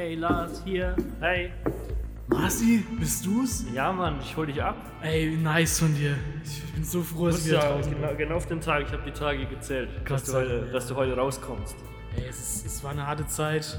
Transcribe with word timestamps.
Hey 0.00 0.14
Lars, 0.14 0.62
hier. 0.64 0.96
Hey. 1.20 1.52
Marci, 2.28 2.82
bist 2.98 3.26
du's? 3.26 3.66
Ja, 3.74 3.92
Mann, 3.92 4.16
ich 4.22 4.34
hol 4.34 4.46
dich 4.46 4.62
ab. 4.62 4.74
Ey, 5.02 5.36
nice 5.36 5.80
von 5.80 5.94
dir. 5.94 6.16
Ich 6.42 6.72
bin 6.72 6.82
so 6.82 7.02
froh, 7.02 7.26
dass 7.26 7.36
Das 7.36 7.44
wir 7.44 7.52
ja, 7.58 7.70
draußen 7.70 7.94
genau, 7.94 8.14
genau 8.16 8.34
auf 8.36 8.46
den 8.46 8.62
Tag, 8.62 8.84
ich 8.86 8.92
habe 8.94 9.02
die 9.04 9.10
Tage 9.10 9.44
gezählt, 9.44 9.90
dass 10.08 10.24
du, 10.24 10.32
heute, 10.32 10.70
dass 10.72 10.86
du 10.86 10.96
heute 10.96 11.14
rauskommst. 11.14 11.76
Ey, 12.16 12.24
es, 12.30 12.64
es 12.64 12.82
war 12.82 12.92
eine 12.92 13.06
harte 13.06 13.26
Zeit. 13.26 13.78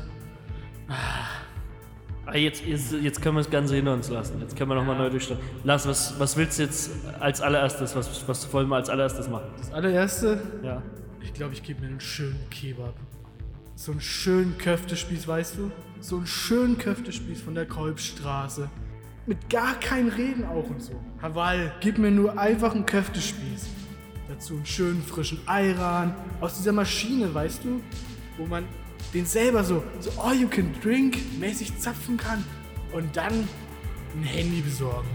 Ah, 2.28 2.36
jetzt, 2.38 2.64
jetzt, 2.68 2.94
jetzt 2.94 3.20
können 3.20 3.38
wir 3.38 3.42
das 3.42 3.50
Ganze 3.50 3.74
hinter 3.78 3.94
uns 3.96 4.08
lassen. 4.12 4.40
Jetzt 4.42 4.56
können 4.56 4.70
wir 4.70 4.76
nochmal 4.76 5.00
neu 5.00 5.10
durchstarten. 5.10 5.44
Lars, 5.64 5.88
was, 5.88 6.20
was 6.20 6.38
willst 6.38 6.60
du 6.60 6.64
jetzt 6.66 6.92
als 7.20 7.42
allererstes? 7.42 7.96
Was, 7.96 8.28
was 8.28 8.54
wollen 8.54 8.68
wir 8.70 8.76
als 8.76 8.90
allererstes 8.92 9.28
machen? 9.28 9.50
Das 9.58 9.74
allererste, 9.74 10.40
Ja. 10.62 10.84
ich 11.20 11.34
glaube, 11.34 11.56
ich 11.56 11.64
gebe 11.64 11.82
mir 11.82 11.88
einen 11.88 12.00
schönen 12.00 12.48
Kebab. 12.52 12.94
So 13.84 13.94
einen 13.94 14.02
schönen 14.02 14.60
Köftespieß, 14.60 15.28
weißt 15.28 15.58
du? 15.58 15.72
So 16.02 16.18
einen 16.18 16.28
schönen 16.28 16.78
Köftespieß 16.78 17.42
von 17.42 17.56
der 17.56 17.66
Kolbstraße. 17.66 18.70
Mit 19.26 19.50
gar 19.50 19.74
kein 19.80 20.08
Reden 20.08 20.46
auch 20.46 20.70
und 20.70 20.84
so. 20.84 20.94
Hawal, 21.20 21.74
gib 21.82 21.98
mir 21.98 22.12
nur 22.12 22.38
einfach 22.38 22.76
einen 22.76 22.86
Köftespieß. 22.86 23.70
Dazu 24.30 24.54
einen 24.54 24.68
schönen 24.68 25.02
frischen 25.02 25.40
Ayran 25.48 26.14
aus 26.42 26.58
dieser 26.58 26.74
Maschine, 26.74 27.34
weißt 27.34 27.64
du? 27.64 27.82
Wo 28.38 28.46
man 28.46 28.66
den 29.16 29.26
selber 29.26 29.64
so, 29.64 29.84
so 30.00 30.12
all 30.22 30.36
you 30.36 30.48
can 30.48 30.76
drink 30.84 31.18
mäßig 31.40 31.76
zapfen 31.80 32.18
kann. 32.18 32.46
Und 32.94 33.18
dann 33.18 33.48
ein 34.16 34.24
Handy 34.24 34.62
besorgen. 34.62 35.10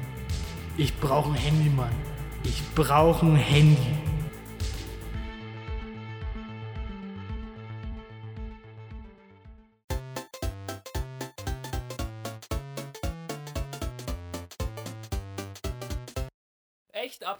Ich 0.77 0.93
brauche 0.98 1.30
ein 1.30 1.37
Handy, 1.37 1.71
Mann. 1.71 1.95
Ich 2.43 2.60
brauche 2.74 3.27
ein 3.27 3.37
Handy. 3.37 4.05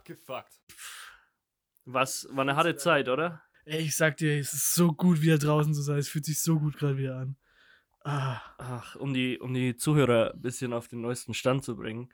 Abgefuckt. 0.07 0.61
Was, 1.85 2.29
war 2.31 2.43
eine 2.43 2.57
harte 2.57 2.77
Zeit, 2.77 3.09
oder? 3.09 3.43
Ey, 3.65 3.83
ich 3.83 3.97
sag 3.97 4.17
dir, 4.17 4.39
es 4.39 4.53
ist 4.53 4.75
so 4.75 4.93
gut, 4.93 5.21
wieder 5.23 5.39
draußen 5.39 5.75
zu 5.75 5.83
sein. 5.83 5.99
Es 5.99 6.09
fühlt 6.09 6.25
sich 6.25 6.41
so 6.41 6.59
gut 6.59 6.77
gerade 6.77 6.99
wieder 6.99 7.17
an. 7.17 7.37
Ah, 8.05 8.41
Ach, 8.59 8.95
um 8.97 9.12
die, 9.12 9.39
um 9.39 9.53
die 9.53 9.77
Zuhörer 9.77 10.33
ein 10.33 10.41
bisschen 10.41 10.73
auf 10.73 10.87
den 10.87 11.01
neuesten 11.01 11.34
Stand 11.34 11.65
zu 11.65 11.77
bringen. 11.77 12.12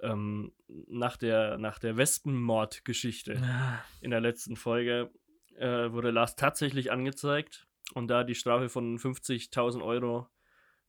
Ähm, 0.00 0.52
nach 0.88 1.16
der, 1.16 1.58
nach 1.58 1.78
der 1.78 1.96
Wespenmord-Geschichte 1.96 3.40
ah. 3.42 3.84
in 4.00 4.10
der 4.10 4.20
letzten 4.20 4.56
Folge 4.56 5.10
äh, 5.56 5.90
wurde 5.90 6.10
Lars 6.10 6.36
tatsächlich 6.36 6.90
angezeigt 6.90 7.66
und 7.94 8.08
da 8.08 8.24
die 8.24 8.34
Strafe 8.34 8.68
von 8.68 8.98
50.000 8.98 9.82
Euro 9.82 10.28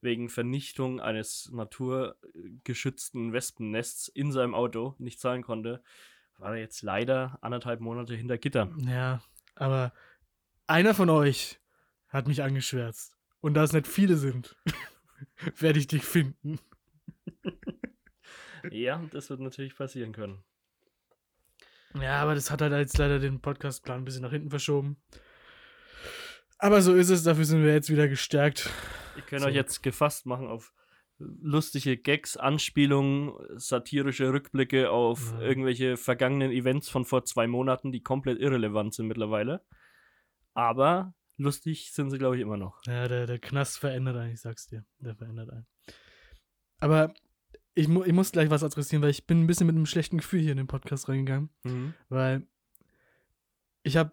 wegen 0.01 0.29
Vernichtung 0.29 0.99
eines 0.99 1.49
naturgeschützten 1.53 3.33
Wespennests 3.33 4.09
in 4.09 4.31
seinem 4.31 4.53
Auto 4.53 4.95
nicht 4.97 5.19
zahlen 5.19 5.43
konnte, 5.43 5.81
war 6.37 6.51
er 6.55 6.59
jetzt 6.61 6.81
leider 6.81 7.37
anderthalb 7.41 7.79
Monate 7.79 8.15
hinter 8.15 8.37
Gittern. 8.37 8.79
Ja, 8.87 9.21
aber 9.55 9.93
einer 10.67 10.93
von 10.93 11.09
euch 11.09 11.59
hat 12.09 12.27
mich 12.27 12.43
angeschwärzt. 12.43 13.17
Und 13.41 13.53
da 13.53 13.63
es 13.63 13.73
nicht 13.73 13.87
viele 13.87 14.17
sind, 14.17 14.55
werde 15.57 15.79
ich 15.79 15.87
dich 15.87 16.03
finden. 16.03 16.59
Ja, 18.71 19.01
das 19.11 19.29
wird 19.29 19.39
natürlich 19.39 19.75
passieren 19.77 20.11
können. 20.11 20.43
Ja, 21.93 22.21
aber 22.21 22.35
das 22.35 22.51
hat 22.51 22.61
halt 22.61 22.73
jetzt 22.73 22.97
leider 22.97 23.17
den 23.19 23.39
Podcastplan 23.39 24.01
ein 24.01 24.03
bisschen 24.03 24.23
nach 24.23 24.31
hinten 24.31 24.49
verschoben. 24.49 24.97
Aber 26.57 26.81
so 26.81 26.93
ist 26.93 27.09
es, 27.09 27.23
dafür 27.23 27.45
sind 27.45 27.63
wir 27.63 27.73
jetzt 27.73 27.89
wieder 27.89 28.09
gestärkt. 28.09 28.69
Ich 29.15 29.25
kann 29.25 29.39
So. 29.39 29.47
euch 29.47 29.55
jetzt 29.55 29.83
gefasst 29.83 30.25
machen 30.25 30.47
auf 30.47 30.73
lustige 31.19 31.97
Gags, 31.97 32.37
Anspielungen, 32.37 33.33
satirische 33.57 34.31
Rückblicke 34.31 34.89
auf 34.91 35.31
Ja. 35.33 35.41
irgendwelche 35.41 35.97
vergangenen 35.97 36.51
Events 36.51 36.89
von 36.89 37.05
vor 37.05 37.25
zwei 37.25 37.47
Monaten, 37.47 37.91
die 37.91 38.01
komplett 38.03 38.39
irrelevant 38.39 38.93
sind 38.93 39.07
mittlerweile. 39.07 39.63
Aber 40.53 41.13
lustig 41.37 41.91
sind 41.93 42.09
sie, 42.11 42.17
glaube 42.17 42.35
ich, 42.35 42.41
immer 42.41 42.57
noch. 42.57 42.79
Ja, 42.85 43.07
der, 43.07 43.25
der 43.25 43.39
Knast 43.39 43.79
verändert 43.79 44.15
einen, 44.17 44.33
ich 44.33 44.41
sag's 44.41 44.67
dir. 44.67 44.85
Der 44.99 45.15
verändert 45.15 45.49
einen. 45.49 45.65
Aber 46.79 47.13
ich, 47.73 47.87
mu 47.87 48.03
ich 48.03 48.13
muss 48.13 48.31
gleich 48.31 48.49
was 48.49 48.63
adressieren, 48.63 49.01
weil 49.03 49.09
ich 49.11 49.25
bin 49.25 49.41
ein 49.43 49.47
bisschen 49.47 49.67
mit 49.67 49.75
einem 49.75 49.85
schlechten 49.85 50.17
Gefühl 50.17 50.41
hier 50.41 50.51
in 50.51 50.57
den 50.57 50.67
Podcast 50.67 51.09
reingegangen. 51.09 51.49
Weil 52.09 52.47
ich 53.83 53.97
habe 53.97 54.11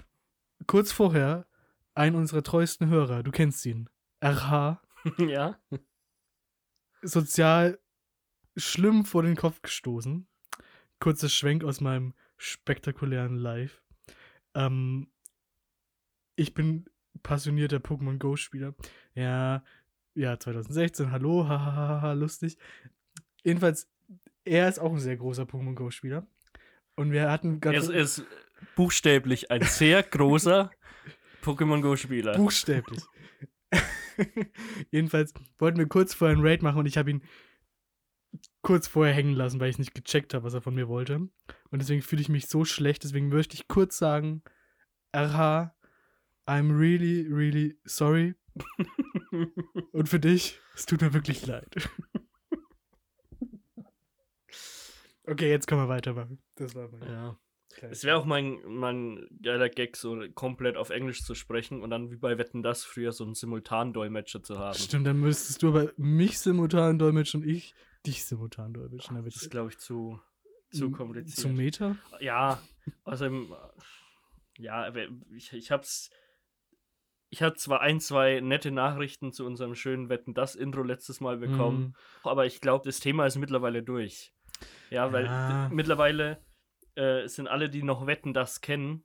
kurz 0.66 0.92
vorher 0.92 1.46
einen 1.94 2.16
unserer 2.16 2.42
treuesten 2.42 2.88
Hörer, 2.88 3.22
du 3.22 3.30
kennst 3.30 3.64
ihn, 3.66 3.88
RH, 4.22 4.80
ja. 5.18 5.58
Sozial 7.04 7.78
schlimm 8.56 9.04
vor 9.04 9.22
den 9.22 9.36
Kopf 9.36 9.62
gestoßen. 9.62 10.26
Kurzer 11.00 11.28
Schwenk 11.28 11.64
aus 11.64 11.80
meinem 11.80 12.14
spektakulären 12.36 13.36
Live. 13.36 13.82
Ähm, 14.54 15.08
ich 16.36 16.54
bin 16.54 16.86
passionierter 17.22 17.78
Pokémon 17.78 18.18
Go-Spieler. 18.18 18.74
Ja, 19.14 19.64
ja, 20.14 20.38
2016, 20.38 21.10
hallo, 21.10 21.48
hahaha, 21.48 22.12
lustig. 22.12 22.56
Jedenfalls, 23.42 23.88
er 24.44 24.68
ist 24.68 24.78
auch 24.78 24.92
ein 24.92 25.00
sehr 25.00 25.16
großer 25.16 25.44
Pokémon 25.44 25.74
Go-Spieler. 25.74 26.26
Und 26.96 27.12
wir 27.12 27.30
hatten 27.30 27.60
gerade. 27.60 27.76
Es 27.76 27.88
ist 27.88 28.24
buchstäblich 28.76 29.50
ein 29.50 29.62
sehr 29.62 30.02
großer 30.02 30.70
Pokémon 31.42 31.80
Go-Spieler. 31.80 32.36
Buchstäblich. 32.36 33.02
Jedenfalls 34.90 35.34
wollten 35.58 35.78
wir 35.78 35.86
kurz 35.86 36.14
vorher 36.14 36.36
einen 36.36 36.46
Raid 36.46 36.62
machen 36.62 36.78
und 36.78 36.86
ich 36.86 36.96
habe 36.96 37.10
ihn 37.10 37.22
kurz 38.62 38.88
vorher 38.88 39.14
hängen 39.14 39.34
lassen, 39.34 39.60
weil 39.60 39.70
ich 39.70 39.78
nicht 39.78 39.94
gecheckt 39.94 40.34
habe, 40.34 40.44
was 40.44 40.54
er 40.54 40.62
von 40.62 40.74
mir 40.74 40.88
wollte. 40.88 41.16
Und 41.16 41.32
deswegen 41.72 42.02
fühle 42.02 42.22
ich 42.22 42.28
mich 42.28 42.48
so 42.48 42.64
schlecht. 42.64 43.04
Deswegen 43.04 43.28
möchte 43.28 43.54
ich 43.54 43.68
kurz 43.68 43.98
sagen, 43.98 44.42
RH, 45.14 45.74
I'm 46.46 46.76
really, 46.76 47.26
really 47.30 47.78
sorry. 47.84 48.34
Und 49.92 50.08
für 50.08 50.20
dich, 50.20 50.58
es 50.74 50.86
tut 50.86 51.00
mir 51.00 51.12
wirklich 51.14 51.46
leid. 51.46 51.68
Okay, 55.26 55.48
jetzt 55.48 55.66
können 55.66 55.80
wir 55.80 55.88
weitermachen. 55.88 56.38
Das 56.56 56.74
war 56.74 56.88
mein 56.88 57.08
ja. 57.08 57.38
Es 57.90 58.04
wäre 58.04 58.16
auch 58.16 58.24
mein, 58.24 58.60
mein 58.66 59.26
geiler 59.42 59.68
Gag, 59.68 59.96
so 59.96 60.22
komplett 60.34 60.76
auf 60.76 60.90
Englisch 60.90 61.22
zu 61.22 61.34
sprechen 61.34 61.82
und 61.82 61.90
dann 61.90 62.10
wie 62.10 62.16
bei 62.16 62.38
Wetten 62.38 62.62
das 62.62 62.84
früher 62.84 63.12
so 63.12 63.24
einen 63.24 63.34
Simultandolmetscher 63.34 64.42
zu 64.42 64.58
haben. 64.58 64.78
Stimmt, 64.78 65.06
dann 65.06 65.18
müsstest 65.18 65.62
du 65.62 65.68
aber 65.68 65.92
mich 65.96 66.38
simultan 66.38 66.98
dolmetschen 66.98 67.42
und 67.42 67.48
ich 67.48 67.74
dich 68.06 68.24
simultan 68.24 68.72
dolmetschen. 68.74 69.22
Das 69.24 69.36
ist, 69.36 69.50
glaube 69.50 69.70
ich, 69.70 69.78
zu, 69.78 70.20
zu 70.70 70.90
kompliziert. 70.90 71.38
Zum 71.38 71.56
Meter? 71.56 71.96
Ja, 72.20 72.62
außerdem, 73.04 73.54
ja, 74.58 74.84
aber 74.84 75.06
ich, 75.34 75.52
ich 75.52 75.70
hab's. 75.70 76.10
Ich 77.30 77.42
hatte 77.42 77.56
zwar 77.56 77.80
ein, 77.80 77.98
zwei 77.98 78.38
nette 78.40 78.70
Nachrichten 78.70 79.32
zu 79.32 79.44
unserem 79.44 79.74
schönen 79.74 80.08
Wetten 80.08 80.34
das 80.34 80.54
Intro 80.54 80.82
letztes 80.82 81.20
Mal 81.20 81.38
bekommen, 81.38 81.78
Mhm. 81.86 81.94
aber 82.22 82.46
ich 82.46 82.60
glaube, 82.60 82.84
das 82.84 83.00
Thema 83.00 83.26
ist 83.26 83.36
mittlerweile 83.36 83.82
durch. 83.82 84.32
Ja, 84.90 85.12
weil 85.12 85.26
Ja. 85.26 85.68
mittlerweile 85.72 86.40
äh, 86.96 87.26
sind 87.26 87.48
alle, 87.48 87.68
die 87.70 87.82
noch 87.82 88.06
Wetten 88.06 88.32
das 88.34 88.60
kennen, 88.60 89.04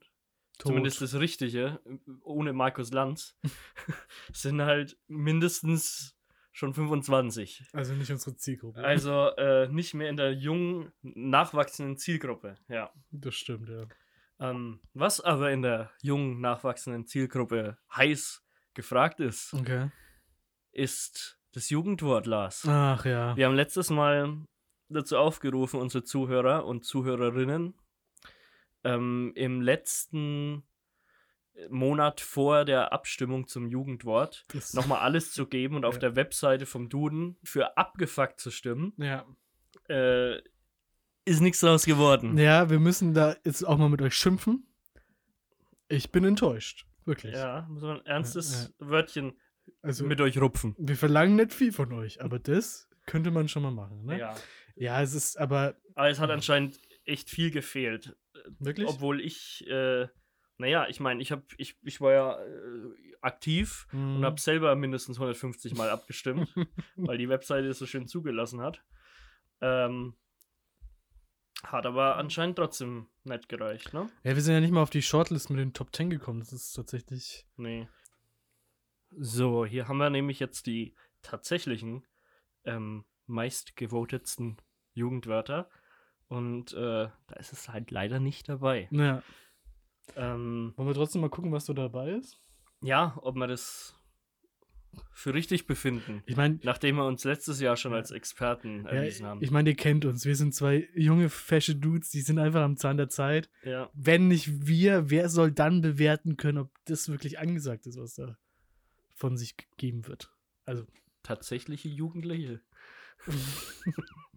Tot. 0.58 0.68
zumindest 0.68 1.00
das 1.00 1.14
Richtige, 1.18 1.80
ohne 2.22 2.52
Markus 2.52 2.92
Lanz, 2.92 3.38
sind 4.32 4.62
halt 4.62 4.98
mindestens 5.08 6.16
schon 6.52 6.74
25. 6.74 7.64
Also 7.72 7.94
nicht 7.94 8.10
unsere 8.10 8.36
Zielgruppe. 8.36 8.82
Also 8.84 9.28
äh, 9.36 9.68
nicht 9.68 9.94
mehr 9.94 10.08
in 10.10 10.16
der 10.16 10.32
jungen, 10.32 10.92
nachwachsenden 11.02 11.96
Zielgruppe, 11.96 12.56
ja. 12.68 12.92
das 13.10 13.34
stimmt, 13.34 13.68
ja. 13.68 13.86
Ähm, 14.40 14.80
was 14.94 15.20
aber 15.20 15.50
in 15.52 15.62
der 15.62 15.90
jungen, 16.02 16.40
nachwachsenden 16.40 17.06
Zielgruppe 17.06 17.76
heiß 17.94 18.42
gefragt 18.74 19.20
ist, 19.20 19.52
Okay. 19.54 19.90
ist 20.72 21.38
das 21.52 21.68
Jugendwort, 21.70 22.26
Lars. 22.26 22.64
Ach 22.66 23.04
ja. 23.04 23.36
Wir 23.36 23.46
haben 23.46 23.54
letztes 23.54 23.90
Mal 23.90 24.46
dazu 24.88 25.18
aufgerufen, 25.18 25.78
unsere 25.80 26.04
Zuhörer 26.04 26.64
und 26.64 26.84
Zuhörerinnen 26.84 27.74
ähm, 28.84 29.32
im 29.34 29.60
letzten 29.60 30.62
Monat 31.68 32.20
vor 32.20 32.64
der 32.64 32.92
Abstimmung 32.92 33.46
zum 33.46 33.66
Jugendwort 33.68 34.44
Das- 34.52 34.72
nochmal 34.72 35.00
alles 35.00 35.32
zu 35.32 35.46
geben 35.46 35.76
und 35.76 35.84
auf 35.84 35.94
Ja. 35.94 36.00
der 36.00 36.16
Webseite 36.16 36.64
vom 36.66 36.88
Duden 36.88 37.36
für 37.44 37.76
abgefuckt 37.76 38.40
zu 38.40 38.50
stimmen. 38.50 38.92
Ja. 38.96 39.26
Äh, 39.88 40.38
ist 41.26 41.40
nichts 41.40 41.60
draus 41.60 41.84
geworden. 41.84 42.38
ja, 42.38 42.70
wir 42.70 42.80
müssen 42.80 43.12
da 43.14 43.36
jetzt 43.44 43.62
auch 43.64 43.76
mal 43.78 43.88
mit 43.90 44.00
euch 44.02 44.14
schimpfen. 44.14 44.66
Ich 45.88 46.10
bin 46.10 46.24
enttäuscht. 46.24 46.86
Wirklich. 47.04 47.34
Ja, 47.34 47.66
muss 47.68 47.82
man 47.82 47.98
ein 48.00 48.06
ernstes 48.06 48.72
Ja, 48.78 48.88
Wörtchen 48.88 49.32
Also, 49.82 50.04
mit 50.04 50.20
euch 50.20 50.40
rupfen. 50.40 50.74
wir 50.78 50.96
verlangen 50.96 51.36
nicht 51.36 51.52
viel 51.52 51.72
von 51.72 51.92
euch, 51.92 52.22
aber 52.22 52.38
das 52.38 52.88
könnte 53.06 53.30
man 53.30 53.48
schon 53.48 53.62
mal 53.62 53.70
machen, 53.72 54.04
ne? 54.04 54.18
Ja. 54.18 54.34
Ja, 54.76 55.02
es 55.02 55.14
ist 55.14 55.36
aber 55.38 55.74
Aber 55.94 56.08
es 56.08 56.20
hat 56.20 56.30
anscheinend 56.30 56.78
echt 57.04 57.28
viel 57.28 57.50
gefehlt. 57.50 58.16
Wirklich. 58.58 58.88
Obwohl 58.88 59.20
ich 59.20 59.66
äh, 59.68 60.08
Naja, 60.58 60.86
ich 60.88 61.00
meine, 61.00 61.22
ich, 61.22 61.32
hab, 61.32 61.44
ich, 61.58 61.78
ich 61.82 62.00
war 62.00 62.12
ja 62.12 62.44
äh, 62.44 63.14
aktiv 63.22 63.86
Mhm. 63.92 64.16
und 64.16 64.24
habe 64.24 64.40
selber 64.40 64.74
mindestens 64.76 65.16
150 65.18 65.74
Mal 65.74 65.88
abgestimmt, 65.90 66.52
weil 66.96 67.18
die 67.18 67.28
Webseite 67.28 67.68
es 67.68 67.78
so 67.78 67.86
schön 67.86 68.06
zugelassen 68.06 68.60
hat. 68.60 68.82
Ähm, 69.62 70.16
hat 71.62 71.84
aber 71.84 72.16
anscheinend 72.16 72.56
trotzdem 72.56 73.08
nicht 73.24 73.48
gereicht, 73.50 73.92
ne? 73.92 74.08
Ja, 74.24 74.34
wir 74.34 74.40
sind 74.42 74.54
ja 74.54 74.60
nicht 74.60 74.70
mal 74.72 74.82
auf 74.82 74.88
die 74.90 75.02
Shortlist 75.02 75.50
mit 75.50 75.58
den 75.60 75.74
Top 75.74 75.94
10 75.94 76.08
gekommen. 76.10 76.40
Das 76.40 76.52
ist 76.54 76.72
tatsächlich. 76.72 77.46
Nee. 77.56 77.86
So, 79.10 79.66
hier 79.66 79.86
haben 79.88 79.98
wir 79.98 80.08
nämlich 80.08 80.40
jetzt 80.40 80.66
die 80.66 80.94
tatsächlichen 81.22 82.06
ähm, 82.64 83.04
meistgevotetsten 83.26 84.56
Jugendwörter. 84.94 85.68
Und 86.30 86.72
äh, 86.74 87.08
da 87.26 87.36
ist 87.38 87.52
es 87.52 87.68
halt 87.68 87.90
leider 87.90 88.20
nicht 88.20 88.48
dabei. 88.48 88.86
Naja. 88.90 89.22
Ähm, 90.16 90.72
Wollen 90.76 90.88
wir 90.88 90.94
trotzdem 90.94 91.20
mal 91.20 91.28
gucken, 91.28 91.52
was 91.52 91.66
so 91.66 91.74
dabei 91.74 92.10
ist? 92.12 92.40
ja, 92.82 93.18
ob 93.20 93.34
wir 93.36 93.46
das 93.46 93.94
für 95.12 95.34
richtig 95.34 95.66
befinden. 95.66 96.22
Ich 96.26 96.36
meine, 96.36 96.58
Nachdem 96.62 96.96
wir 96.96 97.04
uns 97.06 97.24
letztes 97.24 97.60
Jahr 97.60 97.76
schon 97.76 97.92
als 97.92 98.10
Experten 98.10 98.86
erwiesen 98.86 99.22
ja, 99.24 99.28
haben. 99.28 99.42
ich 99.42 99.50
meine, 99.50 99.70
ihr 99.70 99.76
kennt 99.76 100.04
uns. 100.04 100.24
Wir 100.24 100.34
sind 100.34 100.54
zwei 100.54 100.88
junge, 100.94 101.28
fesche 101.28 101.76
Dudes, 101.76 102.10
die 102.10 102.22
sind 102.22 102.38
einfach 102.38 102.62
am 102.62 102.76
Zahn 102.76 102.96
der 102.96 103.08
Zeit. 103.08 103.50
ja. 103.62 103.90
Wenn 103.92 104.28
nicht 104.28 104.66
wir, 104.66 105.10
wer 105.10 105.28
soll 105.28 105.52
dann 105.52 105.80
bewerten 105.80 106.36
können, 106.36 106.58
ob 106.58 106.70
das 106.86 107.08
wirklich 107.08 107.38
angesagt 107.38 107.86
ist, 107.86 107.98
was 107.98 108.14
da 108.14 108.36
von 109.14 109.36
sich 109.36 109.56
gegeben 109.56 110.06
wird? 110.06 110.32
Also, 110.64 110.86
Tatsächliche 111.22 111.88
Jugendliche. 111.88 112.60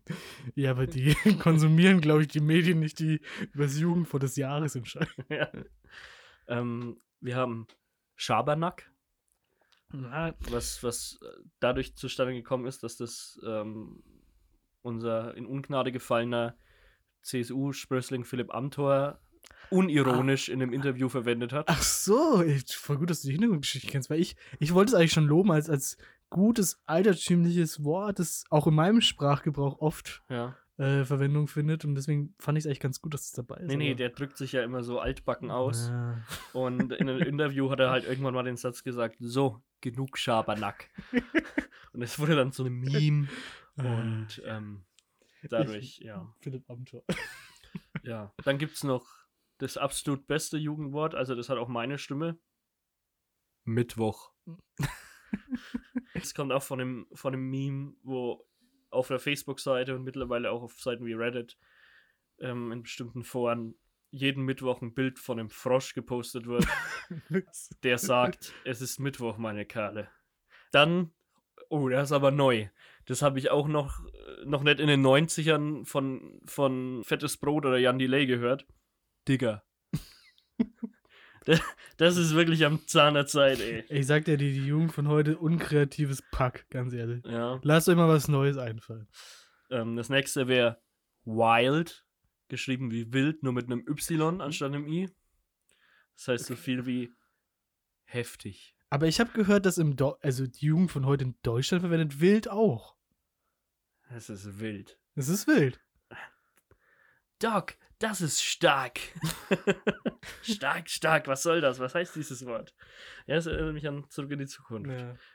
ja, 0.55 0.71
aber 0.71 0.87
die 0.87 1.15
konsumieren, 1.39 2.01
glaube 2.01 2.23
ich, 2.23 2.27
die 2.27 2.39
Medien 2.39 2.79
nicht, 2.79 2.99
die 2.99 3.21
über 3.53 3.63
das 3.63 3.79
Jugendwort 3.79 4.23
des 4.23 4.35
Jahres 4.35 4.75
entscheiden. 4.75 5.13
ja. 5.29 5.49
ähm, 6.47 6.99
wir 7.21 7.35
haben 7.35 7.67
Schabernack. 8.15 8.89
Na, 9.91 10.33
was, 10.49 10.81
was 10.83 11.19
äh, 11.21 11.27
dadurch 11.59 11.95
zustande 11.95 12.33
gekommen 12.33 12.65
ist, 12.65 12.83
dass 12.83 12.97
das 12.97 13.39
ähm, 13.45 14.03
unser 14.81 15.35
in 15.37 15.45
Ungnade 15.45 15.91
gefallener 15.91 16.57
CSU-Sprössling 17.21 18.25
Philipp 18.25 18.53
Amthor 18.53 19.19
unironisch 19.69 20.49
in 20.49 20.61
einem 20.61 20.73
Interview 20.73 21.09
verwendet 21.09 21.53
hat. 21.53 21.67
Ach 21.67 21.81
so, 21.81 22.41
ey, 22.41 22.59
voll 22.67 22.97
gut, 22.97 23.09
dass 23.09 23.21
du 23.21 23.27
die 23.27 23.33
Hintergrundgeschichte 23.33 23.87
kennst, 23.87 24.09
weil 24.09 24.19
ich, 24.19 24.35
ich 24.59 24.73
wollte 24.73 24.89
es 24.89 24.93
eigentlich 24.95 25.13
schon 25.13 25.25
loben 25.25 25.51
als, 25.51 25.69
als 25.69 25.97
gutes, 26.33 26.81
altertümliches 26.85 27.83
Wort, 27.83 28.19
das 28.19 28.43
auch 28.49 28.67
in 28.67 28.75
meinem 28.75 29.01
Sprachgebrauch 29.01 29.79
oft 29.79 30.23
Ja. 30.29 30.55
äh, 30.77 31.05
Verwendung 31.05 31.47
findet 31.47 31.85
und 31.85 31.95
deswegen 31.95 32.35
fand 32.39 32.57
ich 32.57 32.63
es 32.63 32.67
eigentlich 32.67 32.79
ganz 32.79 32.99
gut, 33.01 33.13
dass 33.13 33.21
es 33.25 33.31
dabei 33.31 33.57
ist. 33.57 33.67
Nee, 33.67 33.75
nee, 33.77 33.95
der 33.95 34.09
drückt 34.09 34.37
sich 34.37 34.51
ja 34.51 34.63
immer 34.63 34.83
so 34.83 34.99
altbacken 34.99 35.51
aus. 35.51 35.87
Ja. 35.89 36.21
Und 36.53 36.91
in 36.93 37.09
einem 37.09 37.21
Interview 37.21 37.69
hat 37.69 37.79
er 37.79 37.91
halt 37.91 38.05
irgendwann 38.05 38.33
mal 38.33 38.43
den 38.43 38.57
Satz 38.57 38.83
gesagt: 38.83 39.17
So, 39.19 39.61
genug 39.81 40.17
Schabernack. 40.17 40.89
Und 41.93 42.01
es 42.01 42.17
wurde 42.17 42.35
dann 42.35 42.51
so 42.51 42.65
ein 42.65 42.73
Meme. 42.73 43.27
Und 43.77 44.41
ähm, 44.45 44.83
dadurch, 45.43 45.99
ja. 45.99 46.33
Philipp 46.41 46.69
Amthor. 46.69 47.03
Ja. 48.03 48.33
Dann 48.43 48.57
gibt 48.57 48.73
es 48.75 48.83
noch 48.83 49.05
das 49.59 49.77
absolut 49.77 50.27
beste 50.27 50.57
Jugendwort, 50.57 51.15
also 51.15 51.35
das 51.35 51.47
hat 51.49 51.57
auch 51.57 51.69
meine 51.69 51.97
Stimme. 51.97 52.37
Mittwoch. 53.63 54.31
Es 56.13 56.33
kommt 56.33 56.51
auch 56.51 56.63
von 56.63 56.79
dem, 56.79 57.07
von 57.13 57.33
dem 57.33 57.49
Meme, 57.49 57.93
wo 58.03 58.45
auf 58.89 59.07
der 59.07 59.19
Facebook-Seite 59.19 59.95
und 59.95 60.03
mittlerweile 60.03 60.51
auch 60.51 60.61
auf 60.61 60.79
Seiten 60.79 61.05
wie 61.05 61.13
Reddit 61.13 61.57
ähm, 62.39 62.71
in 62.71 62.83
bestimmten 62.83 63.23
Foren 63.23 63.75
jeden 64.11 64.43
Mittwoch 64.43 64.81
ein 64.81 64.93
Bild 64.93 65.17
von 65.17 65.39
einem 65.39 65.49
Frosch 65.49 65.95
gepostet 65.95 66.45
wird, 66.45 66.67
der 67.83 67.97
sagt, 67.97 68.53
es 68.63 68.79
ist 68.79 68.99
Mittwoch, 68.99 69.37
meine 69.37 69.65
Kerle. 69.65 70.07
Dann, 70.71 71.11
oh, 71.69 71.89
das 71.89 72.09
ist 72.09 72.11
aber 72.11 72.29
neu. 72.29 72.67
Das 73.05 73.23
habe 73.23 73.39
ich 73.39 73.49
auch 73.49 73.67
noch, 73.67 74.05
äh, 74.05 74.45
noch 74.45 74.61
nicht 74.61 74.79
in 74.79 74.87
den 74.87 75.03
90ern 75.03 75.85
von, 75.85 76.39
von 76.45 77.03
Fettes 77.03 77.37
Brot 77.37 77.65
oder 77.65 77.77
Jan 77.77 77.97
Delay 77.97 78.27
gehört. 78.27 78.67
Digger. 79.27 79.63
das, 81.97 82.17
ist 82.17 82.35
wirklich 82.35 82.65
am 82.65 82.87
Zahn 82.87 83.13
der 83.15 83.25
Zeit, 83.25 83.59
ey. 83.59 83.83
ich 83.89 84.07
sag 84.07 84.25
dir, 84.25 84.37
die, 84.37 84.53
die 84.53 84.65
Jugend 84.65 84.93
von 84.93 85.07
heute, 85.07 85.37
unkreatives 85.37 86.23
Pack, 86.31 86.69
ganz 86.69 86.93
ehrlich. 86.93 87.23
Ja. 87.25 87.59
Lasst 87.63 87.89
euch 87.89 87.95
mal 87.95 88.07
was 88.07 88.27
Neues 88.27 88.57
einfallen. 88.57 89.07
Ähm, 89.69 89.95
das 89.95 90.09
nächste 90.09 90.47
wäre 90.47 90.81
Wild, 91.25 92.05
geschrieben 92.47 92.91
wie 92.91 93.11
wild, 93.13 93.43
nur 93.43 93.53
mit 93.53 93.65
einem 93.65 93.85
Y 93.87 94.41
anstatt 94.41 94.73
einem 94.73 94.87
I. 94.87 95.09
Das 96.15 96.27
heißt 96.27 96.45
so 96.45 96.55
viel 96.55 96.85
wie 96.85 97.11
heftig. 98.05 98.75
Aber 98.89 99.07
ich 99.07 99.19
habe 99.19 99.31
gehört, 99.31 99.65
dass 99.65 99.79
im 99.79 99.95
Do 99.95 100.17
also 100.21 100.45
die 100.45 100.67
Jugend 100.67 100.91
von 100.91 101.05
heute 101.05 101.23
in 101.23 101.35
Deutschland 101.41 101.81
verwendet 101.81 102.19
wild 102.19 102.47
auch. 102.47 102.95
Das 104.09 104.29
ist 104.29 104.59
wild. 104.59 104.99
Es 105.15 105.29
ist 105.29 105.47
wild. 105.47 105.79
Doc, 107.39 107.75
das 108.03 108.19
ist 108.19 108.43
stark. 108.43 108.99
stark, 110.41 110.89
stark, 110.89 111.27
was 111.27 111.41
soll 111.41 111.61
das? 111.61 111.79
Was 111.79 111.95
heißt 111.95 112.17
dieses 112.17 112.45
Wort? 112.45 112.75
Ja, 113.27 113.37
es 113.37 113.45
erinnert 113.45 113.73
mich 113.73 113.87
an 113.87 114.03
Zurück 114.09 114.31
in 114.31 114.39
die 114.39 114.45
Zukunft. 114.45 114.91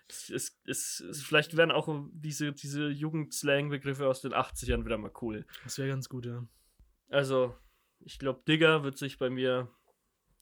Es, 0.07 0.29
es, 0.29 0.61
es, 0.67 1.01
es, 1.01 1.23
vielleicht 1.23 1.57
wären 1.57 1.71
auch 1.71 1.89
diese, 2.13 2.53
diese 2.53 2.89
Jugendslang-Begriffe 2.89 4.07
aus 4.07 4.21
den 4.21 4.35
80ern 4.35 4.85
wieder 4.85 4.99
mal 4.99 5.13
cool. 5.23 5.47
Das 5.65 5.79
wäre 5.79 5.89
ganz 5.89 6.11
gut, 6.11 6.27
ja. 6.27 6.47
Also, 7.09 7.57
ich 8.01 8.19
glaube, 8.19 8.43
Digger 8.47 8.85
wird 8.85 8.99
sich 8.99 9.17
bei 9.17 9.31
mir 9.31 9.71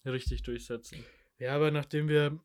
richtig 0.05 0.43
durchsetzen. 0.43 1.05
Ja, 1.38 1.55
aber 1.55 1.70
nachdem 1.70 2.08
wir 2.08 2.40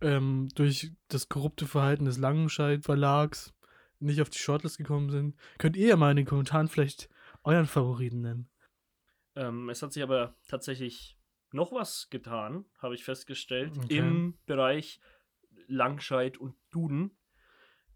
ähm, 0.00 0.50
durch 0.54 0.92
das 1.08 1.28
korrupte 1.28 1.66
Verhalten 1.66 2.04
des 2.04 2.18
Langenscheid 2.18 2.84
Verlags 2.84 3.52
nicht 3.98 4.22
auf 4.22 4.30
die 4.30 4.38
Shortlist 4.38 4.78
gekommen 4.78 5.10
sind, 5.10 5.36
könnt 5.58 5.76
ihr 5.76 5.88
ja 5.88 5.96
mal 5.96 6.12
in 6.12 6.18
den 6.18 6.26
Kommentaren 6.26 6.68
vielleicht 6.68 7.08
euren 7.42 7.66
Favoriten 7.66 8.20
nennen. 8.20 8.49
Ähm, 9.36 9.68
es 9.68 9.82
hat 9.82 9.92
sich 9.92 10.02
aber 10.02 10.36
tatsächlich 10.48 11.18
noch 11.52 11.72
was 11.72 12.08
getan, 12.10 12.64
habe 12.78 12.94
ich 12.94 13.04
festgestellt, 13.04 13.72
Okay. 13.84 13.98
im 13.98 14.38
Bereich 14.46 15.00
Langscheid 15.66 16.36
und 16.38 16.54
Duden. 16.70 17.16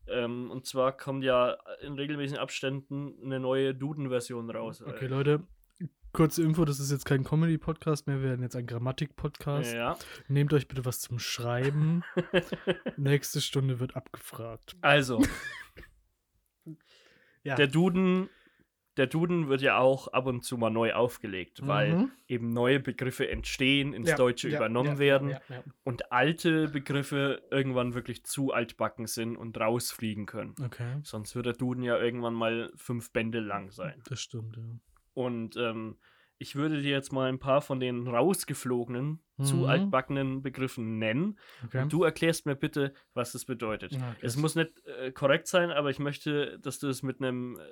Ähm, 0.06 0.50
und 0.50 0.66
zwar 0.66 0.96
kommt 0.96 1.24
ja 1.24 1.56
in 1.80 1.94
regelmäßigen 1.94 2.40
Abständen 2.40 3.14
eine 3.24 3.40
neue 3.40 3.74
Duden-Version 3.74 4.50
raus. 4.50 4.82
Okay, 4.82 5.06
Leute, 5.06 5.46
kurze 6.12 6.42
Info, 6.42 6.64
das 6.64 6.78
ist 6.78 6.90
jetzt 6.90 7.06
kein 7.06 7.24
Comedy-Podcast 7.24 8.06
mehr, 8.06 8.20
wir 8.20 8.28
werden 8.30 8.42
jetzt 8.42 8.54
ein 8.56 8.66
Grammatik-Podcast. 8.66 9.72
Ja. 9.72 9.96
Nehmt 10.28 10.52
euch 10.52 10.68
bitte 10.68 10.84
was 10.84 11.00
zum 11.00 11.18
Schreiben. 11.18 12.02
Nächste 12.96 13.40
Stunde 13.40 13.80
wird 13.80 13.96
abgefragt. 13.96 14.76
Also, 14.82 15.22
Ja. 17.42 17.56
der 17.56 17.66
Duden, 17.66 18.28
der 18.96 19.06
Duden 19.06 19.48
wird 19.48 19.60
ja 19.60 19.78
auch 19.78 20.08
ab 20.08 20.26
und 20.26 20.44
zu 20.44 20.56
mal 20.56 20.70
neu 20.70 20.92
aufgelegt, 20.92 21.66
weil 21.66 21.94
Mhm. 21.96 22.12
eben 22.28 22.48
neue 22.50 22.80
Begriffe 22.80 23.28
entstehen, 23.28 23.92
ins 23.92 24.10
Ja, 24.10 24.16
Deutsche 24.16 24.48
ja, 24.48 24.56
übernommen 24.58 24.92
ja, 24.92 24.98
werden 24.98 25.36
und 25.82 26.12
alte 26.12 26.68
Begriffe 26.68 27.42
irgendwann 27.50 27.94
wirklich 27.94 28.24
zu 28.24 28.52
altbacken 28.52 29.06
sind 29.06 29.36
und 29.36 29.58
rausfliegen 29.58 30.26
können. 30.26 30.54
Okay, 30.64 31.00
Sonst 31.02 31.34
wird 31.34 31.46
der 31.46 31.52
Duden 31.54 31.82
ja 31.82 31.98
irgendwann 31.98 32.34
mal 32.34 32.70
fünf 32.76 33.12
Bände 33.12 33.40
lang 33.40 33.70
sein. 33.70 34.00
das 34.08 34.20
stimmt, 34.20 34.56
ja. 34.56 34.62
Und 35.14 35.56
ähm, 35.56 35.96
ich 36.38 36.56
würde 36.56 36.82
dir 36.82 36.90
jetzt 36.90 37.12
mal 37.12 37.28
ein 37.28 37.38
paar 37.38 37.60
von 37.62 37.78
den 37.80 38.06
rausgeflogenen, 38.08 39.20
zu 39.42 39.56
Mhm. 39.56 39.64
altbackenen 39.64 40.42
Begriffen 40.42 40.98
nennen. 40.98 41.38
Okay. 41.64 41.82
Und 41.82 41.92
du 41.92 42.04
erklärst 42.04 42.46
mir 42.46 42.54
bitte, 42.54 42.92
was 43.14 43.32
das 43.32 43.44
bedeutet. 43.44 43.92
Okay. 43.92 44.04
Es 44.20 44.36
muss 44.36 44.54
nicht 44.54 44.84
äh, 44.86 45.10
korrekt 45.12 45.46
sein, 45.48 45.70
aber 45.72 45.90
ich 45.90 45.98
möchte, 45.98 46.58
dass 46.60 46.78
du 46.78 46.88
es 46.88 47.02
mit 47.02 47.20
einem 47.20 47.58
äh, 47.58 47.62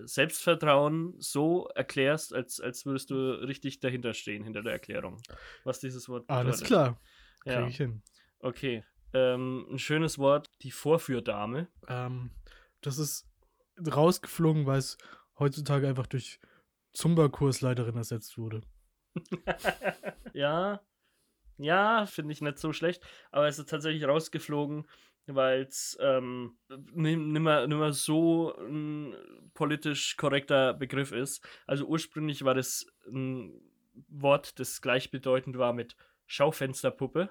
äh, 0.00 0.06
Selbstvertrauen 0.06 1.14
so 1.18 1.68
erklärst, 1.74 2.34
als, 2.34 2.60
als 2.60 2.84
würdest 2.84 3.10
du 3.10 3.14
richtig 3.46 3.80
dahinter 3.80 4.12
stehen, 4.12 4.44
hinter 4.44 4.62
der 4.62 4.72
Erklärung, 4.72 5.22
was 5.64 5.80
dieses 5.80 6.08
Wort 6.08 6.26
bedeutet. 6.26 6.46
Alles 6.46 6.62
klar. 6.64 7.00
Krieg 7.44 7.52
Ja, 7.52 7.66
ich 7.66 7.76
hin. 7.78 8.02
okay. 8.40 8.84
Ähm, 9.12 9.66
ein 9.72 9.78
schönes 9.78 10.18
Wort, 10.18 10.50
die 10.62 10.70
Vorführdame. 10.70 11.66
Ähm, 11.88 12.30
das 12.82 12.98
ist 12.98 13.26
rausgeflogen, 13.90 14.66
weil 14.66 14.78
es 14.78 14.98
heutzutage 15.38 15.88
einfach 15.88 16.06
durch 16.06 16.38
Zumba-Kursleiterin 16.92 17.96
ersetzt 17.96 18.36
wurde. 18.38 18.62
ja, 20.32 20.80
ja, 21.58 22.06
finde 22.06 22.32
ich 22.32 22.40
nicht 22.40 22.58
so 22.58 22.72
schlecht, 22.72 23.02
aber 23.30 23.46
es 23.48 23.58
ist 23.58 23.68
tatsächlich 23.68 24.04
rausgeflogen, 24.04 24.86
weil 25.26 25.62
es 25.62 25.96
ähm, 26.00 26.58
nim- 26.94 27.32
nimmer, 27.32 27.66
nimmer 27.66 27.92
so 27.92 28.54
ein 28.56 29.14
politisch 29.54 30.16
korrekter 30.16 30.74
Begriff 30.74 31.12
ist. 31.12 31.46
Also 31.66 31.86
ursprünglich 31.86 32.44
war 32.44 32.54
das 32.54 32.86
ein 33.06 33.60
Wort, 34.08 34.58
das 34.58 34.80
gleichbedeutend 34.80 35.58
war 35.58 35.72
mit 35.72 35.96
Schaufensterpuppe, 36.26 37.28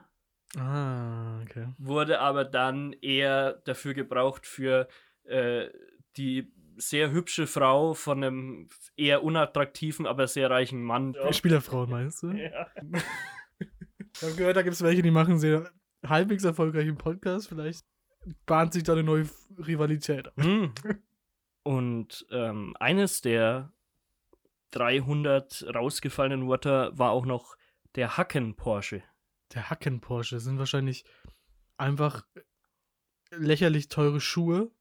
Ah, 0.58 1.42
okay. 1.44 1.68
wurde 1.78 2.20
aber 2.20 2.44
dann 2.44 2.94
eher 3.02 3.54
dafür 3.66 3.94
gebraucht 3.94 4.46
für 4.48 4.88
äh, 5.24 5.70
die 6.18 6.52
sehr 6.80 7.12
hübsche 7.12 7.48
Frau 7.48 7.94
von 7.94 8.24
einem 8.24 8.70
eher 8.96 9.24
unattraktiven, 9.24 10.06
aber 10.08 10.28
sehr 10.28 10.50
reichen 10.50 10.84
Mann. 10.84 11.16
Spielerfrauen 11.32 11.90
meinst 11.90 12.24
du? 12.24 12.32
Ja. 12.32 12.68
Ich 14.16 14.24
habe 14.24 14.36
gehört, 14.36 14.58
da 14.58 14.62
gibt 14.64 14.74
es 14.74 14.82
welche, 14.82 15.02
die 15.02 15.12
machen 15.12 15.40
sehr 15.40 15.72
halbwegs 16.06 16.44
erfolgreichen 16.44 16.98
Podcast. 16.98 17.50
Vielleicht 17.50 17.86
bahnt 18.46 18.74
sich 18.74 18.84
da 18.84 18.94
eine 18.94 19.04
neue 19.04 19.30
Rivalität. 19.58 20.32
Hm. 20.38 20.74
Und 21.64 22.26
ähm, 22.32 22.76
eines 22.80 23.22
der 23.22 23.74
300 24.72 25.66
rausgefallenen 25.74 26.48
Wörter 26.48 26.98
war 26.98 27.12
auch 27.12 27.26
noch 27.26 27.56
der 27.96 28.18
Hacken-Porsche. 28.18 29.04
Der 29.54 29.70
Hacken-Porsche 29.70 30.40
sind 30.40 30.60
wahrscheinlich 30.60 31.06
einfach 31.78 32.24
lächerlich 33.32 33.90
teure 33.90 34.22
Schuhe. 34.22 34.72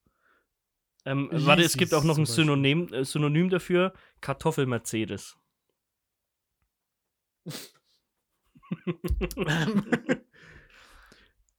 Ähm, 1.08 1.30
warte, 1.32 1.62
es 1.62 1.78
gibt 1.78 1.94
auch 1.94 2.04
noch 2.04 2.18
ein. 2.18 2.26
Synonym, 2.26 2.92
äh, 2.92 3.02
Synonym 3.04 3.48
dafür: 3.48 3.94
Kartoffel-Mercedes. 4.20 5.38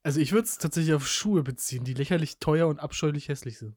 also 0.04 0.20
ich 0.20 0.32
würde 0.34 0.46
es 0.46 0.60
tatsächlich 0.60 0.94
auf 0.94 1.08
Schuhe 1.08 1.42
beziehen, 1.42 1.84
die 1.84 1.96
lächerlich 1.96 2.38
teuer 2.38 2.68
und 2.68 2.80
abscheulich 2.80 3.28
hässlich 3.28 3.58
sind. 3.58 3.76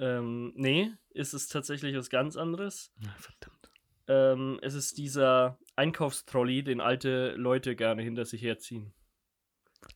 ähm, 0.00 0.52
nee, 0.56 0.90
ist 1.10 1.34
es 1.34 1.46
tatsächlich 1.46 1.94
was 1.96 2.10
ganz 2.10 2.36
anderes. 2.36 2.90
Na, 2.98 3.14
verdammt. 3.16 3.70
Ähm, 4.08 4.58
es 4.62 4.74
ist 4.74 4.98
dieser 4.98 5.60
Einkaufstrolley, 5.76 6.64
den 6.64 6.80
alte 6.80 7.36
Leute 7.36 7.76
gerne 7.76 8.02
hinter 8.02 8.24
sich 8.24 8.42
herziehen. 8.42 8.92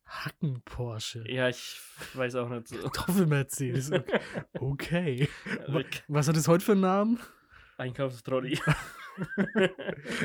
Hacken-Porsche. 0.06 1.24
Ja, 1.30 1.48
ich 1.48 1.80
weiß 2.14 2.34
auch 2.36 2.48
nicht 2.48 2.68
so. 2.68 2.76
Kartoffel-Mercedes. 2.90 3.92
Okay. 3.92 4.20
okay. 4.58 5.28
Äh, 5.68 5.84
Was 6.08 6.28
hat 6.28 6.36
es 6.36 6.48
heute 6.48 6.64
für 6.64 6.72
einen 6.72 6.80
Namen? 6.82 7.18
Einkaufstrolley. 7.78 8.58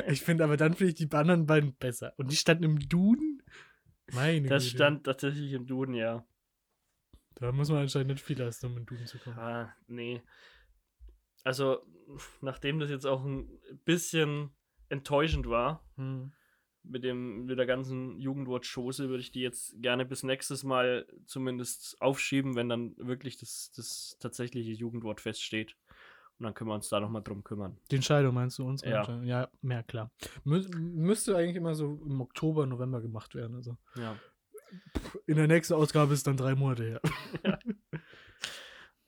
Ich 0.06 0.20
finde 0.22 0.44
aber 0.44 0.58
dann 0.58 0.74
finde 0.74 0.90
ich 0.90 0.94
die 0.96 1.10
anderen 1.16 1.46
beiden 1.46 1.74
besser. 1.76 2.12
Und 2.18 2.30
die 2.30 2.36
standen 2.36 2.64
im 2.64 2.78
Duden? 2.78 3.42
Meine 4.12 4.48
Das 4.48 4.64
Güte. 4.64 4.76
stand 4.76 5.04
tatsächlich 5.04 5.52
im 5.54 5.66
Duden, 5.66 5.94
ja. 5.94 6.26
Da 7.36 7.52
muss 7.52 7.70
man 7.70 7.78
anscheinend 7.78 8.10
nicht 8.10 8.22
viel 8.24 8.38
leisten, 8.38 8.66
um 8.66 8.72
in 8.72 8.78
den 8.80 8.86
Duden 8.86 9.06
zu 9.06 9.18
kommen. 9.18 9.38
Ah, 9.38 9.74
nee. 9.86 10.22
Also, 11.44 11.78
nachdem 12.42 12.80
das 12.80 12.90
jetzt 12.90 13.06
auch 13.06 13.24
ein 13.24 13.48
bisschen 13.86 14.50
enttäuschend 14.90 15.48
war, 15.48 15.82
Hm. 15.96 16.32
Mit, 16.84 17.04
dem, 17.04 17.44
mit 17.46 17.58
der 17.58 17.66
ganzen 17.66 18.18
Jugendwort-Chose, 18.18 19.08
würde 19.08 19.20
ich 19.22 19.32
die 19.32 19.40
jetzt 19.40 19.80
gerne 19.80 20.04
bis 20.04 20.22
nächstes 20.22 20.64
Mal 20.64 21.06
zumindest 21.26 21.96
aufschieben, 22.00 22.54
wenn 22.56 22.68
dann 22.68 22.94
wirklich 22.98 23.36
das, 23.38 23.70
das 23.76 24.16
tatsächliche 24.20 24.72
Jugendwort 24.72 25.20
feststeht. 25.20 25.76
Und 26.38 26.44
dann 26.44 26.54
können 26.54 26.70
wir 26.70 26.74
uns 26.74 26.88
da 26.88 26.98
nochmal 26.98 27.22
drum 27.22 27.44
kümmern. 27.44 27.76
Die 27.90 27.96
Entscheidung 27.96 28.34
meinst 28.34 28.58
du 28.58 28.66
uns? 28.66 28.82
Ja. 28.82 29.22
Ja, 29.22 29.48
mehr 29.60 29.82
klar. 29.84 30.10
Mü 30.44 30.60
müsste 30.76 31.36
eigentlich 31.36 31.56
immer 31.56 31.74
so 31.74 32.00
im 32.04 32.20
Oktober, 32.20 32.66
November 32.66 33.00
gemacht 33.00 33.34
werden. 33.34 33.54
Also 33.54 33.76
Ja. 33.96 34.16
in 35.26 35.36
der 35.36 35.46
nächsten 35.46 35.74
Ausgabe 35.74 36.14
ist 36.14 36.26
dann 36.26 36.36
drei 36.36 36.54
Monate 36.54 36.84
her. 36.84 37.00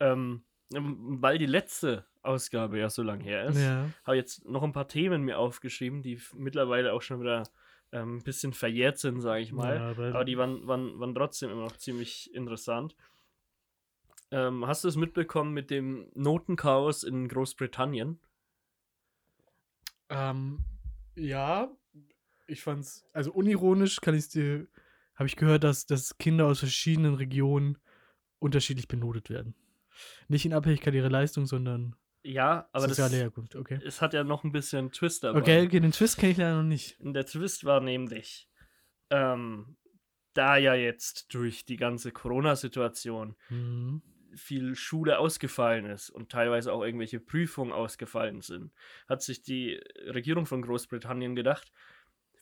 Ähm, 0.01 0.43
weil 0.71 1.39
die 1.39 1.47
letzte 1.47 2.05
Ausgabe 2.23 2.79
ja 2.79 2.91
so 2.91 3.03
lang 3.03 3.21
her 3.21 3.45
ist, 3.47 3.61
Ja. 3.61 3.91
habe 4.05 4.17
jetzt 4.17 4.45
noch 4.49 4.63
ein 4.63 4.73
paar 4.73 4.89
Themen 4.89 5.23
mir 5.23 5.39
aufgeschrieben, 5.39 6.03
die 6.03 6.21
mittlerweile 6.35 6.93
auch 6.93 7.03
schon 7.03 7.21
wieder 7.21 7.45
ähm, 7.95 8.17
ein 8.17 8.23
bisschen 8.25 8.53
verjährt 8.53 8.99
sind, 8.99 9.21
sage 9.21 9.43
ich 9.43 9.53
mal. 9.53 9.77
Ja, 9.77 9.91
aber- 9.91 10.09
aber 10.09 10.25
die 10.25 10.37
waren, 10.37 10.67
waren, 10.67 10.99
waren 10.99 11.15
trotzdem 11.15 11.51
immer 11.51 11.63
noch 11.63 11.77
ziemlich 11.77 12.35
interessant. 12.35 12.97
Ähm, 14.31 14.67
hast 14.67 14.83
du 14.85 14.89
es 14.89 14.97
mitbekommen 14.97 15.53
mit 15.55 15.71
dem 15.71 16.11
Notenchaos 16.15 17.05
in 17.05 17.29
Großbritannien? 17.29 18.19
Ähm, 20.09 20.65
ja, 21.15 21.71
ich 22.47 22.63
fand's, 22.63 23.07
also 23.13 23.33
unironisch 23.33 24.01
kann 24.01 24.15
ich 24.15 24.29
dir, 24.29 24.67
habe 25.15 25.29
ich 25.29 25.37
gehört, 25.37 25.65
dass, 25.65 25.87
dass 25.87 26.19
Kinder 26.19 26.47
aus 26.47 26.59
verschiedenen 26.59 27.15
Regionen 27.15 27.79
unterschiedlich 28.41 28.89
benotet 28.89 29.31
werden. 29.31 29.55
Nicht 30.29 30.45
in 30.45 30.53
Abhängigkeit 30.53 30.95
ihrer 30.95 31.11
Leistung, 31.11 31.47
sondern 31.47 31.95
Ja, 32.25 32.69
aber 32.73 32.89
das, 32.89 32.97
soziale 32.97 33.23
Herkunft. 33.23 33.55
Okay. 33.55 33.79
es 33.85 34.01
hat 34.01 34.15
ja 34.15 34.25
noch 34.25 34.45
ein 34.45 34.53
bisschen 34.53 34.91
Twist 34.91 35.25
dabei. 35.25 35.39
Okay, 35.41 35.67
okay, 35.67 35.81
den 35.81 35.93
Twist 35.93 36.17
kenne 36.19 36.33
ich 36.33 36.39
leider 36.39 36.57
noch 36.57 36.69
nicht. 36.69 36.99
Und 37.01 37.13
der 37.13 37.27
Twist 37.27 37.65
war 37.65 37.81
nämlich, 37.81 38.49
ähm, 39.11 39.77
da 40.33 40.57
ja 40.57 40.75
jetzt 40.75 41.33
durch 41.35 41.65
die 41.67 41.77
ganze 41.77 42.11
Corona-Situation 42.13 43.37
Mhm. 43.51 44.03
viel 44.35 44.75
Schule 44.75 45.19
ausgefallen 45.19 45.85
ist 45.85 46.11
und 46.11 46.33
teilweise 46.33 46.73
auch 46.73 46.83
irgendwelche 46.83 47.21
Prüfungen 47.21 47.73
ausgefallen 47.73 48.41
sind, 48.41 48.73
hat 49.07 49.23
sich 49.23 49.43
die 49.43 49.79
Regierung 50.07 50.47
von 50.47 50.63
Großbritannien 50.63 51.37
gedacht, 51.37 51.71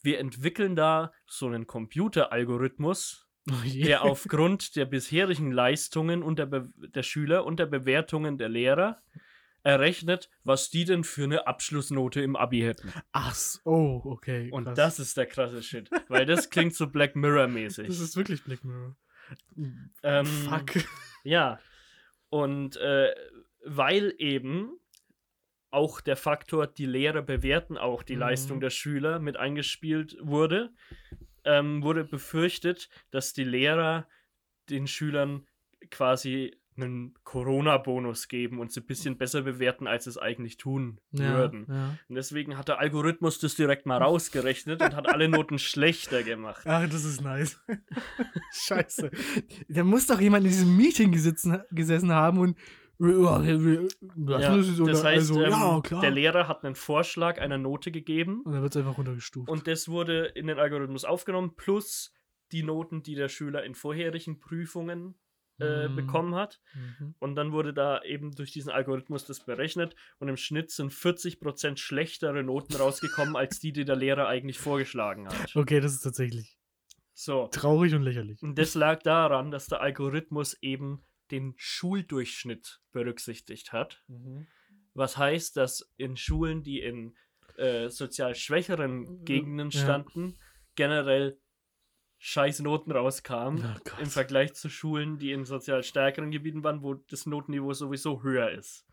wir 0.03 0.19
entwickeln 0.21 0.75
da 0.75 1.13
so 1.27 1.47
einen 1.47 1.67
Computeralgorithmus, 1.67 3.29
Oh 3.51 3.55
der 3.65 4.03
aufgrund 4.05 4.77
der 4.77 4.85
bisherigen 4.87 5.51
Leistungen 5.51 6.23
und 6.23 6.39
der, 6.39 6.47
Be 6.47 6.73
der 6.77 7.03
Schüler 7.03 7.45
und 7.45 7.59
der 7.59 7.67
Bewertungen 7.67 8.39
der 8.39 8.49
Lehrer 8.49 9.03
errechnet, 9.63 10.29
was 10.45 10.71
die 10.71 10.85
denn 10.85 11.05
für 11.05 11.25
eine 11.25 11.47
Abschlussnote 11.47 12.21
im 12.21 12.37
Abi 12.37 12.61
hätten. 12.61 12.93
Ach 13.13 13.35
so, 13.35 13.61
oh, 13.65 14.03
okay. 14.05 14.51
Und 14.51 14.65
krass. 14.65 14.77
das 14.77 14.99
ist 14.99 15.17
der 15.17 15.27
krasse 15.27 15.63
Shit, 15.63 15.91
weil 16.09 16.27
das 16.27 16.51
klingt 16.51 16.75
so 16.75 16.89
Black 16.89 17.15
Mirror-mäßig. 17.17 17.87
Das 17.87 18.01
ist 18.01 18.17
wirklich 18.17 18.43
Black 18.45 18.65
Mirror. 18.65 18.97
Ähm, 20.03 20.27
Fuck. 20.27 20.85
Ja. 21.25 21.61
Und 22.31 22.77
äh, 22.79 23.15
weil 23.65 24.13
eben 24.19 24.73
auch 25.71 26.01
der 26.01 26.17
Faktor, 26.17 26.67
die 26.67 26.87
Lehrer 26.87 27.23
bewerten 27.23 27.79
auch 27.79 28.03
die 28.03 28.15
Mhm. 28.15 28.21
Leistung 28.21 28.61
der 28.61 28.71
Schüler 28.71 29.21
mit 29.21 29.37
eingespielt 29.37 30.17
wurde, 30.21 30.73
ähm, 31.45 31.83
wurde 31.83 32.05
befürchtet, 32.05 32.89
dass 33.11 33.33
die 33.33 33.45
Lehrer 33.45 34.09
den 34.69 34.87
Schülern 34.89 35.47
quasi 35.91 36.57
einen 36.77 37.15
Corona-Bonus 37.25 38.29
geben 38.29 38.59
und 38.61 38.73
sie 38.73 38.81
ein 38.81 38.87
bisschen 38.87 39.19
besser 39.19 39.43
bewerten, 39.43 39.87
als 39.87 40.05
sie 40.05 40.11
es 40.11 40.19
eigentlich 40.19 40.57
tun 40.57 41.01
Ja, 41.11 41.35
würden. 41.35 41.67
ja. 41.69 41.99
Und 42.09 42.15
deswegen 42.15 42.57
hat 42.57 42.69
der 42.69 42.79
Algorithmus 42.79 43.39
das 43.39 43.55
direkt 43.55 43.85
mal 43.87 43.99
rausgerechnet 44.03 44.81
und 44.81 44.97
hat 44.97 45.09
alle 45.09 45.29
Noten 45.29 45.59
schlechter 45.59 46.23
gemacht. 46.23 46.63
Ach, 46.67 46.89
das 46.89 47.05
ist 47.05 47.21
nice. 47.21 47.61
Scheiße. 48.67 49.11
Da 49.69 49.85
muss 49.85 50.07
doch 50.07 50.21
jemand 50.21 50.45
in 50.45 50.51
diesem 50.51 50.77
Meeting 50.77 51.13
gesitzen, 51.13 51.61
gesessen 51.71 52.13
haben 52.13 52.39
und. 52.39 52.57
Ja, 52.99 53.39
das, 53.41 55.03
heißt, 55.03 55.33
also, 55.33 55.43
ähm, 55.43 55.51
ja, 55.91 56.01
der 56.01 56.11
Lehrer 56.13 56.47
hat 56.47 56.65
einen 56.65 56.77
Vorschlag 56.77 57.41
einer 57.41 57.59
Note 57.59 57.91
gegeben 57.91 58.43
und 58.45 58.53
dann 58.53 58.63
wird 58.63 58.77
es 58.77 58.81
einfach 58.81 58.97
runtergestuft. 58.97 59.49
und 59.49 59.67
das 59.67 59.89
wurde 59.89 60.27
in 60.27 60.47
den 60.47 60.59
Algorithmus 60.59 61.05
aufgenommen, 61.05 61.55
plus 61.57 62.13
die 62.53 62.63
Noten, 62.63 63.03
die 63.03 63.17
der 63.17 63.29
Schüler 63.29 63.65
in 63.65 63.75
vorherigen 63.75 64.39
Prüfungen 64.39 65.17
äh, 65.63 65.89
Mhm. 65.89 65.97
bekommen 65.97 66.35
hat. 66.35 66.61
Mhm. 66.75 67.15
Und 67.19 67.35
dann 67.37 67.53
wurde 67.53 67.73
da 67.75 68.03
eben 68.03 68.33
durch 68.33 68.53
diesen 68.53 68.71
Algorithmus 68.71 69.25
das 69.25 69.45
berechnet 69.45 69.95
und 70.19 70.29
im 70.29 70.37
Schnitt 70.37 70.71
sind 70.71 70.93
40% 70.93 71.79
schlechtere 71.79 72.43
Noten 72.43 72.75
rausgekommen, 72.75 73.37
als 73.37 73.59
die, 73.61 73.73
die 73.73 73.85
der 73.85 73.97
Lehrer 73.97 74.27
eigentlich 74.29 74.59
vorgeschlagen 74.59 75.29
hat. 75.29 75.55
Okay, 75.57 75.81
das 75.81 75.93
ist 75.95 76.03
tatsächlich 76.03 76.57
So. 77.15 77.49
traurig 77.49 77.95
und 77.95 78.03
lächerlich. 78.03 78.43
Und 78.43 78.59
das 78.59 78.75
lag 78.75 79.03
daran, 79.03 79.51
dass 79.51 79.67
der 79.67 79.81
Algorithmus 79.81 80.55
eben 80.63 81.05
den 81.31 81.55
Schuldurchschnitt 81.57 82.81
berücksichtigt 82.93 83.73
hat. 83.73 84.03
Was 84.95 85.17
heißt, 85.17 85.57
dass 85.57 85.91
in 85.97 86.17
Schulen, 86.17 86.63
die 86.63 86.81
in 86.81 87.15
äh, 87.57 87.89
sozial 87.91 88.35
schwächeren 88.35 89.25
Gegenden 89.25 89.71
Ja. 89.71 89.81
standen, 89.83 90.39
generell 90.75 91.39
scheiß 92.25 92.61
Noten 92.61 92.93
rauskamen 92.93 93.75
Oh 93.85 94.01
im 94.01 94.07
Vergleich 94.09 94.55
zu 94.55 94.69
Schulen, 94.69 95.19
die 95.19 95.33
in 95.33 95.45
sozial 95.45 95.83
stärkeren 95.83 96.31
Gebieten 96.31 96.63
waren, 96.63 96.83
wo 96.85 96.95
das 96.95 97.27
Notenniveau 97.27 97.73
sowieso 97.73 98.23
höher 98.23 98.53
ist. 98.53 98.87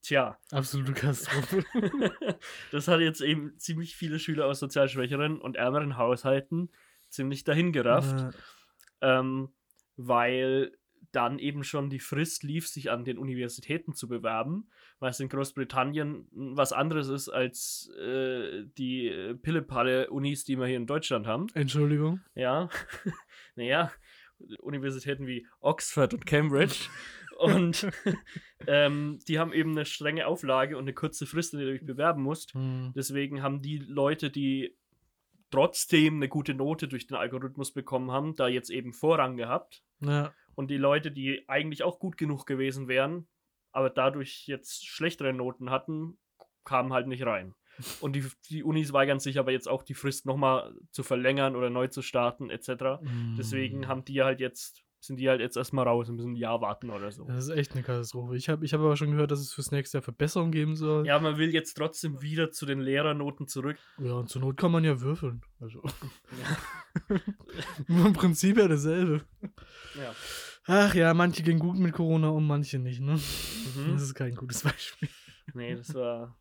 Tja, 0.00 0.38
Absolute 0.50 0.94
Katastrophe. 0.94 1.62
das 2.72 2.88
hat 2.88 3.00
jetzt 3.00 3.20
eben 3.20 3.58
ziemlich 3.58 3.94
viele 3.94 4.18
Schüler 4.18 4.46
aus 4.46 4.58
sozial 4.58 4.88
schwächeren 4.88 5.38
und 5.38 5.56
ärmeren 5.56 5.98
Haushalten 5.98 6.70
ziemlich 7.10 7.44
dahin 7.44 7.72
gerafft. 7.72 8.34
Äh, 9.02 9.18
ähm, 9.18 9.52
weil 9.98 10.72
dann 11.12 11.38
eben 11.38 11.64
schon 11.64 11.90
die 11.90 11.98
Frist 11.98 12.42
lief, 12.42 12.68
sich 12.68 12.90
an 12.90 13.04
den 13.04 13.18
Universitäten 13.18 13.94
zu 13.94 14.08
bewerben, 14.08 14.68
was 14.98 15.20
in 15.20 15.28
Großbritannien 15.28 16.28
was 16.30 16.72
anderes 16.72 17.08
ist 17.08 17.28
als 17.28 17.90
äh, 17.98 18.64
die 18.78 19.08
äh, 19.08 19.34
Pillepalle-Unis, 19.34 20.44
die 20.44 20.56
wir 20.56 20.66
hier 20.66 20.76
in 20.76 20.86
Deutschland 20.86 21.26
haben. 21.26 21.46
Entschuldigung. 21.54 22.20
Ja, 22.34 22.68
naja, 23.56 23.90
Universitäten 24.60 25.26
wie 25.26 25.46
Oxford 25.60 26.14
und 26.14 26.26
Cambridge. 26.26 26.76
Und 27.40 27.88
ähm, 28.66 29.18
die 29.26 29.38
haben 29.38 29.54
eben 29.54 29.70
eine 29.70 29.86
strenge 29.86 30.26
Auflage 30.26 30.76
und 30.76 30.82
eine 30.82 30.92
kurze 30.92 31.24
Frist, 31.24 31.54
in 31.54 31.60
der 31.60 31.68
du 31.68 31.72
dich 31.72 31.86
bewerben 31.86 32.22
musst. 32.22 32.52
Hm. 32.52 32.92
Deswegen 32.94 33.42
haben 33.42 33.62
die 33.62 33.78
Leute, 33.78 34.28
die 34.28 34.76
trotzdem 35.50 36.16
eine 36.16 36.28
gute 36.28 36.52
Note 36.52 36.86
durch 36.86 37.06
den 37.06 37.16
Algorithmus 37.16 37.72
bekommen 37.72 38.10
haben, 38.10 38.34
da 38.36 38.46
jetzt 38.46 38.68
eben 38.68 38.92
Vorrang 38.92 39.38
gehabt. 39.38 39.82
Ja. 40.00 40.34
Und 40.60 40.68
die 40.70 40.76
Leute, 40.76 41.10
die 41.10 41.48
eigentlich 41.48 41.82
auch 41.82 41.98
gut 41.98 42.18
genug 42.18 42.44
gewesen 42.44 42.86
wären, 42.86 43.26
aber 43.72 43.88
dadurch 43.88 44.44
jetzt 44.46 44.86
schlechtere 44.86 45.32
Noten 45.32 45.70
hatten, 45.70 46.18
kamen 46.64 46.92
halt 46.92 47.06
nicht 47.06 47.24
rein. 47.24 47.54
Und 48.02 48.14
die, 48.14 48.26
die 48.50 48.62
Unis 48.62 48.92
weigern 48.92 49.20
sich 49.20 49.38
aber 49.38 49.52
jetzt 49.52 49.68
auch, 49.68 49.82
die 49.82 49.94
Frist 49.94 50.26
nochmal 50.26 50.74
zu 50.90 51.02
verlängern 51.02 51.56
oder 51.56 51.70
neu 51.70 51.86
zu 51.88 52.02
starten, 52.02 52.50
etc. 52.50 53.00
Deswegen 53.38 53.80
Mm. 53.80 53.88
haben 53.88 54.04
die 54.04 54.22
halt 54.22 54.38
jetzt, 54.38 54.82
sind 55.02 55.16
die 55.18 55.30
halt 55.30 55.40
jetzt 55.40 55.56
erstmal 55.56 55.88
raus 55.88 56.10
und 56.10 56.16
müssen 56.16 56.32
ein 56.32 56.36
Jahr 56.36 56.60
warten 56.60 56.90
oder 56.90 57.10
so. 57.10 57.24
Das 57.24 57.44
ist 57.44 57.56
echt 57.56 57.72
eine 57.72 57.82
Katastrophe. 57.82 58.36
Ich 58.36 58.50
habe 58.50 58.66
ich 58.66 58.74
hab 58.74 58.80
aber 58.82 58.98
schon 58.98 59.12
gehört, 59.12 59.30
dass 59.30 59.40
es 59.40 59.54
fürs 59.54 59.70
nächste 59.70 59.96
Jahr 59.96 60.02
Verbesserungen 60.02 60.52
geben 60.52 60.76
soll. 60.76 61.06
Ja, 61.06 61.18
man 61.20 61.38
will 61.38 61.54
jetzt 61.54 61.72
trotzdem 61.74 62.20
wieder 62.20 62.50
zu 62.50 62.66
den 62.66 62.80
Lehrernoten 62.80 63.48
zurück. 63.48 63.78
Ja, 63.98 64.12
und 64.12 64.28
zur 64.28 64.42
Not 64.42 64.58
kann 64.58 64.72
man 64.72 64.84
ja 64.84 65.00
würfeln. 65.00 65.40
Also. 65.58 65.82
Nur 67.88 68.06
im 68.08 68.12
Prinzip 68.12 68.58
ja 68.58 68.68
dasselbe. 68.68 69.22
Ja. 69.94 70.14
Ach 70.64 70.94
ja, 70.94 71.14
manche 71.14 71.42
gehen 71.42 71.58
gut 71.58 71.78
mit 71.78 71.92
Corona 71.92 72.28
und 72.28 72.46
manche 72.46 72.78
nicht, 72.78 73.00
ne? 73.00 73.12
Mhm. 73.14 73.92
Das 73.92 74.02
ist 74.02 74.14
kein 74.14 74.34
gutes 74.34 74.62
Beispiel. 74.62 75.08
Nee, 75.54 75.74
das 75.74 75.94
war, 75.94 76.38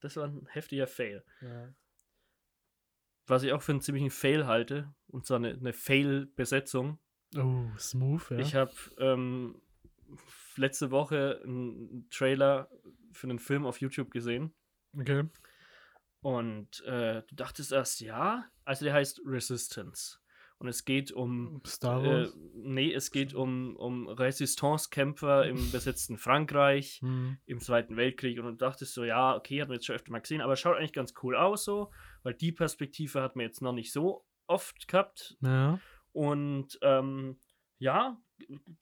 das 0.00 0.16
war 0.16 0.26
ein 0.26 0.46
heftiger 0.50 0.86
Fail. 0.86 1.24
Ja. 1.40 1.74
Was 3.26 3.42
ich 3.42 3.52
auch 3.52 3.62
für 3.62 3.72
einen 3.72 3.80
ziemlichen 3.80 4.10
Fail 4.10 4.46
halte, 4.46 4.92
und 5.06 5.26
zwar 5.26 5.36
eine, 5.36 5.50
eine 5.50 5.72
Fail-Besetzung. 5.72 6.98
Oh, 7.36 7.68
smooth, 7.78 8.30
ja. 8.30 8.38
Ich 8.38 8.54
habe 8.54 8.72
ähm, 8.98 9.60
letzte 10.56 10.90
Woche 10.90 11.40
einen 11.44 12.08
Trailer 12.10 12.70
für 13.12 13.28
einen 13.28 13.38
Film 13.38 13.66
auf 13.66 13.80
YouTube 13.80 14.10
gesehen. 14.10 14.54
okay. 14.98 15.28
Und 16.20 16.80
äh, 16.84 17.22
du 17.28 17.34
dachtest 17.34 17.70
erst, 17.70 18.00
ja, 18.00 18.50
also 18.64 18.86
der 18.86 18.94
heißt 18.94 19.20
Resistance. 19.26 20.18
Und 20.58 20.68
es 20.68 20.84
geht 20.84 21.12
um, 21.12 21.60
Star 21.66 22.02
äh, 22.02 22.06
Wars. 22.06 22.36
nee, 22.54 22.92
es 22.92 23.10
geht 23.10 23.34
um, 23.34 23.76
um 23.76 24.08
Resistance-Kämpfer 24.08 25.46
im 25.46 25.70
besetzten 25.72 26.16
Frankreich 26.16 27.00
Hm. 27.02 27.38
im 27.46 27.60
Zweiten 27.60 27.96
Weltkrieg. 27.96 28.38
Und 28.38 28.44
du 28.46 28.52
dachtest 28.52 28.94
so, 28.94 29.04
ja, 29.04 29.34
okay, 29.36 29.60
hat 29.60 29.68
man 29.68 29.76
jetzt 29.76 29.86
schon 29.86 29.96
öfter 29.96 30.12
mal 30.12 30.20
gesehen, 30.20 30.40
aber 30.40 30.56
schaut 30.56 30.76
eigentlich 30.76 30.92
ganz 30.92 31.12
cool 31.22 31.36
aus 31.36 31.64
so, 31.64 31.90
weil 32.22 32.34
die 32.34 32.52
Perspektive 32.52 33.20
hat 33.20 33.36
man 33.36 33.44
jetzt 33.46 33.62
noch 33.62 33.72
nicht 33.72 33.92
so 33.92 34.24
oft 34.46 34.88
gehabt. 34.88 35.36
Ja. 35.40 35.80
Und 36.12 36.78
ähm, 36.82 37.36
ja, 37.78 38.16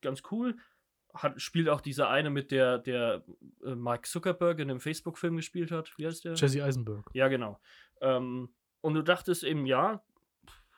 ganz 0.02 0.22
cool. 0.30 0.56
Hat, 1.14 1.40
spielt 1.40 1.68
auch 1.68 1.80
dieser 1.80 2.08
eine 2.08 2.30
mit 2.30 2.50
der, 2.52 2.78
der 2.78 3.24
äh, 3.64 3.74
Mark 3.74 4.06
Zuckerberg 4.06 4.58
in 4.60 4.68
dem 4.68 4.80
Facebook-Film 4.80 5.36
gespielt 5.36 5.70
hat. 5.70 5.92
Wie 5.98 6.06
heißt 6.06 6.24
der? 6.24 6.34
Jesse 6.34 6.62
Eisenberg. 6.64 7.10
Ja, 7.12 7.28
genau. 7.28 7.58
Ähm, 8.00 8.54
und 8.80 8.94
du 8.94 9.02
dachtest 9.02 9.44
eben, 9.44 9.66
ja, 9.66 10.02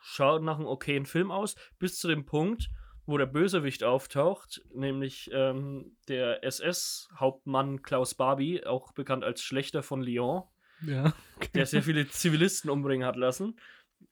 schaut 0.04 0.42
nach 0.42 0.58
einem 0.58 0.66
okayen 0.66 1.06
Film 1.06 1.30
aus, 1.30 1.56
bis 1.78 1.98
zu 1.98 2.08
dem 2.08 2.24
Punkt, 2.26 2.68
wo 3.06 3.18
der 3.18 3.26
Bösewicht 3.26 3.84
auftaucht, 3.84 4.62
nämlich 4.74 5.30
ähm, 5.32 5.96
der 6.08 6.44
SS-Hauptmann 6.44 7.82
Klaus 7.82 8.14
Barbie, 8.14 8.64
auch 8.64 8.92
bekannt 8.92 9.24
als 9.24 9.42
Schlechter 9.42 9.82
von 9.82 10.02
Lyon, 10.02 10.44
Ja. 10.82 11.12
der 11.54 11.66
sehr 11.66 11.82
viele 11.82 12.08
Zivilisten 12.08 12.70
umbringen 12.70 13.06
hat 13.06 13.16
lassen, 13.16 13.58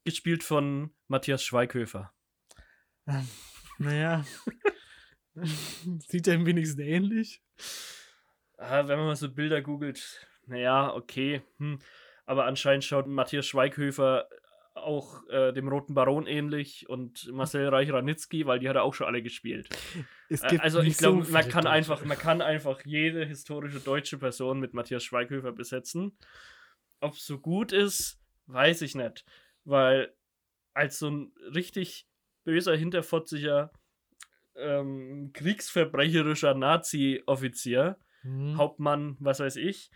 gespielt 0.05 0.43
von 0.43 0.91
Matthias 1.09 1.43
Schweighöfer. 1.45 2.13
Naja. 3.79 4.25
Sieht 5.35 6.27
er 6.29 6.35
ihm 6.35 6.47
wenigstens 6.47 6.81
ähnlich? 6.81 7.43
Ah, 8.59 8.87
wenn 8.87 8.99
man 8.99 9.07
mal 9.07 9.17
so 9.17 9.31
Bilder 9.33 9.63
googelt, 9.63 10.27
naja, 10.47 10.93
okay. 10.95 11.43
Hm. 11.59 11.79
Aber 12.27 12.45
anscheinend 12.45 12.85
schaut 12.85 13.07
Matthias 13.07 13.47
Schweighöfer 13.47 14.29
auch 14.83 15.27
äh, 15.29 15.53
dem 15.53 15.69
Roten 15.69 15.95
Baron 15.95 16.27
ähnlich 16.27 16.89
und 16.89 17.31
Marcel 17.33 17.69
Reich-Ranitzky, 17.69 18.47
weil 18.47 18.59
die 18.59 18.69
hat 18.69 18.77
er 18.77 18.83
auch 18.83 18.95
schon 18.95 19.07
alle 19.07 19.23
gespielt. 19.23 19.69
Es 20.29 20.43
Äh, 20.43 20.59
also 20.59 20.81
ich 20.81 20.87
nicht 20.89 20.99
so 20.99 21.13
glaube, 21.13 21.31
man 21.31 21.49
kann 21.49 21.65
Deutsche. 21.65 21.71
einfach, 21.71 22.05
man 22.05 22.19
kann 22.19 22.43
einfach 22.43 22.85
jede 22.85 23.25
historische 23.25 23.81
deutsche 23.81 24.19
Person 24.19 24.61
mit 24.61 24.75
Matthias 24.75 25.05
Schweighöfer 25.05 25.53
besetzen. 25.53 26.17
Ob 27.01 27.15
es 27.15 27.27
so 27.27 27.39
gut 27.39 27.73
ist, 27.73 28.21
weiß 28.47 28.83
ich 28.83 28.95
nicht. 28.95 29.25
Weil 29.65 30.15
als 30.75 30.99
so 30.99 31.11
ein 31.11 31.33
richtig 31.55 32.09
böser, 32.45 32.77
hinterfotziger, 32.77 33.73
ähm, 34.57 35.31
kriegsverbrecherischer 35.33 36.55
Nazi-Offizier, 36.55 37.97
Hm. 38.23 38.57
Hauptmann, 38.57 39.17
was 39.19 39.41
weiß 39.41 39.57
ich, 39.57 39.91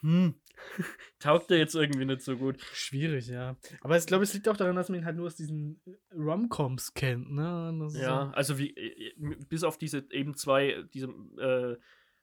hm, 0.00 0.34
taugt 1.18 1.50
er 1.50 1.58
jetzt 1.58 1.74
irgendwie 1.74 2.04
nicht 2.04 2.20
so 2.22 2.36
gut. 2.36 2.60
Schwierig, 2.72 3.28
ja. 3.28 3.56
Aber 3.80 3.96
ich 3.96 4.06
glaube, 4.06 4.24
es 4.24 4.34
liegt 4.34 4.48
auch 4.48 4.56
daran, 4.56 4.76
dass 4.76 4.88
man 4.88 4.98
ihn 5.00 5.04
halt 5.04 5.16
nur 5.16 5.26
aus 5.26 5.36
diesen 5.36 5.80
äh, 5.86 5.92
Rom-Coms 6.16 6.94
kennt, 6.94 7.32
ne? 7.32 7.88
Ja, 7.94 8.26
so- 8.26 8.32
also 8.36 8.58
wie, 8.58 8.70
äh, 8.76 9.12
bis 9.48 9.64
auf 9.64 9.78
diese 9.78 10.04
eben 10.10 10.34
zwei, 10.34 10.84
diese 10.94 11.06
äh, 11.38 11.76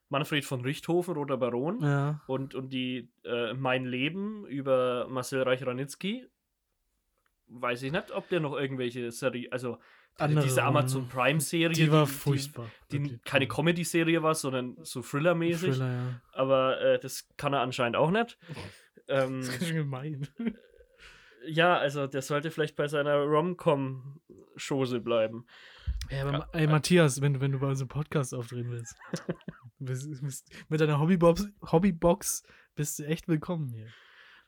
Manfred 0.08 0.44
von 0.44 0.60
Richthofen, 0.60 1.14
Roter 1.14 1.36
Baron, 1.36 1.80
Ja. 1.82 2.22
und, 2.26 2.54
und 2.54 2.72
die 2.72 3.08
äh, 3.24 3.54
Mein 3.54 3.84
Leben 3.86 4.46
über 4.46 5.06
Marcel 5.08 5.42
Reich-Ranitzky, 5.42 6.26
weiß 7.48 7.82
ich 7.82 7.92
nicht, 7.92 8.10
ob 8.12 8.28
der 8.28 8.40
noch 8.40 8.56
irgendwelche 8.56 9.10
Serie, 9.12 9.50
also 9.52 9.78
Andere 10.18 10.44
diese 10.44 10.62
Amazon 10.62 11.02
ne? 11.02 11.08
Prime-Serie, 11.12 11.74
Die 11.74 11.92
war 11.92 12.06
furchtbar. 12.06 12.70
die, 12.90 13.00
die 13.02 13.18
keine 13.18 13.46
Comedy-Serie 13.46 14.22
war, 14.22 14.34
sondern 14.34 14.76
so 14.82 15.02
Thriller-mäßig, 15.02 15.72
Thriller, 15.72 15.92
ja. 15.92 16.20
aber 16.32 16.80
äh, 16.80 16.98
das 16.98 17.28
kann 17.36 17.52
er 17.52 17.60
anscheinend 17.60 17.96
auch 17.96 18.10
nicht. 18.10 18.38
Ähm, 19.08 19.40
Das 19.40 19.50
ist 19.50 19.68
schön 19.68 19.76
gemein. 19.76 20.26
ja, 21.46 21.76
also 21.78 22.08
der 22.08 22.22
sollte 22.22 22.50
vielleicht 22.50 22.74
bei 22.74 22.88
seiner 22.88 23.14
Rom-Com-Chose 23.18 25.00
bleiben. 25.00 25.46
Ja, 26.10 26.22
aber 26.22 26.32
Ma- 26.38 26.48
ey, 26.52 26.66
Matthias, 26.66 27.20
wenn 27.20 27.34
du, 27.34 27.40
wenn 27.40 27.52
du 27.52 27.58
bei 27.60 27.68
unserem 27.68 27.88
Podcast 27.88 28.34
auftreten 28.34 28.70
willst, 28.70 28.96
bist, 29.78 30.22
bist, 30.22 30.48
mit 30.68 30.80
deiner 30.80 30.98
Hobbybox, 31.00 31.48
Hobbybox 31.70 32.42
bist 32.74 32.98
du 32.98 33.04
echt 33.06 33.28
willkommen 33.28 33.68
hier. 33.68 33.86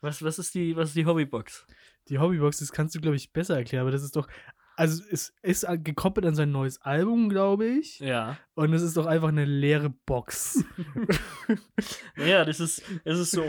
Was, 0.01 0.23
was, 0.23 0.39
ist 0.39 0.55
die, 0.55 0.77
was 0.77 0.89
ist 0.89 0.97
die 0.97 1.07
Hobbybox? 1.07 1.67
Die 2.09 2.19
Hobbybox, 2.19 2.59
das 2.59 2.73
kannst 2.73 2.95
du, 2.95 3.01
glaube 3.01 3.17
ich, 3.17 3.33
besser 3.33 3.57
erklären, 3.57 3.83
aber 3.83 3.91
das 3.91 4.03
ist 4.03 4.17
doch, 4.17 4.29
also 4.79 5.03
es 5.11 5.33
ist 5.43 5.67
gekoppelt 5.85 6.25
an 6.27 6.35
sein 6.35 6.51
neues 6.53 6.81
Album, 6.83 7.29
glaube 7.29 7.67
ich, 7.67 7.99
Ja. 8.01 8.39
und 8.55 8.73
es 8.73 8.83
ist 8.83 8.97
doch 8.97 9.07
einfach 9.07 9.29
eine 9.29 9.45
leere 9.45 9.91
Box. 9.91 10.65
Naja, 12.17 12.45
das 12.45 12.61
ist, 12.61 12.83
das 13.05 13.19
ist 13.19 13.31
so. 13.31 13.45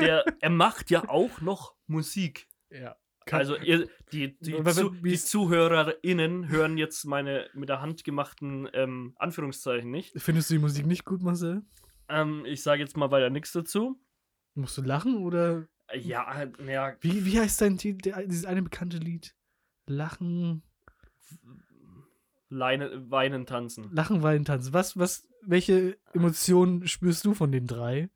Der, 0.00 0.24
er 0.40 0.50
macht 0.50 0.90
ja 0.90 1.08
auch 1.08 1.40
noch 1.40 1.74
Musik. 1.86 2.48
ja. 2.70 2.96
Also 3.30 3.58
ihr, 3.58 3.86
die, 4.10 4.38
die, 4.40 4.62
zu, 4.64 4.88
die 4.88 5.18
ZuhörerInnen 5.18 6.48
hören 6.48 6.78
jetzt 6.78 7.04
meine 7.04 7.50
mit 7.52 7.68
der 7.68 7.82
Hand 7.82 8.02
gemachten 8.02 8.66
ähm, 8.72 9.14
Anführungszeichen 9.18 9.90
nicht. 9.90 10.14
Findest 10.18 10.48
du 10.48 10.54
die 10.54 10.60
Musik 10.60 10.86
nicht 10.86 11.04
gut, 11.04 11.20
Marcel? 11.22 11.60
Ähm, 12.08 12.46
ich 12.46 12.62
sage 12.62 12.80
jetzt 12.80 12.96
mal 12.96 13.10
weiter 13.10 13.28
nichts 13.28 13.52
dazu. 13.52 14.00
Musst 14.54 14.78
du 14.78 14.82
lachen 14.82 15.18
oder 15.18 15.66
Äh, 15.88 15.98
Ja, 15.98 16.42
wie, 17.02 17.26
wie 17.26 17.38
heißt 17.38 17.60
dein 17.60 17.76
Titel, 17.76 18.10
dieses 18.26 18.46
eine 18.46 18.62
bekannte 18.62 18.96
Lied? 18.96 19.34
Lachen, 19.88 20.62
Leine, 22.50 23.10
weinen, 23.10 23.44
tanzen. 23.46 23.90
Lachen, 23.92 24.22
Weinen, 24.22 24.44
Tanzen. 24.44 24.72
Was, 24.72 24.98
was, 24.98 25.28
welche 25.42 25.98
Emotionen 26.14 26.86
spürst 26.88 27.24
du 27.26 27.34
von 27.34 27.52
den 27.52 27.66
drei 27.66 28.08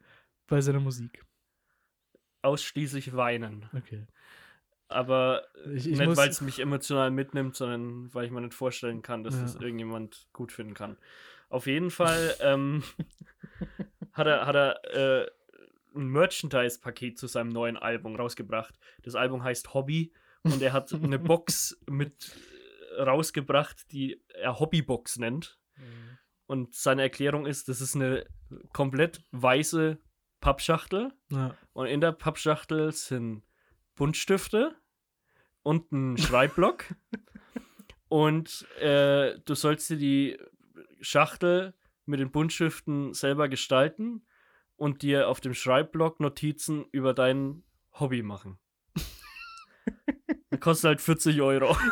bei 0.47 0.61
seiner 0.63 0.81
Musik? 0.81 1.25
Ausschließlich 2.41 3.15
weinen. 3.15 3.67
Okay. 3.77 4.07
Aber 4.89 5.43
Ich- 5.75 5.87
ich 5.91 5.99
nicht, 5.99 6.17
weil 6.17 6.29
es 6.29 6.41
mich 6.41 6.59
emotional 6.61 7.11
mitnimmt, 7.11 7.57
sondern 7.57 8.13
weil 8.15 8.25
ich 8.27 8.31
mir 8.31 8.41
nicht 8.41 8.55
vorstellen 8.55 9.03
kann, 9.03 9.23
dass 9.23 9.35
Ja. 9.37 9.43
das 9.43 9.55
irgendjemand 9.57 10.29
gut 10.33 10.51
finden 10.53 10.75
kann. 10.75 10.97
Auf 11.51 11.67
jeden 11.67 11.91
Fall 11.91 12.35
ähm, 12.41 12.83
hat 14.13 14.27
er, 14.27 14.47
hat 14.47 14.57
er 14.57 15.23
äh, 15.25 15.31
ein 15.95 16.07
Merchandise-Paket 16.07 17.19
zu 17.19 17.27
seinem 17.27 17.51
neuen 17.51 17.77
Album 17.77 18.17
rausgebracht. 18.17 18.79
Das 19.03 19.15
Album 19.15 19.45
heißt 19.45 19.75
Hobby 19.75 20.13
und 20.45 20.61
er 20.63 20.73
hat 20.73 20.93
eine 20.93 21.19
Box 21.19 21.79
mit 21.89 22.37
äh, 22.97 23.03
rausgebracht, 23.03 23.91
die 23.93 24.23
er 24.29 24.59
Hobbybox 24.59 25.19
nennt. 25.19 25.59
Und 26.47 26.75
seine 26.75 27.03
Erklärung 27.03 27.47
ist, 27.47 27.69
das 27.69 27.81
ist 27.81 27.95
eine 27.97 28.27
komplett 28.73 29.23
weiße 29.31 29.99
Pappschachtel 30.41 31.13
Ja. 31.31 31.57
und 31.73 31.87
in 31.87 32.01
der 32.01 32.13
Pappschachtel 32.13 32.93
sind 32.93 33.43
Buntstifte 33.95 34.75
und 35.63 35.91
ein 35.93 36.17
Schreibblock. 36.19 36.85
und 38.09 38.67
äh, 38.81 39.39
du 39.45 39.55
sollst 39.55 39.89
dir 39.91 39.97
die 39.97 40.39
Schachtel 41.01 41.75
mit 42.05 42.21
den 42.21 42.31
Buntstiften 42.31 43.15
selber 43.15 43.49
gestalten 43.49 44.27
und 44.77 45.03
dir 45.03 45.29
auf 45.29 45.41
dem 45.41 45.55
Schreibblock 45.55 46.21
Notizen 46.21 46.85
über 46.91 47.15
dein 47.15 47.63
Hobby 47.99 48.23
machen. 48.23 48.59
Kostet 50.63 50.89
halt 50.89 51.01
40 51.01 51.41
Euro. 51.43 51.77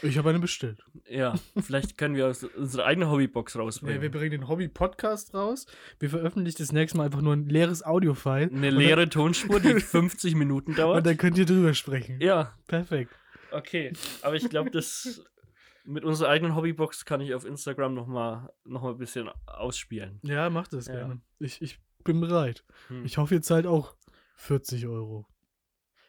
Ich 0.00 0.16
habe 0.16 0.30
eine 0.30 0.38
bestellt. 0.38 0.78
Ja, 1.08 1.34
vielleicht 1.60 1.98
können 1.98 2.14
wir 2.14 2.28
aus- 2.28 2.44
unsere 2.44 2.84
eigene 2.84 3.10
Hobbybox 3.10 3.54
Ja, 3.54 3.60
rausbringen. 3.62 4.00
wir 4.00 4.12
bringen 4.12 4.30
den 4.30 4.46
Hobby-Podcast 4.48 5.34
raus. 5.34 5.66
Wir 5.98 6.08
veröffentlichen 6.08 6.58
das 6.58 6.70
nächste 6.70 6.96
Mal 6.98 7.06
einfach 7.06 7.20
nur 7.20 7.32
ein 7.32 7.48
leeres 7.48 7.84
Audio-File. 7.84 8.50
Eine 8.52 8.70
leere 8.70 9.08
Tonspur, 9.08 9.58
die 9.58 9.80
50 9.80 10.36
Minuten 10.36 10.70
Und 10.70 10.78
dauert. 10.78 11.04
dann 11.04 11.16
könnt 11.16 11.36
ihr 11.36 11.46
drüber 11.46 11.74
sprechen. 11.74 12.20
Ja, 12.20 12.54
Perfekt. 12.68 13.12
Okay, 13.50 13.92
aber 14.22 14.36
ich 14.36 14.48
glaube, 14.48 14.70
das 14.70 15.24
mit 15.84 16.04
unserer 16.04 16.28
eigenen 16.28 16.54
Hobbybox 16.54 17.04
kann 17.04 17.20
ich 17.20 17.34
auf 17.34 17.44
Instagram 17.44 17.94
noch 17.94 18.06
mal, 18.06 18.52
noch 18.64 18.82
mal 18.82 18.90
ein 18.92 18.98
bisschen 18.98 19.28
ausspielen. 19.46 20.20
Ja, 20.22 20.48
macht 20.48 20.74
das 20.74 20.86
Ja. 20.86 20.94
gerne. 20.94 21.20
Ich, 21.40 21.60
ich 21.60 21.80
bin 22.04 22.20
bereit. 22.20 22.62
Hm. 22.86 23.04
Ich 23.04 23.18
hoffe 23.18 23.34
jetzt 23.34 23.50
halt 23.50 23.66
auch 23.66 23.96
40 24.36 24.86
Euro. 24.86 25.26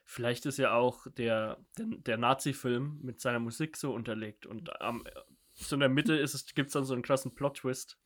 Vielleicht 0.09 0.45
ist 0.45 0.57
ja 0.57 0.71
auch 0.73 1.05
der, 1.17 1.57
der, 1.77 1.85
der 1.85 2.17
Nazi-Film 2.17 2.99
mit 3.03 3.19
seiner 3.19 3.39
Musik 3.39 3.75
so 3.75 3.93
unterlegt 3.93 4.45
und 4.45 4.81
am, 4.81 5.03
so 5.53 5.75
in 5.75 5.81
der 5.81 5.89
Mitte 5.89 6.17
gibt 6.55 6.67
es 6.67 6.73
dann 6.73 6.85
so 6.85 6.93
einen 6.93 7.03
krassen 7.03 7.35
Plot-Twist, 7.35 7.99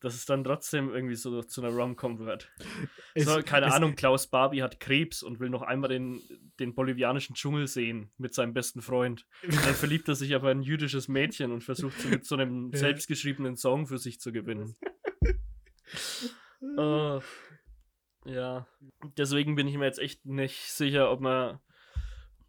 dass 0.00 0.14
es 0.14 0.24
dann 0.26 0.42
trotzdem 0.42 0.90
irgendwie 0.92 1.14
so 1.14 1.40
zu 1.44 1.62
einer 1.62 1.72
Rom-Com 1.72 2.18
wird. 2.18 2.50
Es- 3.14 3.26
so, 3.26 3.40
keine 3.42 3.66
es- 3.66 3.72
Ahnung, 3.74 3.94
Klaus 3.94 4.26
Barbie 4.26 4.60
hat 4.62 4.80
Krebs 4.80 5.22
und 5.22 5.38
will 5.38 5.50
noch 5.50 5.62
einmal 5.62 5.88
den, 5.90 6.20
den 6.58 6.74
bolivianischen 6.74 7.36
Dschungel 7.36 7.68
sehen 7.68 8.10
mit 8.18 8.34
seinem 8.34 8.52
besten 8.52 8.82
Freund. 8.82 9.24
Dann 9.42 9.52
verliebt 9.74 10.08
er 10.08 10.16
sich 10.16 10.34
aber 10.34 10.50
in 10.50 10.58
ein 10.58 10.62
jüdisches 10.62 11.06
Mädchen 11.06 11.52
und 11.52 11.62
versucht 11.62 12.00
sie 12.00 12.08
mit 12.08 12.24
so 12.26 12.34
einem 12.34 12.72
selbstgeschriebenen 12.72 13.56
Song 13.56 13.86
für 13.86 13.98
sich 13.98 14.18
zu 14.20 14.32
gewinnen. 14.32 14.74
Oh, 16.76 17.20
ja. 18.24 18.66
Deswegen 19.16 19.54
bin 19.54 19.66
ich 19.68 19.76
mir 19.76 19.84
jetzt 19.86 19.98
echt 19.98 20.24
nicht 20.26 20.70
sicher, 20.72 21.10
ob 21.10 21.20
man, 21.20 21.58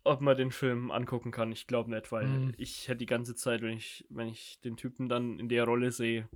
ob 0.03 0.21
man 0.21 0.35
den 0.37 0.51
Film 0.51 0.91
angucken 0.91 1.31
kann. 1.31 1.51
Ich 1.51 1.67
glaube 1.67 1.89
nicht, 1.91 2.11
weil 2.11 2.27
Mhm. 2.27 2.53
ich 2.57 2.87
hätte 2.87 2.97
die 2.99 3.05
ganze 3.05 3.35
Zeit, 3.35 3.61
wenn 3.61 3.77
ich, 3.77 4.05
wenn 4.09 4.27
ich 4.27 4.59
den 4.63 4.77
Typen 4.77 5.09
dann 5.09 5.39
in 5.39 5.47
der 5.49 5.63
Rolle 5.65 5.91
sehe, 5.91 6.27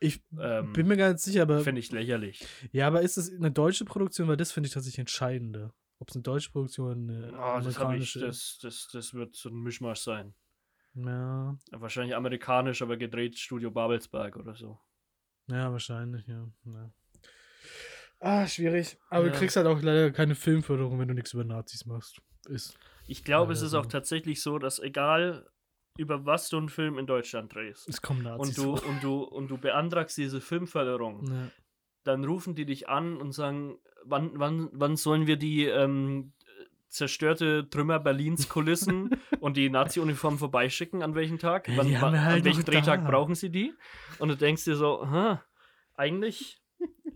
Ich 0.00 0.22
ähm, 0.38 0.72
bin 0.72 0.86
mir 0.88 0.96
gar 0.96 1.10
nicht 1.12 1.20
sicher, 1.22 1.42
aber. 1.42 1.60
finde 1.60 1.80
ich 1.80 1.90
lächerlich. 1.92 2.46
Ja, 2.72 2.86
aber 2.86 3.02
ist 3.02 3.16
es 3.16 3.32
eine 3.32 3.50
deutsche 3.52 3.84
Produktion? 3.84 4.28
Weil 4.28 4.36
das 4.36 4.52
finde 4.52 4.66
ich 4.68 4.74
tatsächlich 4.74 4.98
entscheidender. 5.00 5.72
Ob 5.98 6.08
es 6.10 6.16
eine 6.16 6.22
deutsche 6.22 6.50
Produktion, 6.50 7.08
eine 7.10 7.28
Oh, 7.32 7.32
das, 7.32 7.38
hab 7.38 7.58
ich, 7.66 7.78
amerikanische 7.78 8.20
das, 8.20 8.58
das, 8.60 8.88
das 8.92 9.14
wird 9.14 9.34
so 9.36 9.48
ein 9.48 9.54
Mischmasch 9.62 10.00
sein. 10.00 10.34
Ja, 10.94 11.56
Wahrscheinlich 11.72 12.14
amerikanisch, 12.14 12.80
aber 12.82 12.96
gedreht 12.96 13.38
Studio 13.38 13.70
Babelsberg 13.70 14.36
oder 14.36 14.54
so. 14.54 14.78
ja, 15.48 15.70
wahrscheinlich, 15.72 16.26
ja. 16.26 16.46
ja. 16.66 16.90
Ah, 18.20 18.46
schwierig. 18.46 18.96
Aber 19.10 19.26
Ja. 19.26 19.32
du 19.32 19.38
kriegst 19.38 19.56
halt 19.56 19.66
auch 19.66 19.80
leider 19.82 20.10
keine 20.10 20.34
Filmförderung, 20.34 20.98
wenn 20.98 21.08
du 21.08 21.14
nichts 21.14 21.32
über 21.34 21.44
Nazis 21.44 21.84
machst. 21.86 22.20
Ist. 22.48 22.78
Ich 23.06 23.24
glaube, 23.24 23.52
es 23.54 23.62
ist 23.62 23.74
auch 23.74 23.86
tatsächlich 23.86 24.42
so, 24.42 24.58
dass 24.58 24.78
egal 24.78 25.46
über 25.96 26.26
was 26.26 26.48
du 26.48 26.58
einen 26.58 26.68
Film 26.68 26.98
in 26.98 27.06
Deutschland 27.06 27.54
drehst 27.54 27.88
Es 27.88 28.02
kommen 28.02 28.22
Nazis. 28.22 28.48
und 28.48 28.58
du, 28.58 28.76
vor. 28.76 28.88
und, 28.88 29.02
du, 29.02 29.22
und 29.22 29.48
du 29.48 29.58
beantragst 29.58 30.16
diese 30.18 30.40
Filmförderung, 30.40 31.24
Ja. 31.26 31.50
dann 32.04 32.24
rufen 32.24 32.54
die 32.54 32.66
dich 32.66 32.88
an 32.88 33.16
und 33.16 33.32
sagen, 33.32 33.78
wann, 34.04 34.32
wann, 34.34 34.68
wann 34.72 34.96
sollen 34.96 35.26
wir 35.26 35.36
die 35.36 35.64
ähm, 35.66 36.32
zerstörte 36.88 37.68
Trümmer 37.70 37.98
Berlins 38.00 38.48
Kulissen 38.48 39.10
und 39.40 39.56
die 39.56 39.70
Nazi-Uniform 39.70 40.38
vorbeischicken, 40.38 41.02
an 41.02 41.14
welchem 41.14 41.38
Tag? 41.38 41.66
Wann, 41.76 42.00
halt 42.00 42.38
an 42.40 42.44
welchem 42.44 42.64
Drehtag 42.64 43.04
da. 43.04 43.10
brauchen 43.10 43.34
sie 43.34 43.50
die? 43.50 43.72
Und 44.18 44.28
du 44.28 44.36
denkst 44.36 44.64
dir 44.64 44.76
so, 44.76 45.06
Hä, 45.10 45.38
eigentlich, 45.94 46.60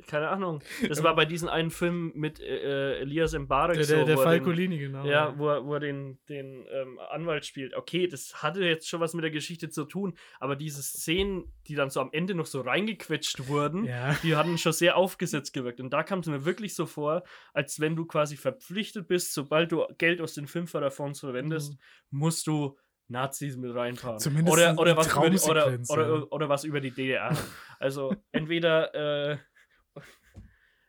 keine 0.07 0.29
Ahnung. 0.29 0.63
Das 0.89 1.03
war 1.03 1.15
bei 1.15 1.25
diesem 1.25 1.49
einen 1.49 1.71
Film 1.71 2.13
mit 2.15 2.41
äh, 2.41 3.01
Elias 3.01 3.33
Mbarek 3.37 3.77
Der, 3.77 3.85
so, 3.85 3.95
der, 3.97 4.05
der 4.05 4.17
er 4.17 4.23
Falcolini, 4.23 4.79
genau. 4.79 5.05
ja, 5.05 5.39
wo 5.39 5.49
er, 5.49 5.65
wo 5.65 5.75
er 5.75 5.81
den, 5.81 6.19
den 6.29 6.65
ähm, 6.73 6.99
Anwalt 7.11 7.45
spielt. 7.47 7.75
Okay, 7.75 8.07
das 8.07 8.43
hatte 8.43 8.65
jetzt 8.65 8.89
schon 8.89 9.01
was 9.01 9.15
mit 9.15 9.25
der 9.25 9.31
Geschichte 9.31 9.69
zu 9.71 9.85
tun, 9.85 10.17
aber 10.41 10.57
diese 10.57 10.83
Szenen, 10.83 11.53
die 11.67 11.75
dann 11.75 11.91
so 11.91 12.01
am 12.01 12.11
Ende 12.13 12.35
noch 12.35 12.47
so 12.47 12.61
reingequetscht 12.61 13.49
wurden, 13.49 13.85
Ja. 13.85 14.15
die 14.23 14.37
hatten 14.37 14.59
schon 14.59 14.73
sehr 14.73 14.97
aufgesetzt 14.97 15.53
gewirkt. 15.53 15.81
Und 15.81 15.91
da 15.91 16.03
kam 16.03 16.21
es 16.21 16.27
mir 16.27 16.45
wirklich 16.45 16.75
so 16.75 16.87
vor, 16.87 17.25
als 17.53 17.81
wenn 17.81 17.97
du 17.97 18.07
quasi 18.07 18.37
verpflichtet 18.37 19.09
bist, 19.09 19.35
sobald 19.35 19.73
du 19.73 19.87
Geld 19.99 20.21
aus 20.21 20.35
den 20.35 20.47
Filmförderfonds 20.47 21.21
verwendest, 21.21 21.77
musst 22.11 22.47
du 22.47 22.77
Nazis 23.09 23.57
mit 23.57 23.75
reinpacken. 23.75 24.17
Mhm. 24.17 24.19
Zumindest 24.19 24.53
oder, 24.53 24.79
oder, 24.79 24.97
was 24.97 25.13
über 25.15 25.31
die, 25.31 25.39
oder, 25.39 25.79
oder, 25.89 26.33
oder 26.33 26.49
was 26.49 26.65
über 26.65 26.81
die 26.81 26.91
DDR. 26.91 27.37
Also 27.79 28.15
entweder 28.33 29.33
äh, 29.33 29.39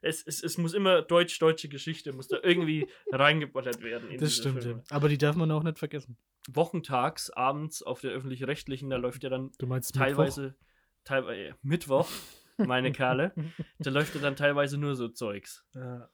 es, 0.02 0.24
es, 0.26 0.44
es 0.44 0.58
muss 0.58 0.74
immer 0.74 1.02
deutsch-deutsche 1.02 1.70
Geschichte, 1.70 2.14
muss 2.14 2.28
da 2.28 2.38
irgendwie 2.42 2.88
reingebottert 3.12 3.82
werden. 3.82 4.18
Das 4.18 4.36
stimmt, 4.36 4.64
Filme. 4.64 4.84
Aber 4.90 5.10
die 5.10 5.18
darf 5.18 5.36
man 5.36 5.52
auch 5.52 5.64
nicht 5.64 5.80
vergessen. 5.80 6.18
Wochentags, 6.50 7.30
abends 7.30 7.84
auf 7.84 8.02
der 8.02 8.12
öffentlich-rechtlichen, 8.12 8.90
da 8.90 8.98
läuft 8.98 9.24
ja 9.24 9.30
dann 9.30 9.52
Du 9.58 9.68
meinst 9.68 9.94
teilweise, 9.94 10.56
teilweise 11.04 11.56
Mittwoch, 11.62 12.10
meine 12.58 12.92
Kerle, 12.92 13.34
da 13.80 13.90
läuft 13.90 14.16
ja 14.16 14.22
dann 14.22 14.36
teilweise 14.36 14.78
nur 14.78 14.96
so 14.96 15.10
Zeugs. 15.10 15.66
Ja. 15.74 16.10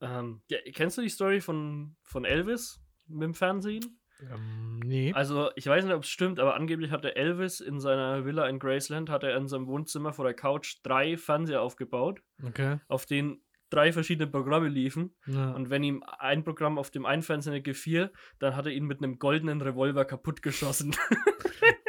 Ähm, 0.00 0.42
ja, 0.48 0.58
kennst 0.72 0.98
du 0.98 1.02
die 1.02 1.08
Story 1.08 1.40
von, 1.40 1.96
von 2.02 2.24
Elvis 2.24 2.80
mit 3.06 3.22
dem 3.22 3.34
Fernsehen? 3.34 4.00
Ähm, 4.30 4.78
nee. 4.80 5.12
Also, 5.14 5.50
ich 5.56 5.66
weiß 5.66 5.84
nicht, 5.84 5.94
ob 5.94 6.02
es 6.02 6.08
stimmt, 6.10 6.38
aber 6.40 6.54
angeblich 6.54 6.90
hatte 6.90 7.16
Elvis 7.16 7.60
in 7.60 7.80
seiner 7.80 8.24
Villa 8.24 8.46
in 8.48 8.58
Graceland, 8.58 9.10
hat 9.10 9.24
er 9.24 9.36
in 9.36 9.48
seinem 9.48 9.66
Wohnzimmer 9.66 10.12
vor 10.12 10.24
der 10.24 10.34
Couch 10.34 10.76
drei 10.82 11.16
Fernseher 11.16 11.62
aufgebaut, 11.62 12.22
Okay. 12.44 12.78
auf 12.88 13.06
denen 13.06 13.42
drei 13.72 13.92
verschiedene 13.92 14.26
Programme 14.26 14.68
liefen. 14.68 15.14
Ja. 15.26 15.52
Und 15.52 15.70
wenn 15.70 15.82
ihm 15.82 16.02
ein 16.18 16.44
Programm 16.44 16.78
auf 16.78 16.90
dem 16.90 17.06
einen 17.06 17.22
Fernseher 17.22 17.54
nicht 17.54 17.64
gefiel, 17.64 18.12
dann 18.38 18.56
hat 18.56 18.66
er 18.66 18.72
ihn 18.72 18.84
mit 18.84 18.98
einem 18.98 19.18
goldenen 19.18 19.60
Revolver 19.60 20.04
kaputtgeschossen. 20.04 20.94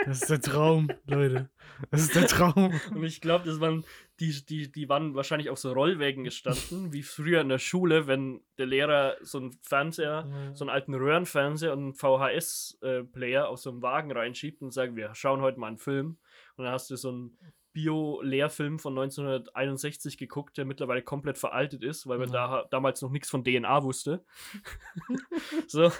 Das 0.05 0.21
ist 0.21 0.29
der 0.29 0.41
Traum, 0.41 0.89
Leute. 1.05 1.49
Das 1.89 2.01
ist 2.01 2.13
der 2.13 2.27
Traum. 2.27 2.79
Und 2.93 3.03
ich 3.03 3.21
glaube, 3.21 3.45
das 3.45 3.59
waren 3.61 3.85
die, 4.19 4.45
die, 4.45 4.71
die 4.71 4.89
waren 4.89 5.15
wahrscheinlich 5.15 5.49
auf 5.49 5.57
so 5.57 5.71
Rollwägen 5.71 6.25
gestanden, 6.25 6.91
wie 6.91 7.03
früher 7.03 7.41
in 7.41 7.49
der 7.49 7.57
Schule, 7.57 8.05
wenn 8.05 8.41
der 8.57 8.65
Lehrer 8.65 9.15
so 9.21 9.37
einen 9.39 9.53
Fernseher, 9.61 10.51
so 10.53 10.65
einen 10.65 10.69
alten 10.69 10.93
Röhrenfernseher 10.93 11.73
und 11.73 11.79
einen 11.79 11.93
VHS-Player 11.93 13.47
auf 13.47 13.59
so 13.59 13.71
einen 13.71 13.81
Wagen 13.81 14.11
reinschiebt 14.11 14.61
und 14.61 14.71
sagt, 14.71 14.95
wir 14.95 15.15
schauen 15.15 15.41
heute 15.41 15.59
mal 15.59 15.67
einen 15.67 15.77
Film. 15.77 16.17
Und 16.57 16.65
dann 16.65 16.73
hast 16.73 16.89
du 16.89 16.97
so 16.97 17.09
einen 17.09 17.37
Bio-Lehrfilm 17.73 18.79
von 18.79 18.93
1961 18.97 20.17
geguckt, 20.17 20.57
der 20.57 20.65
mittlerweile 20.65 21.01
komplett 21.01 21.37
veraltet 21.37 21.83
ist, 21.83 22.07
weil 22.07 22.17
man 22.19 22.31
Ja. 22.31 22.61
da 22.61 22.67
damals 22.69 23.01
noch 23.01 23.09
nichts 23.11 23.29
von 23.29 23.43
DNA 23.43 23.83
wusste. 23.83 24.23
so, 25.67 25.91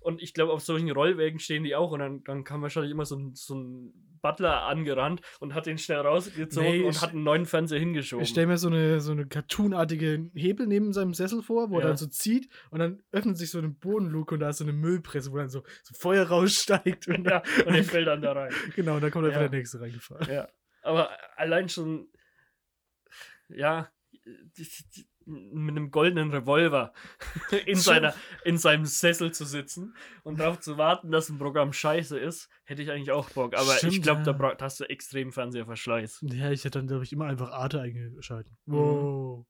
und 0.00 0.22
ich 0.22 0.34
glaube, 0.34 0.52
auf 0.52 0.60
solchen 0.62 0.90
Rollwägen 0.90 1.38
stehen 1.40 1.64
die 1.64 1.74
auch 1.74 1.90
und 1.92 2.00
dann, 2.00 2.22
dann 2.24 2.44
kam 2.44 2.62
wahrscheinlich 2.62 2.92
immer 2.92 3.04
so 3.06 3.16
ein, 3.16 3.34
so 3.34 3.54
ein 3.54 3.92
Butler 4.22 4.62
angerannt 4.66 5.20
und 5.40 5.52
hat 5.54 5.66
den 5.66 5.78
schnell 5.78 5.98
rausgezogen 5.98 6.70
Nee, 6.70 6.84
und 6.84 7.00
hat 7.02 7.10
einen 7.10 7.24
neuen 7.24 7.44
Fernseher 7.44 7.80
hingeschoben. 7.80 8.22
Ich 8.22 8.28
stelle 8.30 8.46
mir 8.46 8.56
so 8.58 8.68
eine, 8.68 9.00
so 9.00 9.10
eine 9.10 9.26
cartoonartige 9.26 10.30
Hebel 10.34 10.68
neben 10.68 10.92
seinem 10.92 11.12
Sessel 11.12 11.42
vor, 11.42 11.70
wo 11.70 11.76
er 11.78 11.80
Ja. 11.82 11.86
dann 11.88 11.96
so 11.96 12.06
zieht 12.06 12.48
und 12.70 12.78
dann 12.78 13.02
öffnet 13.10 13.36
sich 13.36 13.50
so 13.50 13.58
eine 13.58 13.70
Bodenluke 13.70 14.34
und 14.34 14.40
da 14.40 14.50
ist 14.50 14.58
so 14.58 14.64
eine 14.64 14.72
Müllpresse, 14.72 15.32
wo 15.32 15.38
dann 15.38 15.48
so, 15.48 15.64
so 15.82 15.94
Feuer 15.98 16.24
raussteigt. 16.28 17.08
Und 17.08 17.24
ja, 17.26 17.42
und 17.66 17.74
der 17.74 17.82
fällt 17.84 18.06
dann 18.06 18.22
da 18.22 18.32
rein. 18.32 18.52
genau, 18.76 18.94
und 18.94 19.00
dann 19.02 19.10
kommt 19.10 19.26
einfach 19.26 19.40
Ja. 19.40 19.48
der 19.48 19.58
nächste 19.58 19.80
reingefahren. 19.80 20.28
Ja. 20.32 20.46
Aber 20.82 21.10
allein 21.36 21.68
schon, 21.68 22.08
ja, 23.48 23.90
mit 25.24 25.76
einem 25.76 25.90
goldenen 25.90 26.30
Revolver 26.30 26.92
in, 27.66 27.76
seiner, 27.76 28.14
in 28.44 28.58
seinem 28.58 28.86
Sessel 28.86 29.32
zu 29.32 29.44
sitzen 29.44 29.94
und 30.24 30.40
darauf 30.40 30.60
zu 30.60 30.78
warten, 30.78 31.10
dass 31.10 31.28
ein 31.28 31.38
Programm 31.38 31.72
scheiße 31.72 32.18
ist, 32.18 32.48
hätte 32.64 32.82
ich 32.82 32.90
eigentlich 32.90 33.12
auch 33.12 33.30
Bock. 33.30 33.54
Aber 33.54 33.72
ich 33.72 33.78
Stimmt, 33.78 34.02
glaube, 34.02 34.22
da 34.22 34.32
ja. 34.32 34.54
da 34.54 34.64
hast 34.64 34.80
du 34.80 34.84
extrem 34.84 35.32
Fernseherverschleiß. 35.32 36.24
Ja, 36.32 36.50
ich 36.50 36.64
hätte 36.64 36.78
dann, 36.78 36.88
glaube 36.88 37.04
ich, 37.04 37.12
immer 37.12 37.26
einfach 37.26 37.52
Arte 37.52 37.80
eingeschalten. 37.80 38.56
Mhm. 38.66 38.74
Wow. 38.74 39.46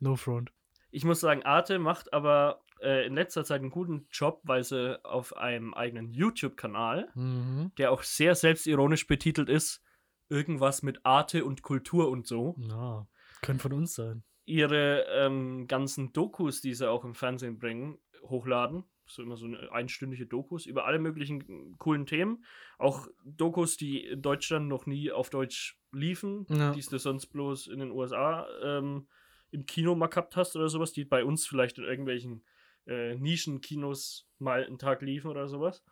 No 0.00 0.16
front. 0.16 0.52
Ich 0.90 1.04
muss 1.04 1.20
sagen, 1.20 1.42
Arte 1.42 1.78
macht 1.78 2.12
aber 2.12 2.62
äh, 2.80 3.06
in 3.06 3.14
letzter 3.14 3.44
Zeit 3.44 3.60
einen 3.60 3.70
guten 3.70 4.06
Job, 4.10 4.40
weil 4.44 4.64
sie 4.64 5.04
auf 5.04 5.36
einem 5.36 5.74
eigenen 5.74 6.12
YouTube-Kanal, 6.12 7.10
Mhm. 7.14 7.72
der 7.78 7.90
auch 7.90 8.02
sehr 8.02 8.34
selbstironisch 8.34 9.06
betitelt 9.06 9.48
ist, 9.48 9.82
irgendwas 10.28 10.82
mit 10.82 11.04
Arte 11.04 11.44
und 11.44 11.62
Kultur 11.62 12.08
und 12.10 12.26
so, 12.26 12.54
Ja, 12.58 13.06
könnte 13.42 13.62
von 13.62 13.72
uns 13.72 13.94
sein. 13.94 14.22
ihre 14.44 15.04
ähm, 15.10 15.66
ganzen 15.66 16.12
Dokus, 16.12 16.60
die 16.60 16.74
sie 16.74 16.88
auch 16.88 17.04
im 17.04 17.14
Fernsehen 17.14 17.58
bringen, 17.58 17.98
hochladen. 18.22 18.84
So 19.10 19.22
immer 19.22 19.38
so 19.38 19.46
eine 19.46 19.72
einstündige 19.72 20.26
Dokus 20.26 20.66
über 20.66 20.84
alle 20.84 20.98
möglichen 20.98 21.78
coolen 21.78 22.04
Themen. 22.04 22.44
Auch 22.78 23.08
Dokus, 23.24 23.78
die 23.78 24.04
in 24.04 24.20
Deutschland 24.20 24.68
noch 24.68 24.84
nie 24.84 25.10
auf 25.10 25.30
Deutsch 25.30 25.80
liefen, 25.92 26.44
Ja. 26.50 26.72
die 26.72 26.80
du 26.82 26.98
sonst 26.98 27.28
bloß 27.28 27.68
in 27.68 27.78
den 27.78 27.90
USA 27.90 28.46
ähm, 28.62 29.08
im 29.50 29.64
Kino 29.64 29.94
mal 29.94 30.08
gehabt 30.08 30.36
hast 30.36 30.56
oder 30.56 30.68
sowas, 30.68 30.92
die 30.92 31.06
bei 31.06 31.24
uns 31.24 31.46
vielleicht 31.46 31.78
in 31.78 31.84
irgendwelchen 31.84 32.44
äh, 32.86 33.14
Nischenkinos 33.14 34.28
mal 34.38 34.64
einen 34.64 34.78
Tag 34.78 35.00
liefen 35.00 35.30
oder 35.30 35.48
sowas. 35.48 35.82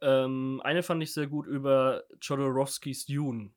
Ähm, 0.00 0.60
eine 0.64 0.82
fand 0.82 1.02
ich 1.02 1.12
sehr 1.14 1.26
gut 1.26 1.46
über 1.46 2.04
Jodorowskis 2.20 3.06
Dune. 3.06 3.50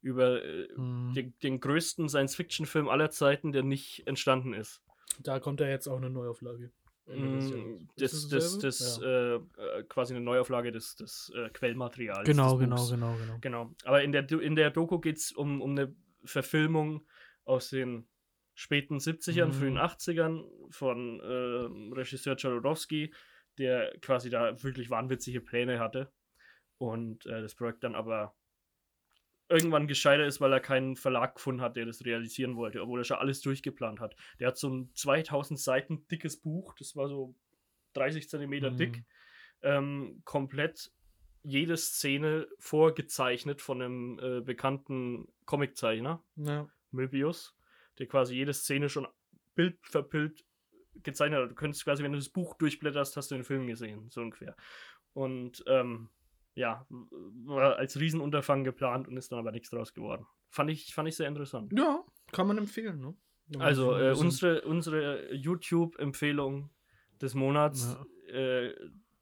Über 0.00 0.44
äh, 0.44 0.68
Mhm. 0.76 1.14
den, 1.14 1.34
den 1.42 1.60
größten 1.60 2.08
Science-Fiction-Film 2.08 2.88
aller 2.88 3.10
Zeiten, 3.10 3.52
der 3.52 3.62
nicht 3.62 4.06
entstanden 4.06 4.52
ist. 4.54 4.82
Da 5.20 5.40
kommt 5.40 5.60
ja 5.60 5.66
jetzt 5.68 5.88
auch 5.88 5.96
eine 5.96 6.10
Neuauflage. 6.10 6.70
Mm, 7.06 7.88
Das, 7.96 8.12
das 8.12 8.28
das, 8.28 8.58
das, 8.58 9.00
Ja. 9.02 9.06
äh, 9.06 9.34
äh, 9.36 9.82
quasi 9.88 10.14
eine 10.14 10.22
Neuauflage 10.22 10.70
des, 10.70 10.94
des 10.94 11.32
äh, 11.34 11.48
Quellmaterials. 11.50 12.24
Genau, 12.26 12.58
des 12.58 12.68
genau, 12.68 12.86
genau, 12.88 13.16
genau. 13.16 13.38
Genau. 13.40 13.74
Aber 13.84 14.02
in 14.02 14.12
der, 14.12 14.30
in 14.30 14.54
der 14.54 14.70
Doku 14.70 14.98
geht 14.98 15.16
es 15.16 15.32
um, 15.32 15.62
um 15.62 15.70
eine 15.70 15.94
Verfilmung 16.24 17.06
aus 17.44 17.70
den 17.70 18.06
späten 18.54 18.98
70ern, 18.98 19.46
Mhm. 19.46 19.52
frühen 19.52 19.78
80ern 19.78 20.44
von 20.70 21.20
äh, 21.20 21.94
Regisseur 21.98 22.36
Jodorowsky, 22.36 23.12
der 23.58 23.96
quasi 24.00 24.30
da 24.30 24.62
wirklich 24.62 24.90
wahnwitzige 24.90 25.40
Pläne 25.40 25.78
hatte 25.80 26.12
und 26.78 27.26
äh, 27.26 27.42
das 27.42 27.54
Projekt 27.54 27.84
dann 27.84 27.94
aber 27.94 28.34
irgendwann 29.48 29.86
gescheitert 29.88 30.28
ist, 30.28 30.40
weil 30.40 30.52
er 30.52 30.60
keinen 30.60 30.96
Verlag 30.96 31.36
gefunden 31.36 31.62
hat, 31.62 31.76
der 31.76 31.86
das 31.86 32.04
realisieren 32.04 32.56
wollte, 32.56 32.82
obwohl 32.82 33.00
er 33.00 33.04
schon 33.04 33.16
alles 33.16 33.40
durchgeplant 33.40 33.98
hat. 34.00 34.14
Der 34.40 34.48
hat 34.48 34.58
so 34.58 34.68
ein 34.68 34.90
2000 34.94 35.58
Seiten 35.58 36.06
dickes 36.08 36.40
Buch, 36.40 36.74
das 36.74 36.94
war 36.96 37.08
so 37.08 37.34
30 37.94 38.28
Zentimeter 38.28 38.70
Mhm. 38.70 38.76
dick, 38.76 39.04
ähm, 39.62 40.20
komplett 40.24 40.92
jede 41.42 41.76
Szene 41.78 42.46
vorgezeichnet 42.58 43.62
von 43.62 43.80
einem 43.80 44.18
äh, 44.18 44.40
bekannten 44.42 45.28
Comiczeichner, 45.46 46.22
Ja. 46.36 46.68
Möbius, 46.90 47.56
der 47.98 48.06
quasi 48.06 48.34
jede 48.34 48.52
Szene 48.52 48.88
schon 48.90 49.08
Bild 49.54 49.78
für 49.82 50.02
Bild 50.02 50.44
gezeichnet 51.02 51.40
hat. 51.40 51.50
Du 51.50 51.54
könntest 51.54 51.84
quasi, 51.84 52.02
wenn 52.02 52.12
du 52.12 52.18
das 52.18 52.28
Buch 52.28 52.54
durchblätterst, 52.54 53.16
hast 53.16 53.30
du 53.30 53.34
den 53.34 53.44
Film 53.44 53.66
gesehen, 53.66 54.08
so 54.10 54.20
ungefähr. 54.20 54.56
Und 55.12 55.64
ähm, 55.66 56.08
ja, 56.54 56.86
war 56.88 57.76
als 57.76 57.98
Riesenunterfangen 57.98 58.64
geplant 58.64 59.08
und 59.08 59.16
ist 59.16 59.30
dann 59.30 59.38
aber 59.38 59.52
nichts 59.52 59.70
draus 59.70 59.94
geworden. 59.94 60.26
Fand 60.50 60.70
ich, 60.70 60.94
fand 60.94 61.08
ich 61.08 61.16
sehr 61.16 61.28
interessant. 61.28 61.72
ja, 61.76 62.04
kann 62.32 62.46
man 62.46 62.58
empfehlen, 62.58 63.00
ne? 63.00 63.14
Also 63.58 63.96
äh, 63.96 64.12
unsere, 64.12 64.62
unsere 64.62 65.34
YouTube-Empfehlung 65.34 66.70
des 67.20 67.34
Monats, 67.34 67.96
äh, 68.26 68.72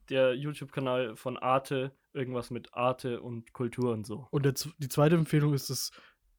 der 0.09 0.35
YouTube-Kanal 0.35 1.17
von 1.17 1.37
Arte, 1.37 1.93
irgendwas 2.12 2.51
mit 2.51 2.75
Arte 2.75 3.21
und 3.21 3.53
Kultur 3.53 3.93
und 3.93 4.07
so. 4.07 4.27
Und 4.31 4.45
der, 4.45 4.55
die 4.79 4.89
zweite 4.89 5.15
Empfehlung 5.15 5.55
ist 5.55 5.71
das 5.71 5.93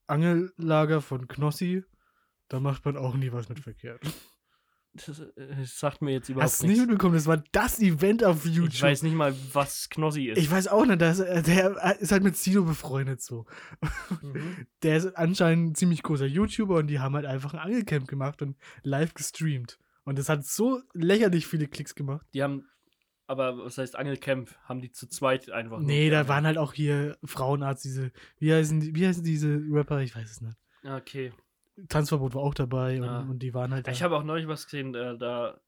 Angellager 0.08 1.02
von 1.02 1.28
Knossi. 1.28 1.84
Da 2.50 2.60
macht 2.60 2.86
man 2.86 2.97
auch 2.97 3.15
nie 3.15 3.32
was 3.32 3.50
mit 3.50 3.60
verkehrt. 3.60 4.02
Das, 4.93 5.19
äh, 5.19 5.26
das 5.60 5.78
sagt 5.80 6.02
mir 6.02 6.12
jetzt 6.12 6.30
überhaupt 6.30 6.45
Hast 6.52 6.62
du 6.63 6.67
nicht 6.67 6.78
nichts. 6.78 6.88
mitbekommen? 6.89 7.15
Das 7.15 7.28
war 7.28 7.43
das 7.52 7.80
Event 7.80 8.23
auf 8.23 8.45
YouTube. 8.45 8.73
Ich 8.73 8.82
weiß 8.82 9.04
nicht 9.04 9.13
mal, 9.15 9.36
was 9.54 9.89
Knossi 9.89 10.26
ist. 10.30 10.38
Ich 10.38 10.50
weiß 10.50 10.67
auch 10.69 10.86
nicht, 10.86 11.02
das, 11.02 11.19
äh, 11.19 11.43
der 11.43 12.00
ist 12.00 12.12
halt 12.12 12.23
mit 12.23 12.36
Sido 12.36 12.63
befreundet 12.63 13.21
so. 13.21 13.45
Mhm. 14.21 14.67
Der 14.84 14.97
ist 14.97 15.15
anscheinend 15.15 15.71
ein 15.71 15.76
ziemlich 15.76 16.04
großer 16.04 16.26
YouTuber 16.26 16.78
und 16.78 16.88
die 16.88 17.00
haben 17.00 17.15
halt 17.15 17.26
einfach 17.26 17.54
ein 17.54 17.60
Angelcamp 17.60 18.08
gemacht 18.08 18.41
und 18.41 18.58
live 18.84 19.13
gestreamt. 19.13 19.80
Und 20.04 20.17
das 20.17 20.30
hat 20.30 20.45
so 20.45 20.82
lächerlich 20.93 21.47
viele 21.47 21.67
Klicks 21.67 21.93
gemacht. 21.93 22.26
Die 22.34 22.41
haben, 22.41 22.65
aber 23.28 23.58
was 23.58 23.78
heißt 23.78 23.95
Angelcamp? 23.97 24.56
Haben 24.63 24.82
die 24.82 24.91
zu 24.91 25.08
zweit 25.08 25.50
einfach. 25.52 25.80
Nee, 25.80 26.10
da 26.10 26.28
waren 26.28 26.45
halt 26.45 26.58
auch 26.58 26.73
hier 26.73 27.17
Frauenarzt, 27.23 27.84
diese, 27.84 28.12
wie 28.39 28.54
heißen, 28.54 28.80
die, 28.80 28.95
wie 28.95 29.06
heißen 29.06 29.23
diese 29.23 29.62
Rapper? 29.69 30.00
Ich 30.02 30.15
weiß 30.15 30.32
es 30.32 30.41
nicht. 30.41 30.56
Okay. 30.84 31.34
Tanzverbot 31.90 32.34
war 32.36 32.42
auch 32.42 32.54
dabei 32.54 33.02
und, 33.02 33.08
Ah. 33.08 33.20
und 33.30 33.40
die 33.40 33.54
waren 33.54 33.74
halt 33.74 33.88
da. 33.88 33.92
Ich 33.92 34.02
habe 34.04 34.16
auch 34.18 34.24
neulich 34.24 34.48
was 34.48 34.66
gesehen, 34.66 34.96
äh, 34.96 35.18
da. 35.18 35.60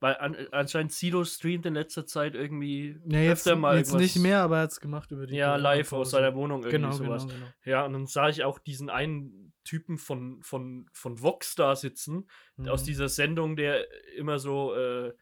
Weil 0.00 0.16
an, 0.18 0.36
anscheinend 0.52 0.92
Sido 0.92 1.24
streamt 1.24 1.66
in 1.66 1.74
letzter 1.74 2.06
Zeit 2.06 2.36
irgendwie 2.36 2.96
ja, 3.08 3.18
jetzt, 3.18 3.40
öfter 3.46 3.56
mal 3.56 3.76
jetzt 3.78 3.88
irgendwas- 3.88 4.14
nicht 4.14 4.22
mehr, 4.22 4.42
aber 4.42 4.58
er 4.58 4.62
hat 4.62 4.70
es 4.70 4.78
gemacht 4.80 5.10
über 5.10 5.26
die 5.26 5.34
Ja, 5.34 5.56
live 5.56 5.88
Corona-Pause. 5.90 5.96
aus 5.96 6.10
seiner 6.12 6.34
Wohnung 6.36 6.60
irgendwie 6.60 6.76
Genau, 6.76 6.92
sowas. 6.92 7.26
genau, 7.26 7.34
genau. 7.34 7.46
Ja, 7.64 7.84
und 7.84 7.92
dann 7.94 8.06
sah 8.06 8.28
ich 8.28 8.44
auch 8.44 8.60
diesen 8.60 8.90
einen 8.90 9.52
Typen 9.64 9.98
von, 9.98 10.40
von, 10.42 10.88
von 10.92 11.20
Vox 11.20 11.56
da 11.56 11.74
sitzen, 11.74 12.28
aus 12.68 12.82
Mhm. 12.82 12.86
dieser 12.86 13.08
Sendung, 13.08 13.56
der 13.56 13.86
immer 14.16 14.38
so 14.38 14.72
äh, 14.74 15.12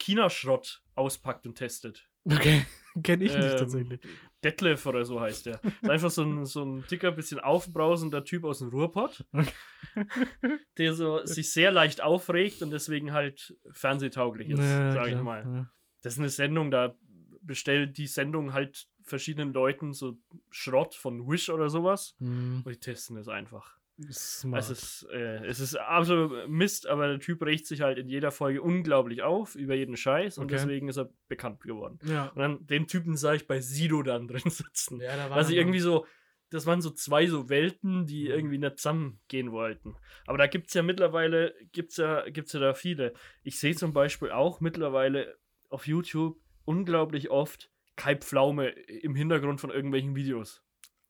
China-Schrott 0.00 0.82
auspackt 0.96 1.46
und 1.46 1.54
testet. 1.54 2.08
Okay, 2.28 2.66
kenne 3.02 3.24
ich 3.24 3.36
nicht 3.36 3.52
Ähm, 3.52 3.56
tatsächlich. 3.58 4.00
Detlef 4.44 4.86
oder 4.86 5.04
so 5.04 5.20
heißt 5.20 5.46
der. 5.46 5.60
Ist 5.82 5.90
einfach 5.90 6.10
so 6.10 6.22
ein, 6.22 6.44
so 6.44 6.64
ein 6.64 6.84
dicker, 6.90 7.10
bisschen 7.10 7.40
aufbrausender 7.40 8.24
Typ 8.24 8.44
aus 8.44 8.60
dem 8.60 8.68
Ruhrpott, 8.68 9.24
der 10.78 10.94
so 10.94 11.24
sich 11.24 11.52
sehr 11.52 11.72
leicht 11.72 12.00
aufregt 12.02 12.62
und 12.62 12.70
deswegen 12.70 13.12
halt 13.12 13.56
fernsehtauglich 13.72 14.50
ist, 14.50 14.60
Ja, 14.60 14.92
sag 14.92 15.08
ich 15.08 15.20
mal. 15.20 15.42
ja. 15.44 15.70
Das 16.02 16.12
ist 16.14 16.18
eine 16.20 16.28
Sendung, 16.28 16.70
da 16.70 16.94
bestellt 17.42 17.98
die 17.98 18.06
Sendung 18.06 18.52
halt 18.52 18.86
verschiedenen 19.02 19.52
Leuten 19.52 19.92
so 19.94 20.18
Schrott 20.50 20.94
von 20.94 21.26
Wish 21.28 21.48
oder 21.50 21.68
sowas 21.70 22.14
Mhm. 22.18 22.62
und 22.64 22.72
die 22.72 22.78
testen 22.78 23.16
das 23.16 23.26
einfach. 23.28 23.77
Smart. 24.10 24.62
Es 24.62 24.70
ist, 24.70 25.06
äh, 25.12 25.44
es 25.46 25.58
ist 25.60 25.74
absolut 25.76 26.48
Mist, 26.48 26.86
aber 26.86 27.08
der 27.08 27.18
Typ 27.18 27.42
regt 27.42 27.66
sich 27.66 27.80
halt 27.80 27.98
in 27.98 28.08
jeder 28.08 28.30
Folge 28.30 28.62
unglaublich 28.62 29.22
auf 29.22 29.54
über 29.56 29.74
jeden 29.74 29.96
Scheiß 29.96 30.38
und 30.38 30.44
Okay. 30.44 30.54
deswegen 30.54 30.88
ist 30.88 30.98
er 30.98 31.10
bekannt 31.28 31.60
geworden. 31.62 31.98
ja. 32.04 32.28
Und 32.28 32.38
dann 32.38 32.66
den 32.66 32.86
Typen 32.86 33.16
sah 33.16 33.34
ich 33.34 33.46
bei 33.48 33.60
Sido 33.60 34.02
dann 34.02 34.28
drin 34.28 34.42
sitzen. 34.50 35.00
ja, 35.00 35.16
da 35.16 35.30
Was 35.34 35.48
ich 35.48 35.56
noch- 35.56 35.62
irgendwie 35.62 35.80
so, 35.80 36.06
das 36.50 36.64
waren 36.64 36.80
so 36.80 36.90
zwei 36.90 37.26
so 37.26 37.48
Welten, 37.48 38.06
die 38.06 38.24
Mhm. 38.24 38.30
irgendwie 38.30 38.58
nicht 38.58 38.78
zusammengehen 38.78 39.50
wollten. 39.52 39.96
Aber 40.26 40.38
da 40.38 40.46
gibt 40.46 40.68
es 40.68 40.74
ja 40.74 40.82
mittlerweile, 40.82 41.54
gibt's 41.72 41.96
ja, 41.96 42.28
gibt's 42.30 42.52
ja 42.52 42.60
da 42.60 42.74
viele. 42.74 43.12
Ich 43.42 43.58
sehe 43.58 43.74
zum 43.74 43.92
Beispiel 43.92 44.30
auch 44.30 44.60
mittlerweile 44.60 45.36
auf 45.70 45.86
YouTube 45.86 46.38
unglaublich 46.64 47.30
oft 47.30 47.70
Kai 47.96 48.14
Pflaume 48.14 48.68
im 48.68 49.14
Hintergrund 49.16 49.60
von 49.60 49.70
irgendwelchen 49.70 50.14
Videos. 50.14 50.62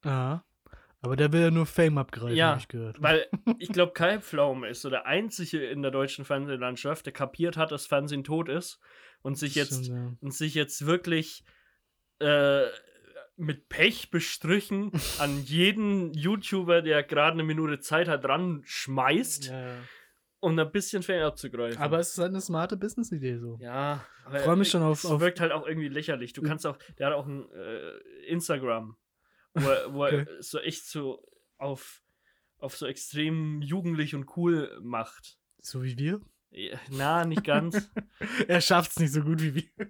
Ja. 0.04 0.44
Aber 1.00 1.14
der 1.16 1.32
will 1.32 1.40
ja 1.42 1.50
nur 1.50 1.66
Fame 1.66 1.98
abgreifen, 1.98 2.36
Ja, 2.36 2.50
hab 2.52 2.58
ich 2.58 2.68
gehört. 2.68 3.00
Weil 3.00 3.26
ich 3.58 3.68
glaube, 3.68 3.92
Kai 3.92 4.18
Pflaume 4.20 4.68
ist 4.68 4.82
so 4.82 4.90
der 4.90 5.06
einzige 5.06 5.64
in 5.64 5.82
der 5.82 5.90
deutschen 5.92 6.24
Fernsehlandschaft, 6.24 7.06
der 7.06 7.12
kapiert 7.12 7.56
hat, 7.56 7.70
dass 7.70 7.86
Fernsehen 7.86 8.24
tot 8.24 8.48
ist 8.48 8.80
und 9.22 9.38
sich 9.38 9.54
jetzt 9.54 9.84
Stimmt, 9.84 9.96
ja. 9.98 10.12
und 10.20 10.34
sich 10.34 10.54
jetzt 10.54 10.86
wirklich 10.86 11.44
äh, 12.20 12.64
mit 13.36 13.68
Pech 13.68 14.10
bestrichen 14.10 14.90
an 15.20 15.40
jeden 15.44 16.12
YouTuber, 16.14 16.82
der 16.82 17.04
gerade 17.04 17.34
eine 17.34 17.44
Minute 17.44 17.78
Zeit 17.78 18.08
hat, 18.08 18.24
dran 18.24 18.62
schmeißt, 18.64 19.46
Ja, 19.50 19.60
ja. 19.68 19.74
um 20.40 20.58
ein 20.58 20.72
bisschen 20.72 21.04
Fame 21.04 21.22
abzugreifen. 21.22 21.80
Aber 21.80 22.00
es 22.00 22.10
ist 22.10 22.18
halt 22.18 22.30
eine 22.30 22.40
smarte 22.40 22.76
Business-Idee 22.76 23.38
so. 23.38 23.56
ja, 23.60 24.04
aber 24.24 24.40
Freu 24.40 24.56
mich 24.56 24.70
schon 24.70 24.82
auf- 24.82 25.04
Es 25.04 25.10
auf- 25.10 25.20
wirkt 25.20 25.38
halt 25.38 25.52
auch 25.52 25.64
irgendwie 25.66 25.88
lächerlich. 25.88 26.32
Du 26.32 26.42
kannst 26.42 26.66
auch, 26.66 26.76
der 26.98 27.06
hat 27.06 27.14
auch 27.14 27.26
ein 27.26 27.48
äh, 27.52 27.92
Instagram, 28.26 28.96
wo 29.54 29.68
er, 29.68 29.92
wo 29.94 30.04
er 30.04 30.20
Okay. 30.22 30.36
so 30.40 30.58
echt 30.60 30.84
so 30.86 31.24
auf, 31.58 32.02
auf 32.58 32.76
so 32.76 32.86
extrem 32.86 33.60
jugendlich 33.62 34.14
und 34.14 34.36
cool 34.36 34.78
macht. 34.82 35.38
So 35.60 35.82
wie 35.82 35.98
wir. 35.98 36.20
Ja, 36.50 36.78
Na, 36.90 37.24
nicht 37.24 37.44
ganz. 37.44 37.90
er 38.48 38.60
schafft's 38.60 38.98
nicht 38.98 39.12
so 39.12 39.22
gut 39.22 39.42
wie 39.42 39.54
wir. 39.54 39.88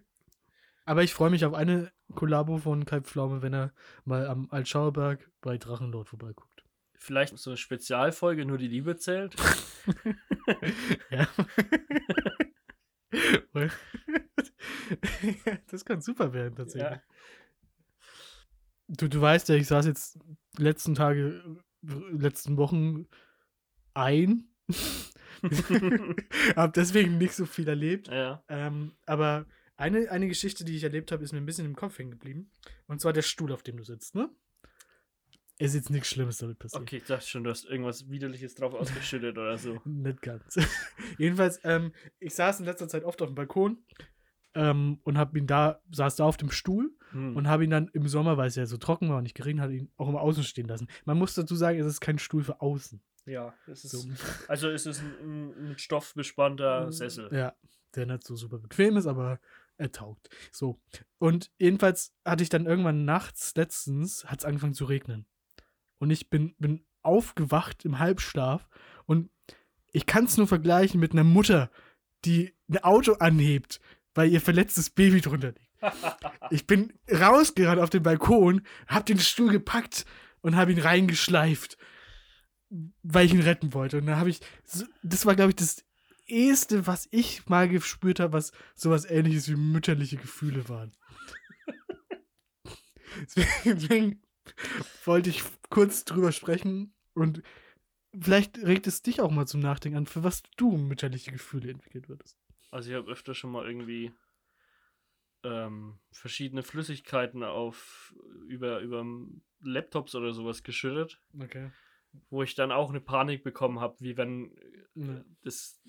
Aber 0.85 1.03
ich 1.03 1.12
freue 1.14 1.31
mich 1.31 1.44
auf 1.44 1.55
eine 1.55 1.92
Kollabo 2.14 2.59
von 2.59 2.85
Kai 2.87 3.01
Pflaume, 3.03 3.42
wenn 3.42 3.53
er 3.53 3.73
mal 4.05 4.27
am 4.27 4.49
Altschauerberg 4.51 5.31
bei 5.42 5.59
Drachenlord 5.59 6.09
vorbeiguckt. 6.09 6.64
Vielleicht 6.94 7.37
so 7.38 7.51
eine 7.51 7.57
Spezialfolge, 7.59 8.44
nur 8.44 8.59
die 8.59 8.68
Liebe 8.68 8.97
zählt. 8.97 9.37
Ja. 11.11 11.29
das 15.71 15.85
kann 15.85 16.01
super 16.01 16.33
werden, 16.33 16.57
tatsächlich. 16.57 16.90
Ja. 16.90 17.03
Du, 18.88 19.09
du 19.09 19.20
weißt 19.20 19.48
ja, 19.51 19.55
ich 19.55 19.66
saß 19.66 19.87
jetzt 19.87 20.18
letzten 20.57 20.94
Tage, 20.94 21.42
letzten 21.83 22.57
Wochen 22.57 23.07
ein. 23.94 24.48
hab 26.57 26.72
deswegen 26.74 27.18
nicht 27.18 27.35
so 27.35 27.46
viel 27.46 27.68
erlebt. 27.68 28.09
Ja. 28.09 28.42
Ähm, 28.48 28.92
aber 29.07 29.46
eine, 29.77 30.11
eine 30.11 30.27
Geschichte, 30.27 30.64
die 30.64 30.77
ich 30.77 30.83
erlebt 30.83 31.12
habe, 31.12 31.22
ist 31.22 31.33
mir 31.33 31.38
ein 31.38 31.46
bisschen 31.46 31.66
im 31.66 31.77
Kopf 31.77 31.98
hängen 31.98 32.11
geblieben. 32.11 32.51
Und 32.87 33.01
zwar 33.01 33.12
der 33.12 33.22
Stuhl, 33.22 33.53
auf 33.53 33.62
dem 33.62 33.77
du 33.77 33.85
sitzt, 33.85 34.14
ne? 34.14 34.31
Ist 35.61 35.74
jetzt 35.74 35.90
nichts 35.90 36.09
Schlimmes 36.09 36.38
damit 36.38 36.59
passiert. 36.59 36.83
Okay, 36.83 36.98
ich 36.98 37.05
dachte 37.05 37.27
schon, 37.27 37.42
du 37.42 37.51
hast 37.51 37.64
irgendwas 37.64 38.09
Widerliches 38.09 38.55
drauf 38.55 38.74
ausgeschüttet 38.74 39.37
oder 39.37 39.59
so. 39.59 39.81
Nicht 39.85 40.22
ganz. 40.22 40.57
Jedenfalls, 41.18 41.61
ähm, 41.64 41.92
ich 42.20 42.35
saß 42.35 42.61
in 42.61 42.66
letzter 42.66 42.88
Zeit 42.88 43.05
oft 43.05 43.20
auf 43.22 43.29
dem 43.29 43.35
Balkon 43.35 43.79
ähm, 44.59 44.99
und 45.05 45.16
hab 45.16 45.35
ihn 45.37 45.47
da, 45.47 45.81
saß 45.92 46.16
da 46.16 46.25
auf 46.25 46.37
dem 46.37 46.51
Stuhl 46.51 46.92
Hm. 47.12 47.37
und 47.37 47.49
habe 47.49 47.64
ihn 47.64 47.71
dann 47.71 47.88
im 47.94 48.07
Sommer, 48.07 48.37
weil 48.37 48.49
es 48.49 48.57
ja 48.57 48.66
so 48.66 48.77
trocken 48.77 49.09
war 49.09 49.18
und 49.18 49.23
nicht 49.23 49.35
geregnet 49.35 49.64
hat, 49.64 49.71
ihn 49.71 49.90
auch 49.97 50.09
immer 50.09 50.21
außen 50.21 50.44
stehen 50.44 50.68
lassen. 50.68 50.88
Man 51.05 51.16
muss 51.18 51.35
dazu 51.35 51.57
sagen, 51.57 51.79
es 51.79 51.87
ist 51.87 52.01
kein 52.01 52.18
Stuhl 52.18 52.44
für 52.44 52.61
außen. 52.61 53.01
ja, 53.25 53.55
es 53.66 53.85
ist, 53.85 53.92
So. 53.92 54.09
also 54.49 54.68
es 54.68 54.87
ist 54.87 55.01
ein, 55.01 55.71
ein, 55.71 55.79
stoffbespannter 55.79 56.92
Sessel. 56.92 57.31
Ja, 57.33 57.55
der 57.94 58.07
nicht 58.07 58.25
so 58.25 58.37
super 58.37 58.59
bequem 58.59 58.97
ist, 58.97 59.07
aber 59.07 59.40
er 59.79 59.92
taugt. 59.92 60.29
So. 60.53 60.79
Und 61.18 61.51
jedenfalls 61.59 62.12
hatte 62.25 62.42
ich 62.42 62.51
dann 62.51 62.66
irgendwann 62.66 63.05
nachts, 63.05 63.55
letztens, 63.57 64.25
hat 64.27 64.40
es 64.40 64.44
angefangen 64.44 64.75
zu 64.75 64.85
regnen. 64.85 65.25
Und 65.99 66.11
ich 66.11 66.29
bin, 66.29 66.55
bin 66.59 66.85
aufgewacht 67.03 67.85
im 67.85 67.99
Halbschlaf 67.99 68.68
und 69.07 69.31
ich 69.92 70.05
kann 70.05 70.25
es 70.25 70.37
nur 70.37 70.47
vergleichen 70.47 71.01
mit 71.01 71.12
einer 71.12 71.25
Mutter, 71.25 71.71
die 72.25 72.55
ein 72.68 72.79
Auto 72.79 73.14
anhebt, 73.14 73.81
weil 74.18 74.33
ihr 74.33 74.40
verletztes 74.40 74.90
Baby 74.90 75.20
drunter 75.20 75.52
liegt. 75.52 75.70
Ich 76.50 76.66
bin 76.66 76.92
rausgerannt 77.09 77.81
auf 77.81 77.88
den 77.88 78.02
Balkon, 78.02 78.62
hab 78.88 79.07
den 79.07 79.20
Stuhl 79.20 79.52
gepackt 79.52 80.07
und 80.40 80.57
hab 80.57 80.68
ihn 80.70 80.81
reingeschleift, 80.81 81.78
weil 83.04 83.26
ich 83.26 83.33
ihn 83.33 83.42
retten 83.42 83.74
wollte. 83.74 83.98
Und 83.98 84.07
da 84.07 84.16
habe 84.16 84.28
ich, 84.28 84.40
das 85.04 85.24
war 85.24 85.37
glaube 85.37 85.50
ich 85.50 85.57
das 85.57 85.85
erste, 86.26 86.88
was 86.88 87.07
ich 87.12 87.46
mal 87.48 87.68
gespürt 87.68 88.18
habe, 88.18 88.33
was 88.33 88.50
sowas 88.74 89.04
ähnliches 89.04 89.48
wie 89.48 89.54
mütterliche 89.54 90.16
Gefühle 90.16 90.68
waren. 90.68 90.96
deswegen 93.64 94.20
wollte 95.04 95.31
ich 95.31 95.44
kurz 95.70 96.04
drüber 96.04 96.33
sprechen 96.33 96.92
und 97.14 97.44
vielleicht 98.20 98.59
regt 98.59 98.88
es 98.88 99.02
dich 99.02 99.20
auch 99.20 99.31
mal 99.31 99.46
zum 99.46 99.61
Nachdenken 99.61 99.98
an, 99.98 100.07
für 100.07 100.24
was 100.24 100.42
du 100.57 100.76
mütterliche 100.76 101.31
Gefühle 101.31 101.70
entwickelt 101.70 102.09
würdest. 102.09 102.37
Also 102.70 102.90
ich 102.90 102.96
habe 102.96 103.11
öfter 103.11 103.35
schon 103.35 103.50
mal 103.50 103.66
irgendwie 103.66 104.12
ähm, 105.44 105.98
verschiedene 106.11 106.62
Flüssigkeiten 106.62 107.42
auf 107.42 108.14
über, 108.48 108.81
über 108.81 109.04
Laptops 109.61 110.14
oder 110.14 110.33
sowas 110.33 110.62
geschüttet, 110.62 111.20
Okay. 111.40 111.70
wo 112.31 112.42
ich 112.42 112.54
dann 112.54 112.72
auch 112.72 112.90
eine 112.90 113.00
Panik 113.00 113.44
bekommen 113.44 113.81
habe, 113.81 113.96
wie 114.00 114.16
wenn 114.16 114.50
Ja. 114.94 115.24
das, 115.42 115.81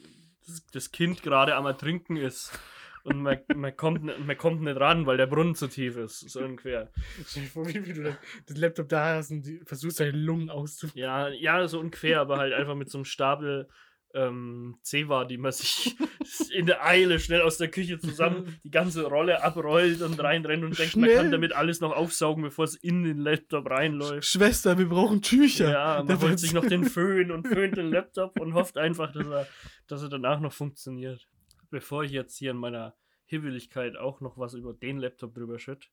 das, 0.45 0.65
das 0.67 0.91
Kind 0.91 1.23
gerade 1.23 1.55
am 1.55 1.65
Ertrinken 1.65 2.17
ist. 2.17 2.57
Und 3.03 3.21
man, 3.21 3.39
man, 3.55 3.75
kommt, 3.75 4.03
man 4.03 4.37
kommt 4.37 4.61
nicht 4.61 4.79
ran, 4.79 5.05
weil 5.05 5.17
der 5.17 5.25
Brunnen 5.25 5.55
zu 5.55 5.67
tief 5.67 5.95
ist. 5.95 6.19
So 6.19 6.41
ungefähr. 6.41 6.91
Stell 7.25 7.43
dir 7.43 7.49
vor, 7.49 7.65
wie, 7.65 7.93
du 7.93 8.17
das 8.45 8.57
Laptop 8.57 8.89
da 8.89 9.15
hast 9.15 9.31
und 9.31 9.61
versuchst 9.65 9.99
deine 10.01 10.11
Lungen 10.11 10.49
auszuführen. 10.49 10.99
Ja, 10.99 11.29
ja, 11.29 11.67
so 11.67 11.79
ungefähr, 11.79 12.19
aber 12.19 12.37
halt 12.37 12.53
einfach 12.53 12.75
mit 12.75 12.89
so 12.89 12.97
einem 12.97 13.05
Stapel 13.05 13.69
ähm, 14.13 14.77
Zewa, 14.81 15.25
die 15.25 15.37
man 15.37 15.51
sich 15.51 15.95
in 16.51 16.65
der 16.65 16.85
Eile 16.85 17.19
schnell 17.19 17.41
aus 17.41 17.57
der 17.57 17.69
Küche 17.69 17.99
zusammen 17.99 18.59
die 18.63 18.71
ganze 18.71 19.05
Rolle 19.05 19.43
abrollt 19.43 20.01
und 20.01 20.19
reinrennt 20.21 20.63
und 20.63 20.77
denkt, 20.77 20.95
man 20.95 21.09
Schnell. 21.09 21.17
kann 21.17 21.31
damit 21.31 21.53
alles 21.53 21.79
noch 21.79 21.91
aufsaugen, 21.91 22.43
bevor 22.43 22.65
es 22.65 22.75
in 22.75 23.03
den 23.03 23.19
Laptop 23.19 23.69
reinläuft. 23.69 24.25
Schwester, 24.25 24.77
wir 24.77 24.89
brauchen 24.89 25.21
Tücher. 25.21 25.71
Ja, 25.71 25.97
man 25.97 26.07
Der 26.07 26.21
holt 26.21 26.39
sich 26.39 26.53
noch 26.53 26.65
den 26.65 26.83
Föhn 26.85 27.31
und 27.31 27.47
föhnt 27.47 27.77
den 27.77 27.91
Laptop 27.91 28.39
und 28.39 28.53
hofft 28.53 28.77
einfach, 28.77 29.11
dass 29.11 29.27
er, 29.27 29.47
dass 29.87 30.01
er 30.01 30.09
danach 30.09 30.39
noch 30.39 30.53
funktioniert. 30.53 31.27
Bevor 31.69 32.03
ich 32.03 32.11
jetzt 32.11 32.37
hier 32.37 32.51
in 32.51 32.57
meiner 32.57 32.95
Hibbeligkeit 33.25 33.95
auch 33.95 34.21
noch 34.21 34.37
was 34.37 34.55
über 34.55 34.73
den 34.73 34.97
Laptop 34.97 35.35
drüber 35.35 35.59
schütt, 35.59 35.91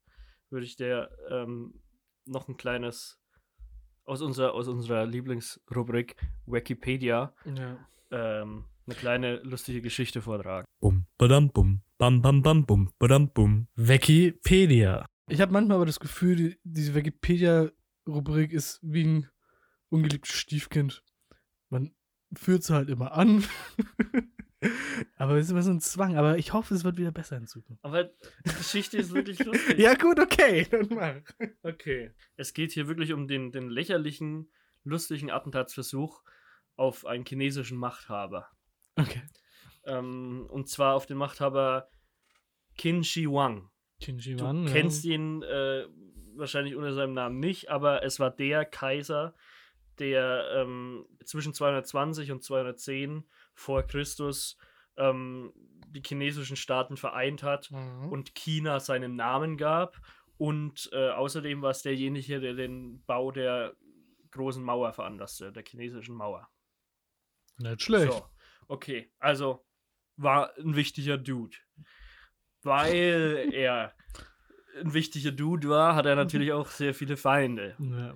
würde 0.48 0.64
ich 0.64 0.76
dir 0.76 1.10
ähm, 1.30 1.82
noch 2.24 2.48
ein 2.48 2.56
kleines 2.56 3.20
aus 4.04 4.22
unserer, 4.22 4.54
aus 4.54 4.68
unserer 4.68 5.04
Lieblingsrubrik 5.04 6.16
Wikipedia 6.46 7.34
Ja. 7.44 7.76
Ähm, 8.10 8.64
eine 8.86 8.94
kleine 8.94 9.36
lustige 9.42 9.82
Geschichte 9.82 10.22
vortragen. 10.22 10.66
Bum, 10.80 11.06
badam, 11.18 11.50
bum, 11.50 11.82
bam, 11.98 12.22
bam, 12.22 12.42
bam, 12.42 12.66
bum, 12.66 12.92
badam, 12.98 13.30
bum. 13.32 13.68
Wikipedia. 13.74 15.06
Ich 15.28 15.40
habe 15.40 15.52
manchmal 15.52 15.76
aber 15.76 15.86
das 15.86 15.98
Gefühl, 15.98 16.36
die, 16.36 16.56
diese 16.62 16.94
Wikipedia-Rubrik 16.94 18.52
ist 18.52 18.78
wie 18.82 19.04
ein 19.04 19.30
ungeliebtes 19.90 20.34
Stiefkind. 20.34 21.02
Man 21.68 21.94
führt 22.34 22.62
sie 22.62 22.74
halt 22.74 22.88
immer 22.88 23.12
an. 23.12 23.44
aber 25.16 25.36
es 25.36 25.46
ist 25.46 25.50
immer 25.50 25.62
so 25.62 25.70
ein 25.70 25.80
Zwang. 25.80 26.16
Aber 26.16 26.38
ich 26.38 26.52
hoffe, 26.52 26.74
es 26.74 26.84
wird 26.84 26.96
wieder 26.96 27.10
besser 27.10 27.36
in 27.36 27.46
Zukunft. 27.46 27.84
Aber 27.84 28.04
die 28.04 28.54
Geschichte 28.56 28.98
ist 28.98 29.12
wirklich 29.12 29.38
lustig. 29.44 29.78
Ja, 29.78 29.94
gut, 29.94 30.20
okay. 30.20 30.66
Dann 30.70 30.88
mach. 30.90 31.16
Okay. 31.62 32.12
Es 32.36 32.54
geht 32.54 32.72
hier 32.72 32.86
wirklich 32.86 33.12
um 33.12 33.26
den, 33.26 33.50
den 33.50 33.68
lächerlichen, 33.68 34.50
lustigen 34.84 35.30
Attentatsversuch 35.32 36.22
auf 36.76 37.06
einen 37.06 37.24
chinesischen 37.26 37.78
Machthaber. 37.78 38.48
Okay. 38.96 39.22
Ähm, 39.84 40.46
und 40.50 40.68
zwar 40.68 40.94
auf 40.94 41.06
den 41.06 41.16
Machthaber 41.16 41.88
Qin 42.76 43.04
Shi 43.04 43.24
Huang. 43.24 43.70
Qin 44.00 44.18
Du 44.18 44.40
Wan, 44.40 44.66
kennst 44.66 45.04
ihn 45.04 45.42
äh, 45.42 45.86
wahrscheinlich 46.34 46.74
unter 46.74 46.92
seinem 46.92 47.14
Namen 47.14 47.38
nicht, 47.40 47.70
aber 47.70 48.02
es 48.02 48.20
war 48.20 48.30
der 48.30 48.64
Kaiser, 48.64 49.34
der 49.98 50.50
ähm, 50.54 51.06
zwischen 51.24 51.54
220 51.54 52.30
und 52.32 52.42
210 52.42 53.24
vor 53.54 53.82
Christus 53.84 54.58
ähm, 54.98 55.52
die 55.88 56.02
chinesischen 56.06 56.56
Staaten 56.56 56.96
vereint 56.98 57.42
hat 57.42 57.70
Mhm. 57.70 58.12
und 58.12 58.34
China 58.34 58.80
seinen 58.80 59.16
Namen 59.16 59.56
gab. 59.56 59.96
Und 60.36 60.90
äh, 60.92 61.08
außerdem 61.10 61.62
war 61.62 61.70
es 61.70 61.80
derjenige, 61.80 62.40
der 62.40 62.52
den 62.52 63.02
Bau 63.06 63.30
der 63.30 63.74
großen 64.32 64.62
Mauer 64.62 64.92
veranlasste, 64.92 65.50
der 65.52 65.64
chinesischen 65.66 66.14
Mauer. 66.14 66.50
Nicht 67.58 67.82
schlecht. 67.82 68.12
So, 68.12 68.26
okay, 68.68 69.10
also 69.18 69.64
war 70.16 70.56
ein 70.58 70.76
wichtiger 70.76 71.18
Dude. 71.18 71.56
Weil 72.62 73.48
er 73.52 73.92
ein 74.80 74.92
wichtiger 74.92 75.32
Dude 75.32 75.68
war, 75.68 75.94
hat 75.94 76.06
er 76.06 76.16
natürlich 76.16 76.52
auch 76.52 76.68
sehr 76.68 76.94
viele 76.94 77.16
Feinde. 77.16 77.76
Ja. 77.78 78.14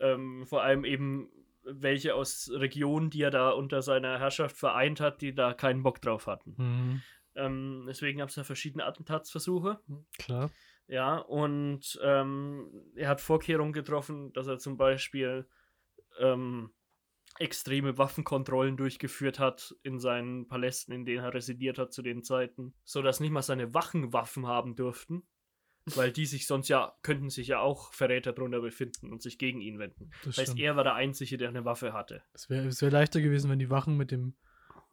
Ähm, 0.00 0.46
vor 0.46 0.62
allem 0.62 0.84
eben 0.84 1.30
welche 1.64 2.14
aus 2.14 2.50
Regionen, 2.52 3.10
die 3.10 3.22
er 3.22 3.30
da 3.30 3.50
unter 3.50 3.82
seiner 3.82 4.18
Herrschaft 4.18 4.56
vereint 4.56 5.00
hat, 5.00 5.20
die 5.20 5.34
da 5.34 5.52
keinen 5.52 5.82
Bock 5.82 6.00
drauf 6.00 6.26
hatten. 6.26 6.54
Mhm. 6.56 7.02
Ähm, 7.34 7.84
deswegen 7.86 8.18
gab 8.18 8.30
es 8.30 8.36
da 8.36 8.44
verschiedene 8.44 8.84
Attentatsversuche. 8.84 9.78
Klar. 10.18 10.50
Ja, 10.86 11.18
und 11.18 11.98
ähm, 12.02 12.70
er 12.96 13.08
hat 13.08 13.20
Vorkehrungen 13.20 13.74
getroffen, 13.74 14.32
dass 14.32 14.46
er 14.46 14.58
zum 14.58 14.78
Beispiel 14.78 15.46
ähm, 16.18 16.70
extreme 17.38 17.98
Waffenkontrollen 17.98 18.76
durchgeführt 18.76 19.38
hat 19.38 19.74
in 19.82 19.98
seinen 19.98 20.48
Palästen, 20.48 20.92
in 20.94 21.04
denen 21.04 21.24
er 21.24 21.34
residiert 21.34 21.78
hat 21.78 21.92
zu 21.92 22.02
den 22.02 22.22
Zeiten, 22.22 22.74
sodass 22.84 23.20
nicht 23.20 23.30
mal 23.30 23.42
seine 23.42 23.74
Wachen 23.74 24.12
Waffen 24.12 24.46
haben 24.46 24.74
durften, 24.76 25.22
weil 25.94 26.12
die 26.12 26.26
sich 26.26 26.46
sonst 26.46 26.68
ja, 26.68 26.96
könnten 27.02 27.30
sich 27.30 27.48
ja 27.48 27.60
auch 27.60 27.92
Verräter 27.92 28.32
drunter 28.32 28.60
befinden 28.60 29.10
und 29.12 29.22
sich 29.22 29.38
gegen 29.38 29.60
ihn 29.60 29.78
wenden. 29.78 30.10
Das 30.10 30.36
Das 30.36 30.38
heißt, 30.38 30.46
stimmt. 30.52 30.60
er 30.60 30.76
war 30.76 30.84
der 30.84 30.94
Einzige, 30.94 31.36
der 31.38 31.48
eine 31.48 31.64
Waffe 31.64 31.92
hatte. 31.92 32.22
Es 32.32 32.50
wäre 32.50 32.64
wär 32.70 32.90
leichter 32.90 33.20
gewesen, 33.20 33.50
wenn 33.50 33.58
die 33.58 33.70
Wachen 33.70 33.96
mit 33.96 34.10
dem 34.10 34.34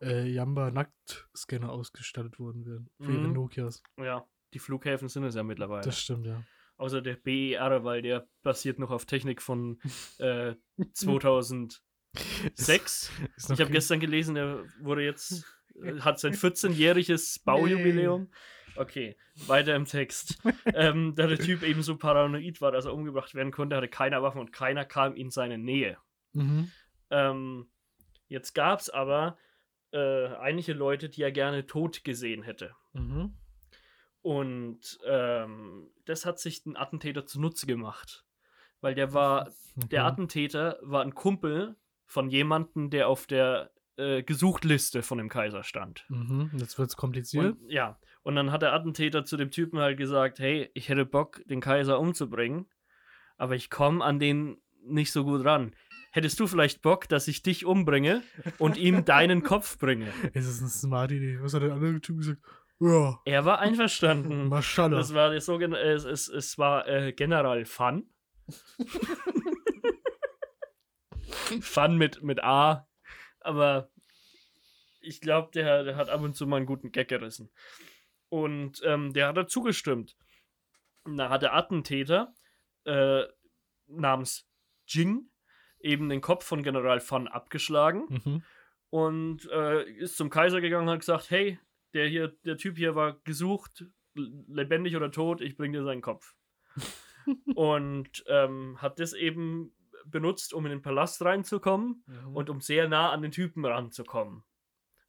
äh, 0.01 0.27
Yamba-Nacktscanner 0.29 1.69
ausgestattet 1.71 2.39
worden 2.39 2.65
wären. 2.65 2.89
Für 2.99 3.11
ihre 3.11 3.27
Mhm. 3.27 3.33
Nokias. 3.33 3.81
Ja, 3.97 4.25
die 4.53 4.59
Flughäfen 4.59 5.07
sind 5.09 5.23
es 5.23 5.35
ja 5.35 5.43
mittlerweile. 5.43 5.83
Das 5.83 5.99
stimmt, 5.99 6.25
ja. 6.27 6.43
Außer 6.77 7.01
der 7.01 7.15
BER, 7.15 7.83
weil 7.85 8.01
der 8.01 8.27
basiert 8.43 8.79
noch 8.79 8.91
auf 8.91 9.05
Technik 9.05 9.41
von 9.41 9.79
äh, 10.19 10.55
2006. 12.15 13.11
Ist 13.35 13.51
Ich 13.51 13.59
habe 13.59 13.71
gestern 13.71 13.99
gelesen, 13.99 14.35
er 14.35 14.63
wurde 14.79 15.03
jetzt, 15.03 15.45
äh, 15.81 15.99
hat 15.99 16.19
sein 16.19 16.33
14-jähriges 16.33 17.41
Baujubiläum. 17.45 18.29
Okay, 18.77 19.15
weiter 19.47 19.75
im 19.75 19.85
Text. 19.85 20.41
ähm, 20.73 21.13
da 21.15 21.27
der 21.27 21.39
Typ 21.39 21.63
eben 21.63 21.81
so 21.81 21.97
paranoid 21.97 22.61
war, 22.61 22.71
dass 22.71 22.85
er 22.85 22.93
umgebracht 22.93 23.33
werden 23.33 23.51
konnte, 23.51 23.75
hatte 23.75 23.87
keiner 23.87 24.21
Waffen 24.21 24.41
und 24.41 24.51
keiner 24.51 24.85
kam 24.85 25.15
in 25.15 25.29
seine 25.29 25.57
Nähe. 25.57 25.97
Mhm. 26.33 26.71
Ähm, 27.09 27.69
jetzt 28.27 28.53
gab 28.53 28.79
es 28.79 28.89
aber 28.89 29.37
äh, 29.91 30.27
einige 30.35 30.73
Leute, 30.73 31.09
die 31.09 31.21
er 31.21 31.31
gerne 31.31 31.65
tot 31.65 32.03
gesehen 32.03 32.43
hätte. 32.43 32.75
Mhm. 32.93 33.37
Und 34.21 34.99
ähm, 35.05 35.91
das 36.05 36.25
hat 36.25 36.39
sich 36.39 36.65
ein 36.65 36.75
Attentäter 36.75 37.25
zunutze 37.25 37.67
gemacht. 37.67 38.25
Weil 38.81 38.95
der 38.95 39.13
war, 39.13 39.51
der 39.75 40.01
Okay. 40.01 40.11
Attentäter 40.11 40.79
war 40.81 41.03
ein 41.03 41.15
Kumpel 41.15 41.75
von 42.05 42.29
jemandem, 42.29 42.89
der 42.89 43.07
auf 43.07 43.27
der 43.27 43.71
äh, 43.97 44.23
Gesuchtliste 44.23 45.01
von 45.03 45.17
dem 45.17 45.29
Kaiser 45.29 45.63
stand. 45.63 46.05
Mhm. 46.09 46.51
Jetzt 46.57 46.77
wird's 46.77 46.95
kompliziert. 46.97 47.57
Und, 47.59 47.69
ja, 47.69 47.99
und 48.23 48.35
dann 48.35 48.51
hat 48.51 48.61
der 48.61 48.73
Attentäter 48.73 49.25
zu 49.25 49.37
dem 49.37 49.51
Typen 49.51 49.79
halt 49.79 49.97
gesagt, 49.97 50.39
hey, 50.39 50.69
ich 50.73 50.89
hätte 50.89 51.05
Bock, 51.05 51.41
den 51.45 51.61
Kaiser 51.61 51.99
umzubringen, 51.99 52.65
aber 53.37 53.55
ich 53.55 53.69
komme 53.69 54.03
an 54.03 54.19
den 54.19 54.57
nicht 54.83 55.11
so 55.11 55.23
gut 55.23 55.45
ran. 55.45 55.75
Hättest 56.11 56.39
du 56.39 56.47
vielleicht 56.47 56.81
Bock, 56.81 57.09
dass 57.09 57.27
ich 57.27 57.43
dich 57.43 57.65
umbringe 57.65 58.21
und 58.57 58.77
ihm 58.77 59.03
deinen 59.03 59.43
Kopf 59.43 59.77
bringe? 59.77 60.07
Es 60.33 60.47
ist 60.47 60.61
eine 60.61 60.69
smart 60.69 61.11
Idee. 61.11 61.39
Was 61.41 61.53
hat 61.53 61.61
der 61.63 61.73
andere 61.73 61.99
Typ 61.99 62.17
gesagt? 62.17 62.41
Ja, 62.79 63.19
Er 63.25 63.45
war 63.45 63.59
einverstanden. 63.59 64.47
Maschallah. 64.49 64.97
Das 64.97 65.13
war 65.13 65.29
der 65.31 65.41
sogenannte, 65.41 65.85
es, 65.85 66.03
es, 66.03 66.27
es 66.27 66.57
war 66.57 66.87
äh, 66.87 67.13
General 67.13 67.63
Fun. 67.65 68.09
Fun 71.61 71.97
mit, 71.97 72.21
mit 72.23 72.43
A. 72.43 72.87
Aber 73.39 73.89
ich 75.01 75.21
glaube, 75.21 75.51
der, 75.53 75.83
der 75.83 75.95
hat 75.95 76.09
ab 76.09 76.21
und 76.21 76.35
zu 76.35 76.47
mal 76.47 76.57
einen 76.57 76.65
guten 76.65 76.91
Gag 76.91 77.07
gerissen. 77.07 77.51
Und 78.29 78.81
ähm, 78.83 79.13
der 79.13 79.27
hat 79.27 79.37
dazu 79.37 79.61
gestimmt. 79.61 80.17
Da 81.05 81.29
hat 81.29 81.43
der 81.43 81.53
Attentäter 81.55 82.33
äh, 82.85 83.23
namens 83.87 84.47
Jing 84.87 85.29
eben 85.79 86.09
den 86.09 86.21
Kopf 86.21 86.43
von 86.45 86.63
General 86.63 86.99
Fun 86.99 87.27
abgeschlagen 87.27 88.05
Mhm. 88.09 88.43
und 88.89 89.49
äh, 89.51 89.83
ist 89.83 90.17
zum 90.17 90.29
Kaiser 90.31 90.61
gegangen 90.61 90.87
und 90.87 90.93
hat 90.93 90.99
gesagt, 91.01 91.29
hey, 91.29 91.59
der 91.93 92.07
hier, 92.07 92.29
der 92.45 92.57
Typ 92.57 92.77
hier 92.77 92.95
war 92.95 93.19
gesucht, 93.23 93.85
lebendig 94.15 94.95
oder 94.95 95.11
tot, 95.11 95.41
ich 95.41 95.55
bring 95.55 95.71
dir 95.73 95.83
seinen 95.83 96.01
Kopf. 96.01 96.33
und 97.55 98.23
ähm, 98.27 98.81
hat 98.81 98.99
das 98.99 99.13
eben 99.13 99.75
benutzt, 100.05 100.53
um 100.53 100.65
in 100.65 100.71
den 100.71 100.81
Palast 100.81 101.21
reinzukommen 101.23 102.03
Mhm. 102.07 102.35
und 102.35 102.49
um 102.49 102.61
sehr 102.61 102.87
nah 102.87 103.11
an 103.11 103.21
den 103.21 103.31
Typen 103.31 103.65
ranzukommen. 103.65 104.43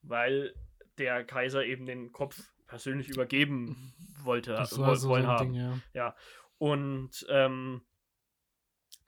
Weil 0.02 0.54
der 0.98 1.24
Kaiser 1.24 1.64
eben 1.64 1.84
den 1.86 2.12
Kopf 2.12 2.40
persönlich 2.66 3.08
übergeben 3.08 3.94
wollte. 4.24 4.52
das 4.54 4.76
woll- 4.78 4.86
war 4.86 4.96
so 4.96 5.08
wollen 5.10 5.24
ein 5.26 5.28
haben. 5.28 5.52
Ding, 5.52 5.82
ja. 5.94 6.16
Und 6.58 7.26
ähm, 7.28 7.82